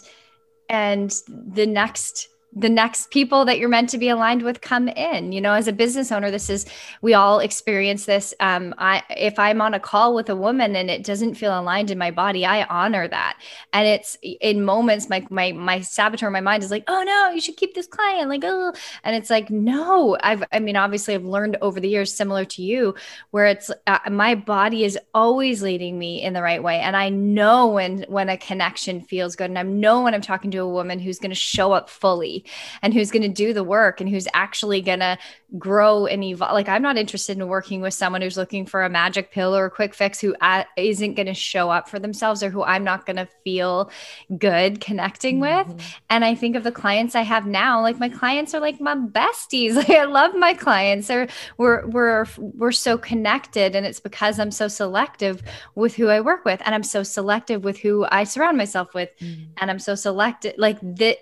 and 0.70 1.14
the 1.28 1.66
next 1.66 2.28
the 2.56 2.70
next 2.70 3.12
people 3.12 3.46
that 3.46 3.58
you're 3.60 3.70
meant 3.70 3.90
to 3.90 3.98
be 3.98 4.10
aligned 4.10 4.44
with 4.44 4.62
come 4.62 4.88
in. 4.90 5.32
You 5.32 5.42
know 5.42 5.54
as 5.54 5.68
a 5.68 5.74
business 5.74 6.12
owner 6.12 6.32
this 6.32 6.50
is 6.50 6.66
we 7.02 7.14
all 7.14 7.40
experience 7.40 8.06
this. 8.06 8.34
Um 8.40 8.74
i 8.78 9.04
if 9.10 9.38
i'm 9.40 9.62
on 9.62 9.74
a 9.74 9.80
call 9.80 10.16
with 10.16 10.30
a 10.30 10.36
woman 10.36 10.76
and 10.76 10.90
it 10.90 11.04
doesn't 11.04 11.36
feel 11.36 11.58
aligned 11.58 11.92
in 11.92 11.98
my 11.98 12.12
body 12.12 12.46
i 12.46 12.64
honor 12.66 13.08
that. 13.08 13.40
And 13.74 13.88
it's 13.88 14.18
in 14.22 14.64
moments 14.64 15.10
my 15.10 15.26
my 15.30 15.52
my 15.52 15.82
saboteur 15.82 16.30
my 16.30 16.42
mind 16.42 16.64
is 16.64 16.72
like 16.72 16.84
oh 16.88 17.04
no 17.04 17.30
you 17.30 17.42
should 17.42 17.58
keep 17.58 17.74
this 17.74 17.88
client 17.88 18.30
like 18.30 18.44
oh 18.44 18.74
and 19.04 19.16
it's 19.16 19.30
like 19.30 19.50
no 19.50 20.18
i've 20.22 20.44
i 20.52 20.60
mean 20.60 20.76
obviously 20.76 21.14
i've 21.14 21.26
learned 21.26 21.58
over 21.62 21.80
the 21.80 21.90
years 21.90 22.14
similar 22.14 22.46
to 22.46 22.62
you 22.62 22.94
where 23.32 23.46
it's 23.46 23.72
uh, 23.88 24.00
my 24.10 24.36
body 24.36 24.84
is 24.84 24.98
always 25.14 25.62
leading 25.62 25.98
me 25.98 26.22
in 26.22 26.34
the 26.34 26.42
right 26.42 26.62
way. 26.62 26.80
And 26.80 26.96
i 26.96 27.10
know 27.10 27.68
when 27.68 28.06
when 28.08 28.30
a 28.30 28.38
connection 28.38 29.02
feels 29.02 29.36
good. 29.36 29.50
And 29.50 29.60
i 29.60 29.64
know 29.64 30.02
when 30.04 30.14
i'm 30.14 30.22
talking 30.22 30.52
to 30.52 30.60
a 30.60 30.68
woman 30.68 31.00
who's 31.00 31.20
going 31.20 31.32
to 31.32 31.36
show 31.36 31.72
up 31.72 31.90
fully 31.90 32.43
and 32.82 32.94
who's 32.94 33.12
going 33.12 33.24
to 33.24 33.30
do 33.30 33.54
the 33.54 33.64
work 33.64 34.02
and 34.02 34.10
who's 34.10 34.28
actually 34.34 34.82
going 34.82 35.00
to 35.00 35.18
grow 35.58 36.08
and 36.08 36.24
evolve. 36.24 36.54
Like, 36.54 36.70
I'm 36.70 36.82
not 36.82 36.98
interested 36.98 37.38
in 37.38 37.48
working 37.48 37.82
with 37.82 37.94
someone 37.94 38.22
who's 38.22 38.38
looking 38.38 38.66
for 38.66 38.84
a 38.84 38.90
magic 38.90 39.32
pill 39.32 39.56
or 39.56 39.66
a 39.66 39.70
quick 39.70 39.94
fix 39.94 40.20
who 40.20 40.36
not 40.78 41.16
going 41.16 41.28
to 41.28 41.34
show 41.34 41.70
up 41.70 41.90
for 41.90 42.00
themselves 42.00 42.42
or 42.42 42.50
who 42.50 42.64
I'm 42.64 42.84
not 42.84 43.06
going 43.06 43.18
to 43.18 43.28
feel 43.44 43.92
good 44.38 44.82
connecting 44.82 45.40
mm-hmm. 45.40 45.72
with. 45.72 45.98
And 46.10 46.26
I 46.26 46.36
think 46.36 46.56
of 46.56 46.64
the 46.64 46.72
clients 46.72 47.16
I 47.16 47.22
have 47.22 47.46
now, 47.46 47.82
like 47.82 48.00
my 48.00 48.10
clients 48.10 48.54
are 48.54 48.60
like 48.60 48.80
my 48.82 48.96
besties. 48.96 49.74
Like 49.84 49.90
I 49.90 50.06
love 50.06 50.34
my 50.36 50.54
clients. 50.54 51.08
They're, 51.08 51.28
we're, 51.58 51.86
we're, 51.88 52.26
we're 52.38 52.72
so 52.72 52.98
connected 52.98 53.76
and 53.76 53.86
it's 53.86 54.00
because 54.00 54.40
I'm 54.40 54.52
so 54.52 54.68
selective 54.70 55.42
with 55.76 55.96
who 55.96 56.08
I 56.08 56.22
work 56.22 56.46
with 56.46 56.62
and 56.64 56.74
I'm 56.74 56.84
so 56.84 57.04
selective 57.04 57.66
with 57.66 57.78
who 57.78 58.06
I 58.10 58.24
surround 58.24 58.58
myself 58.58 58.94
with. 58.94 59.10
Mm-hmm. 59.20 59.44
And 59.58 59.72
I'm 59.72 59.80
so 59.80 59.96
selective. 59.96 60.54
like 60.58 60.78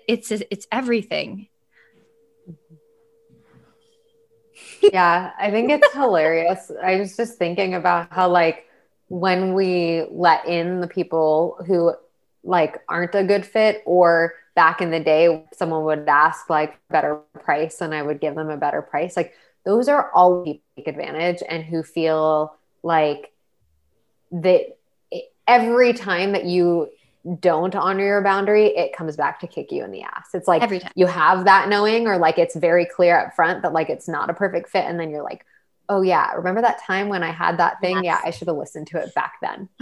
it's, 0.06 0.30
it's 0.30 0.66
everything 0.70 1.11
Mm-hmm. 1.12 2.74
yeah, 4.92 5.32
I 5.38 5.50
think 5.50 5.70
it's 5.70 5.92
hilarious. 5.94 6.70
I 6.82 6.96
was 6.96 7.16
just 7.16 7.38
thinking 7.38 7.74
about 7.74 8.12
how 8.12 8.28
like 8.28 8.66
when 9.08 9.54
we 9.54 10.04
let 10.10 10.46
in 10.46 10.80
the 10.80 10.88
people 10.88 11.58
who 11.66 11.94
like 12.44 12.80
aren't 12.88 13.14
a 13.14 13.24
good 13.24 13.46
fit 13.46 13.82
or 13.86 14.34
back 14.54 14.80
in 14.80 14.90
the 14.90 15.00
day 15.00 15.44
someone 15.54 15.84
would 15.84 16.08
ask 16.08 16.50
like 16.50 16.78
better 16.88 17.16
price 17.40 17.80
and 17.80 17.94
I 17.94 18.02
would 18.02 18.20
give 18.20 18.34
them 18.34 18.50
a 18.50 18.56
better 18.56 18.82
price. 18.82 19.16
Like 19.16 19.34
those 19.64 19.88
are 19.88 20.10
all 20.12 20.44
people 20.44 20.62
take 20.76 20.88
advantage 20.88 21.42
and 21.48 21.62
who 21.62 21.82
feel 21.82 22.56
like 22.82 23.32
that 24.32 24.76
every 25.46 25.92
time 25.92 26.32
that 26.32 26.44
you 26.44 26.88
don't 27.40 27.74
honor 27.74 28.04
your 28.04 28.22
boundary, 28.22 28.66
it 28.68 28.96
comes 28.96 29.16
back 29.16 29.40
to 29.40 29.46
kick 29.46 29.70
you 29.70 29.84
in 29.84 29.92
the 29.92 30.02
ass. 30.02 30.28
It's 30.34 30.48
like 30.48 30.62
Every 30.62 30.80
time. 30.80 30.92
you 30.96 31.06
have 31.06 31.44
that 31.44 31.68
knowing, 31.68 32.06
or 32.08 32.18
like 32.18 32.38
it's 32.38 32.56
very 32.56 32.86
clear 32.86 33.18
up 33.18 33.34
front 33.34 33.62
that 33.62 33.72
like 33.72 33.90
it's 33.90 34.08
not 34.08 34.30
a 34.30 34.34
perfect 34.34 34.68
fit. 34.68 34.84
And 34.84 34.98
then 34.98 35.10
you're 35.10 35.22
like, 35.22 35.44
oh, 35.88 36.02
yeah, 36.02 36.32
remember 36.32 36.62
that 36.62 36.82
time 36.82 37.08
when 37.08 37.22
I 37.22 37.30
had 37.30 37.58
that 37.58 37.80
thing? 37.80 37.96
Yes. 37.96 38.04
Yeah, 38.04 38.20
I 38.24 38.30
should 38.30 38.48
have 38.48 38.56
listened 38.56 38.88
to 38.88 38.98
it 38.98 39.14
back 39.14 39.34
then. 39.40 39.68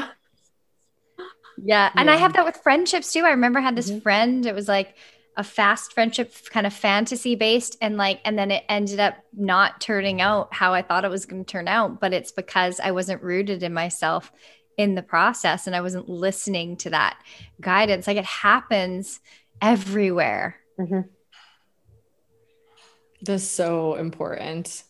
yeah. 1.62 1.90
And 1.94 2.08
yeah. 2.08 2.14
I 2.14 2.16
have 2.16 2.34
that 2.34 2.44
with 2.44 2.58
friendships 2.58 3.12
too. 3.12 3.24
I 3.24 3.30
remember 3.30 3.58
I 3.58 3.62
had 3.62 3.76
this 3.76 3.90
mm-hmm. 3.90 4.00
friend, 4.00 4.44
it 4.44 4.54
was 4.54 4.68
like, 4.68 4.94
a 5.36 5.44
fast 5.44 5.92
friendship 5.94 6.34
kind 6.50 6.66
of 6.66 6.72
fantasy 6.72 7.34
based 7.34 7.76
and 7.80 7.96
like 7.96 8.20
and 8.24 8.38
then 8.38 8.50
it 8.50 8.64
ended 8.68 8.98
up 8.98 9.14
not 9.32 9.80
turning 9.80 10.20
out 10.20 10.52
how 10.52 10.74
I 10.74 10.82
thought 10.82 11.04
it 11.04 11.10
was 11.10 11.24
going 11.24 11.44
to 11.44 11.50
turn 11.50 11.68
out 11.68 12.00
but 12.00 12.12
it's 12.12 12.32
because 12.32 12.80
I 12.80 12.90
wasn't 12.90 13.22
rooted 13.22 13.62
in 13.62 13.72
myself 13.72 14.32
in 14.80 14.94
the 14.94 15.02
process 15.02 15.66
and 15.66 15.76
I 15.76 15.82
wasn't 15.82 16.08
listening 16.08 16.78
to 16.78 16.90
that 16.90 17.18
guidance. 17.60 18.06
Like 18.06 18.16
it 18.16 18.24
happens 18.24 19.20
everywhere. 19.60 20.56
Mm-hmm. 20.78 21.00
That's 23.20 23.44
so 23.44 23.96
important. 23.96 24.84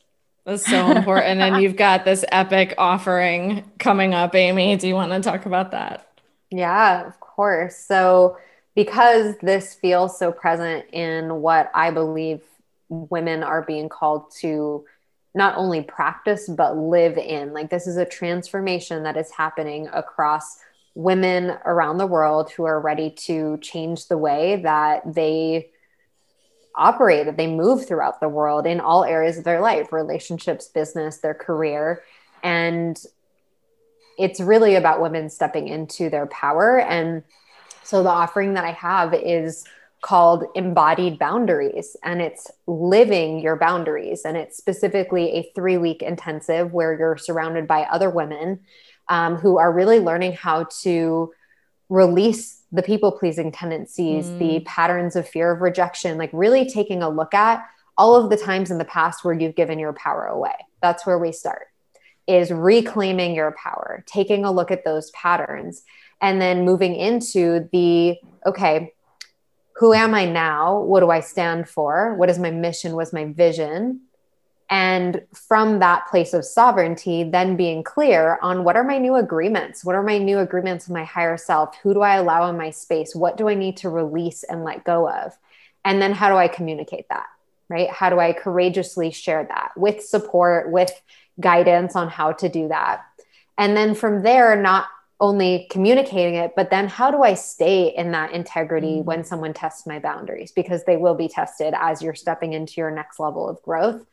That's 0.45 0.65
so 0.65 0.93
important. 0.93 1.41
and 1.41 1.61
you've 1.61 1.75
got 1.89 2.05
this 2.05 2.25
epic 2.31 2.75
offering 2.79 3.69
coming 3.81 4.15
up, 4.15 4.37
Amy. 4.37 4.77
Do 4.77 4.87
you 4.87 4.95
want 4.95 5.11
to 5.11 5.21
talk 5.29 5.45
about 5.45 5.73
that? 5.73 6.07
Yeah, 6.53 7.05
of 7.05 7.19
course. 7.19 7.77
So, 7.77 8.39
because 8.77 9.35
this 9.43 9.75
feels 9.75 10.17
so 10.17 10.31
present 10.31 10.87
in 10.93 11.43
what 11.43 11.69
I 11.75 11.91
believe 11.91 12.43
women 12.89 13.43
are 13.43 13.63
being 13.63 13.89
called 13.89 14.31
to 14.41 14.85
not 15.35 15.57
only 15.57 15.83
practice, 15.83 16.49
but 16.49 16.77
live 16.77 17.17
in, 17.17 17.53
like, 17.53 17.71
this 17.71 17.87
is 17.87 17.97
a 17.97 18.05
transformation 18.05 19.05
that 19.05 19.17
is 19.17 19.31
happening 19.31 19.89
across 19.93 20.59
women 20.95 21.57
around 21.65 21.99
the 21.99 22.07
world 22.07 22.51
who 22.51 22.65
are 22.65 22.81
ready 22.81 23.11
to 23.11 23.57
change 23.59 24.09
the 24.09 24.19
way 24.19 24.57
that 24.57 25.03
they 25.15 25.71
operate, 26.75 27.27
that 27.27 27.37
they 27.37 27.47
move 27.47 27.87
throughout 27.87 28.21
the 28.21 28.29
world 28.29 28.67
in 28.67 28.81
all 28.81 29.05
areas 29.05 29.39
of 29.39 29.45
their 29.45 29.61
life 29.61 29.93
relationships, 29.93 30.67
business, 30.67 31.19
their 31.19 31.35
career. 31.35 32.03
And 32.43 33.01
it's 34.19 34.41
really 34.41 34.75
about 34.75 35.01
women 35.01 35.31
stepping 35.31 35.69
into 35.69 36.11
their 36.11 36.27
power. 36.27 36.81
And 36.81 37.23
so 37.85 38.03
the 38.03 38.09
offering 38.11 38.55
that 38.55 38.65
I 38.65 38.73
have 38.73 39.15
is 39.15 39.65
called 40.03 40.45
Embodied 40.55 41.19
Boundaries, 41.19 41.97
and 42.03 42.23
it's 42.23 42.51
living 42.67 43.41
your 43.41 43.57
boundaries. 43.57 44.23
And 44.25 44.37
it's 44.37 44.57
specifically 44.57 45.31
a 45.33 45.51
three 45.55 45.77
week 45.77 46.03
intensive 46.03 46.73
where 46.73 46.99
you're 46.99 47.17
surrounded 47.17 47.67
by 47.67 47.83
other 47.83 48.11
women 48.11 48.61
um, 49.09 49.37
who 49.37 49.59
are 49.59 49.73
really 49.73 49.99
learning 49.99 50.33
how 50.33 50.67
to 50.83 51.33
release 51.89 52.63
the 52.73 52.83
people 52.83 53.13
pleasing 53.13 53.51
tendencies, 53.51 54.27
mm. 54.27 54.39
the 54.39 54.61
patterns 54.61 55.17
of 55.17 55.29
fear 55.29 55.51
of 55.51 55.61
rejection, 55.61 56.17
like 56.19 56.31
really 56.33 56.69
taking 56.69 57.03
a 57.03 57.09
look 57.09 57.35
at 57.35 57.65
all 57.99 58.15
of 58.15 58.31
the 58.31 58.37
times 58.37 58.71
in 58.71 58.79
the 58.79 58.85
past 58.85 59.25
where 59.25 59.35
you've 59.35 59.57
given 59.57 59.79
your 59.79 59.93
power 59.93 60.25
away. 60.27 60.55
That's 60.81 61.05
where 61.05 61.19
we 61.19 61.33
start 61.33 61.67
is 62.31 62.53
reclaiming 62.53 63.35
your 63.35 63.51
power, 63.53 64.05
taking 64.07 64.45
a 64.45 64.53
look 64.53 64.71
at 64.71 64.85
those 64.85 65.11
patterns 65.11 65.83
and 66.21 66.41
then 66.41 66.65
moving 66.65 66.95
into 66.95 67.69
the 67.73 68.17
okay, 68.47 68.93
who 69.81 69.95
am 69.95 70.15
I 70.15 70.27
now? 70.27 70.79
What 70.79 71.01
do 71.01 71.11
I 71.11 71.21
stand 71.21 71.67
for? 71.67 72.15
What 72.17 72.29
is 72.29 72.39
my 72.39 72.51
mission? 72.51 72.97
What's 72.97 73.15
my 73.15 73.25
vision? 73.25 74.03
And 74.69 75.23
from 75.33 75.79
that 75.79 76.07
place 76.07 76.35
of 76.35 76.45
sovereignty, 76.45 77.25
then 77.25 77.57
being 77.57 77.83
clear 77.83 78.39
on 78.43 78.63
what 78.63 78.77
are 78.77 78.85
my 78.85 78.99
new 78.99 79.15
agreements? 79.15 79.83
What 79.83 79.95
are 79.95 80.03
my 80.03 80.19
new 80.19 80.39
agreements 80.39 80.87
with 80.87 80.93
my 80.93 81.05
higher 81.05 81.39
self? 81.39 81.79
Who 81.79 81.95
do 81.95 82.03
I 82.03 82.17
allow 82.17 82.51
in 82.51 82.59
my 82.59 82.69
space? 82.69 83.15
What 83.15 83.39
do 83.39 83.49
I 83.49 83.55
need 83.55 83.79
to 83.79 83.89
release 83.89 84.43
and 84.43 84.65
let 84.65 84.85
go 84.85 85.09
of? 85.09 85.33
And 85.83 86.01
then 86.03 86.13
how 86.13 86.29
do 86.29 86.37
I 86.37 86.49
communicate 86.49 87.09
that? 87.09 87.29
Right? 87.71 87.89
How 87.89 88.11
do 88.11 88.19
I 88.21 88.35
courageously 88.35 89.13
share 89.13 89.45
that 89.45 89.71
with 89.79 90.05
support, 90.05 90.71
with 90.71 90.93
guidance 91.41 91.97
on 91.97 92.11
how 92.11 92.33
to 92.33 92.51
do 92.51 92.69
that? 92.69 93.01
And 93.57 93.75
then 93.75 93.95
from 93.95 94.25
there, 94.25 94.61
not 94.61 94.89
only 95.21 95.67
communicating 95.71 96.37
it, 96.37 96.55
but 96.57 96.71
then 96.71 96.89
how 96.89 97.11
do 97.11 97.23
I 97.23 97.35
stay 97.35 97.95
in 97.95 98.13
that 98.13 98.33
integrity 98.33 98.97
mm-hmm. 98.97 99.05
when 99.05 99.25
someone 99.25 99.53
tests 99.53 99.87
my 99.87 99.99
boundaries? 99.99 100.51
Because 100.51 100.85
they 100.85 100.97
will 100.97 101.15
be 101.15 101.29
tested 101.29 101.75
as 101.77 102.01
you're 102.03 102.15
stepping 102.15 102.55
into 102.55 102.75
your 102.79 102.91
next 102.91 103.21
level 103.21 103.49
of 103.49 103.61
growth. 103.63 104.05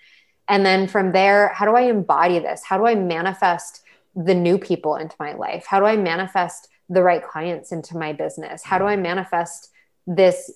And 0.50 0.66
then 0.66 0.88
from 0.88 1.14
there, 1.14 1.50
how 1.50 1.66
do 1.66 1.76
I 1.76 1.84
embody 1.84 2.40
this? 2.40 2.64
How 2.64 2.78
do 2.78 2.86
I 2.86 2.96
manifest 2.96 3.84
the 4.16 4.36
new 4.36 4.58
people 4.58 4.96
into 4.96 5.16
my 5.20 5.34
life? 5.34 5.66
How 5.68 5.80
do 5.80 5.86
I 5.86 5.96
manifest 5.96 6.68
the 6.90 7.04
right 7.04 7.24
clients 7.24 7.72
into 7.72 7.98
my 7.98 8.14
business? 8.14 8.64
How 8.64 8.78
do 8.78 8.86
I 8.86 8.96
manifest 8.96 9.70
this 10.06 10.52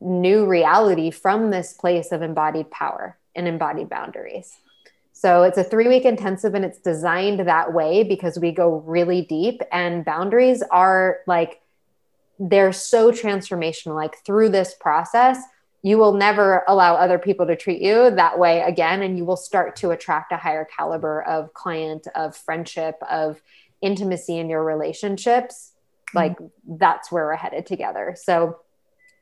new 0.00 0.46
reality 0.46 1.10
from 1.10 1.50
this 1.50 1.72
place 1.72 2.12
of 2.12 2.22
embodied 2.22 2.70
power 2.70 3.18
and 3.34 3.48
embodied 3.48 3.88
boundaries? 3.88 4.56
So 5.20 5.42
it's 5.42 5.58
a 5.58 5.64
three 5.64 5.88
week 5.88 6.04
intensive 6.04 6.54
and 6.54 6.64
it's 6.64 6.78
designed 6.78 7.40
that 7.40 7.72
way 7.72 8.04
because 8.04 8.38
we 8.38 8.52
go 8.52 8.76
really 8.86 9.22
deep 9.22 9.60
and 9.72 10.04
boundaries 10.04 10.62
are 10.70 11.18
like, 11.26 11.60
they're 12.38 12.72
so 12.72 13.10
transformational. 13.10 13.96
Like 13.96 14.24
through 14.24 14.50
this 14.50 14.74
process, 14.78 15.42
you 15.82 15.98
will 15.98 16.12
never 16.12 16.62
allow 16.68 16.94
other 16.94 17.18
people 17.18 17.48
to 17.48 17.56
treat 17.56 17.82
you 17.82 18.12
that 18.12 18.38
way 18.38 18.60
again 18.60 19.02
and 19.02 19.18
you 19.18 19.24
will 19.24 19.36
start 19.36 19.74
to 19.74 19.90
attract 19.90 20.30
a 20.30 20.36
higher 20.36 20.64
caliber 20.64 21.22
of 21.22 21.52
client 21.52 22.06
of 22.14 22.36
friendship 22.36 22.94
of 23.10 23.42
intimacy 23.82 24.38
in 24.38 24.48
your 24.48 24.62
relationships 24.62 25.72
mm-hmm. 26.10 26.18
like 26.18 26.38
that's 26.78 27.10
where 27.10 27.26
we're 27.26 27.34
headed 27.36 27.64
together 27.64 28.16
so 28.16 28.58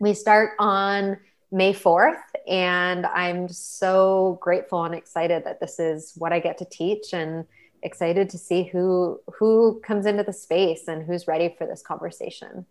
we 0.00 0.14
start 0.14 0.52
on 0.58 1.18
may 1.52 1.72
4th 1.72 2.20
and 2.48 3.06
i'm 3.06 3.48
so 3.48 4.38
grateful 4.40 4.84
and 4.84 4.94
excited 4.94 5.44
that 5.44 5.60
this 5.60 5.78
is 5.78 6.12
what 6.16 6.32
i 6.32 6.40
get 6.40 6.58
to 6.58 6.64
teach 6.64 7.12
and 7.12 7.44
excited 7.82 8.28
to 8.30 8.38
see 8.38 8.64
who 8.64 9.20
who 9.38 9.80
comes 9.80 10.06
into 10.06 10.22
the 10.22 10.32
space 10.32 10.88
and 10.88 11.06
who's 11.06 11.28
ready 11.28 11.54
for 11.56 11.66
this 11.66 11.82
conversation 11.82 12.66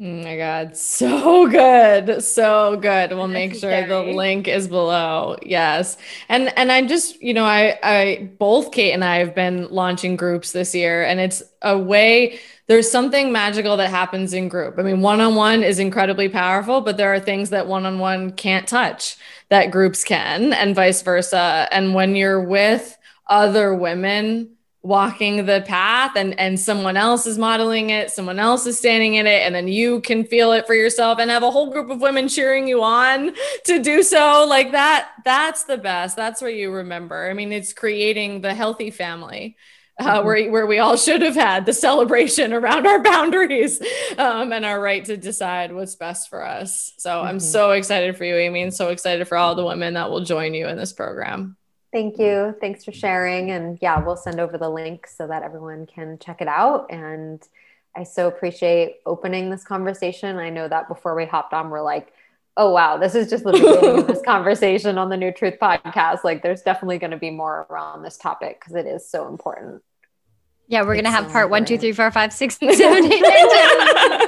Oh 0.00 0.04
my 0.04 0.36
God, 0.36 0.76
so 0.76 1.48
good. 1.48 2.22
So 2.22 2.76
good. 2.76 3.10
We'll 3.10 3.26
make 3.26 3.56
sure 3.56 3.84
the 3.84 4.00
link 4.00 4.46
is 4.46 4.68
below. 4.68 5.36
Yes. 5.42 5.96
And 6.28 6.56
and 6.56 6.70
I'm 6.70 6.86
just, 6.86 7.20
you 7.20 7.34
know, 7.34 7.44
I 7.44 7.76
I 7.82 8.30
both 8.38 8.70
Kate 8.70 8.92
and 8.92 9.02
I 9.02 9.16
have 9.16 9.34
been 9.34 9.66
launching 9.70 10.14
groups 10.14 10.52
this 10.52 10.72
year 10.72 11.02
and 11.02 11.18
it's 11.18 11.42
a 11.62 11.76
way 11.76 12.38
there's 12.68 12.88
something 12.88 13.32
magical 13.32 13.76
that 13.78 13.90
happens 13.90 14.34
in 14.34 14.48
group. 14.48 14.78
I 14.78 14.82
mean, 14.82 15.00
one-on-one 15.00 15.64
is 15.64 15.78
incredibly 15.80 16.28
powerful, 16.28 16.82
but 16.82 16.96
there 16.96 17.12
are 17.12 17.18
things 17.18 17.50
that 17.50 17.66
one-on-one 17.66 18.32
can't 18.32 18.68
touch 18.68 19.16
that 19.48 19.72
groups 19.72 20.04
can 20.04 20.52
and 20.52 20.76
vice 20.76 21.02
versa. 21.02 21.66
And 21.72 21.94
when 21.94 22.14
you're 22.14 22.44
with 22.44 22.96
other 23.26 23.74
women 23.74 24.57
walking 24.82 25.44
the 25.44 25.62
path 25.66 26.12
and 26.14 26.38
and 26.38 26.58
someone 26.58 26.96
else 26.96 27.26
is 27.26 27.36
modeling 27.36 27.90
it 27.90 28.10
someone 28.10 28.38
else 28.38 28.64
is 28.64 28.78
standing 28.78 29.14
in 29.14 29.26
it 29.26 29.42
and 29.42 29.52
then 29.52 29.66
you 29.66 30.00
can 30.02 30.24
feel 30.24 30.52
it 30.52 30.66
for 30.68 30.74
yourself 30.74 31.18
and 31.18 31.30
have 31.30 31.42
a 31.42 31.50
whole 31.50 31.70
group 31.72 31.90
of 31.90 32.00
women 32.00 32.28
cheering 32.28 32.68
you 32.68 32.82
on 32.82 33.32
to 33.64 33.82
do 33.82 34.02
so. 34.02 34.46
Like 34.48 34.72
that 34.72 35.10
that's 35.24 35.64
the 35.64 35.78
best. 35.78 36.16
That's 36.16 36.40
what 36.40 36.54
you 36.54 36.70
remember. 36.70 37.28
I 37.28 37.34
mean 37.34 37.52
it's 37.52 37.72
creating 37.72 38.40
the 38.40 38.54
healthy 38.54 38.92
family 38.92 39.56
uh, 39.98 40.18
mm-hmm. 40.18 40.26
where, 40.26 40.50
where 40.50 40.66
we 40.66 40.78
all 40.78 40.96
should 40.96 41.22
have 41.22 41.34
had 41.34 41.66
the 41.66 41.72
celebration 41.72 42.52
around 42.52 42.86
our 42.86 43.02
boundaries 43.02 43.82
um, 44.16 44.52
and 44.52 44.64
our 44.64 44.80
right 44.80 45.04
to 45.06 45.16
decide 45.16 45.72
what's 45.72 45.96
best 45.96 46.30
for 46.30 46.46
us. 46.46 46.92
So 46.98 47.10
mm-hmm. 47.10 47.26
i'm 47.26 47.40
so 47.40 47.72
excited 47.72 48.16
for 48.16 48.24
you 48.24 48.36
amy 48.36 48.62
and 48.62 48.72
so 48.72 48.90
excited 48.90 49.26
for 49.26 49.36
all 49.36 49.56
the 49.56 49.66
women 49.66 49.94
that 49.94 50.08
will 50.08 50.24
join 50.24 50.54
you 50.54 50.68
in 50.68 50.76
this 50.76 50.92
program 50.92 51.56
Thank 51.90 52.18
you. 52.18 52.54
Thanks 52.60 52.84
for 52.84 52.92
sharing. 52.92 53.50
And 53.50 53.78
yeah, 53.80 53.98
we'll 54.04 54.16
send 54.16 54.40
over 54.40 54.58
the 54.58 54.68
link 54.68 55.06
so 55.06 55.26
that 55.26 55.42
everyone 55.42 55.86
can 55.86 56.18
check 56.18 56.40
it 56.40 56.48
out. 56.48 56.86
And 56.90 57.42
I 57.96 58.02
so 58.02 58.28
appreciate 58.28 58.98
opening 59.06 59.50
this 59.50 59.64
conversation. 59.64 60.36
I 60.36 60.50
know 60.50 60.68
that 60.68 60.88
before 60.88 61.14
we 61.14 61.24
hopped 61.24 61.54
on, 61.54 61.70
we're 61.70 61.82
like, 61.82 62.12
oh, 62.58 62.70
wow, 62.70 62.98
this 62.98 63.14
is 63.14 63.30
just 63.30 63.44
the 63.44 63.52
beginning 63.52 64.00
of 64.00 64.06
this 64.06 64.20
conversation 64.24 64.98
on 64.98 65.08
the 65.08 65.16
New 65.16 65.32
Truth 65.32 65.54
podcast. 65.60 66.24
Like, 66.24 66.42
there's 66.42 66.62
definitely 66.62 66.98
going 66.98 67.12
to 67.12 67.16
be 67.16 67.30
more 67.30 67.66
around 67.70 68.02
this 68.02 68.18
topic 68.18 68.60
because 68.60 68.74
it 68.74 68.86
is 68.86 69.08
so 69.08 69.28
important. 69.28 69.82
Yeah, 70.70 70.82
we're 70.82 70.96
gonna 70.96 71.10
have 71.10 71.30
part 71.32 71.48
one, 71.48 71.64
two, 71.64 71.78
three, 71.78 71.92
four, 71.92 72.10
five, 72.10 72.30
six, 72.30 72.58
seven, 72.58 72.76
eight, 72.76 73.22
nine, 73.22 73.50
ten. 73.50 74.27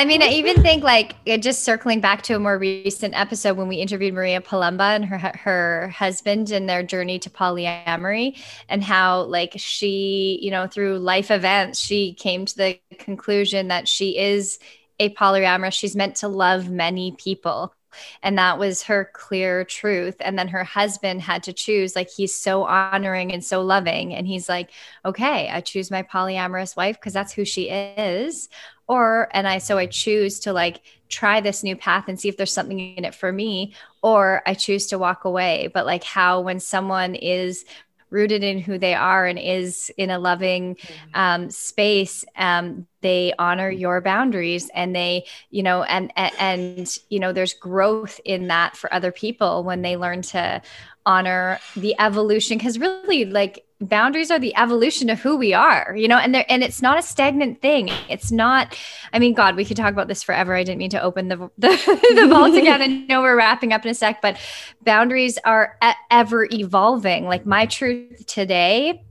I 0.00 0.06
mean, 0.06 0.22
I 0.22 0.28
even 0.28 0.62
think 0.62 0.82
like 0.82 1.14
just 1.40 1.62
circling 1.62 2.00
back 2.00 2.22
to 2.22 2.34
a 2.34 2.38
more 2.38 2.56
recent 2.56 3.12
episode 3.14 3.58
when 3.58 3.68
we 3.68 3.76
interviewed 3.76 4.14
Maria 4.14 4.40
Palumba 4.40 4.96
and 4.96 5.04
her 5.04 5.18
her 5.18 5.88
husband 5.88 6.50
and 6.52 6.66
their 6.66 6.82
journey 6.82 7.18
to 7.18 7.28
polyamory, 7.28 8.38
and 8.70 8.82
how 8.82 9.24
like 9.24 9.52
she, 9.56 10.38
you 10.40 10.50
know, 10.50 10.66
through 10.66 11.00
life 11.00 11.30
events, 11.30 11.78
she 11.80 12.14
came 12.14 12.46
to 12.46 12.56
the 12.56 12.80
conclusion 12.98 13.68
that 13.68 13.86
she 13.88 14.16
is 14.16 14.58
a 14.98 15.10
polyamorous. 15.10 15.74
She's 15.74 15.94
meant 15.94 16.16
to 16.16 16.28
love 16.28 16.70
many 16.70 17.12
people 17.12 17.74
and 18.22 18.38
that 18.38 18.58
was 18.58 18.82
her 18.84 19.10
clear 19.12 19.64
truth. 19.64 20.16
And 20.20 20.38
then 20.38 20.48
her 20.48 20.64
husband 20.64 21.22
had 21.22 21.42
to 21.44 21.52
choose 21.52 21.96
like 21.96 22.10
he's 22.10 22.34
so 22.34 22.64
honoring 22.64 23.32
and 23.32 23.44
so 23.44 23.62
loving. 23.62 24.14
And 24.14 24.26
he's 24.26 24.48
like 24.48 24.70
okay 25.04 25.48
i 25.50 25.60
choose 25.60 25.90
my 25.90 26.02
polyamorous 26.02 26.76
wife 26.76 26.98
because 26.98 27.12
that's 27.12 27.32
who 27.32 27.44
she 27.44 27.68
is. 27.68 28.48
Or 28.88 29.28
and 29.32 29.46
i 29.46 29.58
so 29.58 29.78
i 29.78 29.86
choose 29.86 30.40
to 30.40 30.52
like 30.52 30.82
try 31.08 31.40
this 31.40 31.62
new 31.62 31.76
path 31.76 32.04
and 32.08 32.18
see 32.18 32.28
if 32.28 32.36
there's 32.36 32.52
something 32.52 32.78
in 32.96 33.04
it 33.04 33.14
for 33.14 33.32
me. 33.32 33.74
Or 34.02 34.42
i 34.46 34.54
choose 34.54 34.86
to 34.88 34.98
walk 34.98 35.24
away. 35.24 35.70
But 35.72 35.86
like 35.86 36.04
how 36.04 36.40
when 36.40 36.60
someone 36.60 37.14
is 37.14 37.64
rooted 38.10 38.42
in 38.42 38.58
who 38.58 38.78
they 38.78 38.94
are 38.94 39.26
and 39.26 39.38
is 39.38 39.90
in 39.96 40.10
a 40.10 40.18
loving 40.18 40.74
mm-hmm. 40.74 41.10
um, 41.14 41.50
space 41.50 42.24
um, 42.36 42.86
they 43.00 43.32
honor 43.38 43.70
your 43.70 44.00
boundaries 44.00 44.70
and 44.74 44.94
they 44.94 45.24
you 45.50 45.62
know 45.62 45.82
and, 45.84 46.12
and 46.16 46.32
and 46.38 46.98
you 47.08 47.18
know 47.18 47.32
there's 47.32 47.54
growth 47.54 48.20
in 48.24 48.48
that 48.48 48.76
for 48.76 48.92
other 48.92 49.12
people 49.12 49.64
when 49.64 49.82
they 49.82 49.96
learn 49.96 50.22
to 50.22 50.60
honor 51.06 51.58
the 51.76 51.94
evolution 51.98 52.58
because 52.58 52.78
really 52.78 53.24
like 53.24 53.64
boundaries 53.80 54.30
are 54.30 54.38
the 54.38 54.54
evolution 54.56 55.08
of 55.08 55.20
who 55.20 55.36
we 55.36 55.54
are 55.54 55.94
you 55.96 56.06
know 56.06 56.18
and 56.18 56.34
there 56.34 56.44
and 56.48 56.62
it's 56.62 56.82
not 56.82 56.98
a 56.98 57.02
stagnant 57.02 57.60
thing. 57.62 57.90
It's 58.08 58.30
not 58.30 58.76
i 59.12 59.18
mean 59.18 59.34
god 59.34 59.56
we 59.56 59.64
could 59.64 59.76
talk 59.76 59.92
about 59.92 60.08
this 60.08 60.22
forever. 60.22 60.54
I 60.54 60.64
didn't 60.64 60.78
mean 60.78 60.90
to 60.90 61.02
open 61.02 61.28
the 61.28 61.36
the, 61.58 62.14
the 62.14 62.26
vault 62.28 62.54
again. 62.54 62.82
And 62.82 63.08
know 63.08 63.22
we're 63.22 63.36
wrapping 63.36 63.72
up 63.72 63.84
in 63.84 63.90
a 63.90 63.94
sec 63.94 64.20
but 64.22 64.38
boundaries 64.84 65.38
are 65.44 65.76
ever 66.10 66.46
evolving. 66.50 67.26
Like 67.26 67.46
my 67.46 67.66
truth 67.66 68.26
today 68.26 69.04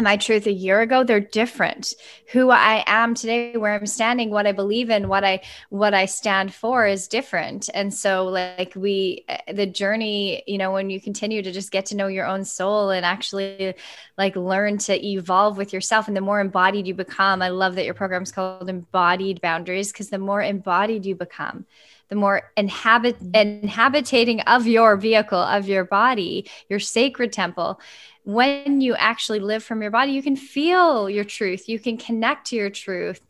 my 0.00 0.16
truth 0.16 0.46
a 0.46 0.52
year 0.52 0.80
ago 0.80 1.04
they're 1.04 1.20
different. 1.20 1.94
Who 2.32 2.50
i 2.50 2.82
am 2.86 3.14
today 3.14 3.56
where 3.56 3.74
i'm 3.74 3.86
standing 3.86 4.30
what 4.30 4.46
i 4.46 4.52
believe 4.52 4.90
in 4.90 5.08
what 5.08 5.24
i 5.24 5.40
what 5.68 5.94
i 5.94 6.06
stand 6.06 6.54
for 6.54 6.86
is 6.86 7.08
different. 7.08 7.68
And 7.74 7.92
so 7.92 8.24
like 8.26 8.72
we 8.74 9.24
eh, 9.28 9.52
the 9.52 9.66
journey 9.66 10.42
you 10.46 10.58
know 10.58 10.72
when 10.72 10.90
you 10.90 11.00
continue 11.00 11.42
to 11.42 11.52
just 11.52 11.70
get 11.70 11.86
to 11.86 11.96
know 11.96 12.06
your 12.06 12.26
own 12.26 12.44
soul 12.44 12.90
and 12.90 13.04
actually 13.04 13.74
like 14.16 14.36
learn 14.36 14.78
to 14.78 15.06
evolve 15.06 15.56
with 15.56 15.72
yourself 15.72 16.08
and 16.08 16.16
the 16.16 16.20
more 16.20 16.40
embodied 16.40 16.86
you 16.86 16.94
become 16.94 17.42
i 17.42 17.48
love 17.48 17.74
that 17.74 17.84
your 17.84 17.94
program 17.94 18.22
is 18.22 18.32
called 18.32 18.68
embodied 18.68 19.40
boundaries 19.40 19.92
because 19.92 20.10
the 20.10 20.18
more 20.18 20.42
embodied 20.42 21.04
you 21.04 21.14
become 21.14 21.66
the 22.12 22.16
more 22.16 22.52
inhabit 22.58 23.18
mm-hmm. 23.18 23.62
inhabiting 23.64 24.42
of 24.42 24.66
your 24.66 24.98
vehicle 24.98 25.38
of 25.38 25.66
your 25.66 25.86
body 25.86 26.46
your 26.68 26.78
sacred 26.78 27.32
temple. 27.32 27.80
When 28.24 28.82
you 28.82 28.94
actually 28.94 29.40
live 29.40 29.64
from 29.64 29.80
your 29.80 29.90
body, 29.90 30.12
you 30.12 30.22
can 30.22 30.36
feel 30.36 31.08
your 31.08 31.24
truth, 31.24 31.70
you 31.70 31.78
can 31.78 31.96
connect 31.96 32.48
to 32.48 32.56
your 32.56 32.68
truth. 32.68 33.22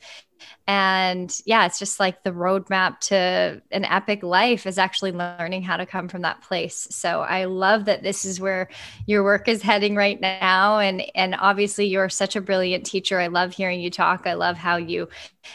And 0.66 1.36
yeah, 1.44 1.66
it's 1.66 1.78
just 1.78 1.98
like 1.98 2.22
the 2.22 2.30
roadmap 2.30 3.00
to 3.00 3.60
an 3.72 3.84
epic 3.84 4.22
life 4.22 4.66
is 4.66 4.78
actually 4.78 5.12
learning 5.12 5.62
how 5.62 5.76
to 5.76 5.86
come 5.86 6.08
from 6.08 6.22
that 6.22 6.40
place. 6.40 6.86
So 6.90 7.20
I 7.20 7.46
love 7.46 7.86
that 7.86 8.02
this 8.02 8.24
is 8.24 8.40
where 8.40 8.68
your 9.06 9.24
work 9.24 9.48
is 9.48 9.62
heading 9.62 9.96
right 9.96 10.20
now. 10.20 10.78
And 10.78 11.02
and 11.14 11.34
obviously 11.34 11.86
you're 11.86 12.08
such 12.08 12.36
a 12.36 12.40
brilliant 12.40 12.86
teacher. 12.86 13.18
I 13.18 13.26
love 13.26 13.52
hearing 13.52 13.80
you 13.80 13.90
talk. 13.90 14.26
I 14.26 14.34
love 14.34 14.56
how 14.56 14.76
you 14.76 15.08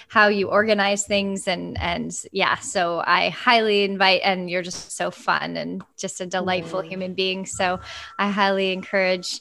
how 0.09 0.27
you 0.27 0.49
organize 0.49 1.05
things 1.05 1.47
and 1.47 1.79
and 1.79 2.11
yeah 2.33 2.55
so 2.57 3.01
i 3.05 3.29
highly 3.29 3.83
invite 3.83 4.21
and 4.23 4.49
you're 4.49 4.61
just 4.61 4.91
so 4.91 5.09
fun 5.09 5.55
and 5.55 5.81
just 5.97 6.19
a 6.19 6.25
delightful 6.25 6.81
mm-hmm. 6.81 6.89
human 6.89 7.13
being 7.13 7.45
so 7.45 7.79
i 8.19 8.29
highly 8.29 8.73
encourage 8.73 9.39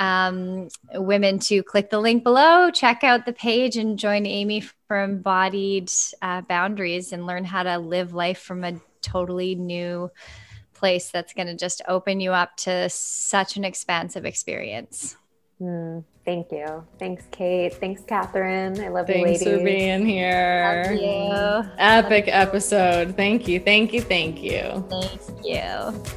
um, 0.00 0.68
women 0.94 1.38
to 1.38 1.62
click 1.62 1.90
the 1.90 2.00
link 2.00 2.24
below 2.24 2.70
check 2.70 3.04
out 3.04 3.26
the 3.26 3.32
page 3.32 3.76
and 3.76 3.98
join 3.98 4.26
amy 4.26 4.60
for 4.88 5.02
embodied 5.02 5.90
uh, 6.22 6.40
boundaries 6.42 7.12
and 7.12 7.26
learn 7.26 7.44
how 7.44 7.62
to 7.62 7.78
live 7.78 8.12
life 8.12 8.40
from 8.40 8.64
a 8.64 8.80
totally 9.02 9.54
new 9.54 10.10
place 10.74 11.10
that's 11.10 11.34
going 11.34 11.46
to 11.46 11.54
just 11.54 11.82
open 11.86 12.18
you 12.18 12.32
up 12.32 12.56
to 12.56 12.88
such 12.88 13.56
an 13.56 13.64
expansive 13.64 14.24
experience 14.24 15.16
mm. 15.60 16.02
Thank 16.24 16.52
you. 16.52 16.84
Thanks, 16.98 17.24
Kate. 17.30 17.74
Thanks, 17.74 18.02
Catherine. 18.02 18.78
I 18.80 18.88
love 18.88 19.06
Thanks 19.06 19.18
you, 19.18 19.24
ladies. 19.24 19.42
for 19.42 19.64
being 19.64 20.06
here. 20.06 20.86
Love 20.86 21.64
you. 21.66 21.72
Epic 21.78 22.26
love 22.26 22.34
episode. 22.34 23.08
You. 23.08 23.14
Thank 23.14 23.48
you. 23.48 23.58
Thank 23.58 23.92
you. 23.92 24.00
Thank 24.02 24.42
you. 24.42 24.86
Thank 24.88 25.44
you. 25.44 26.16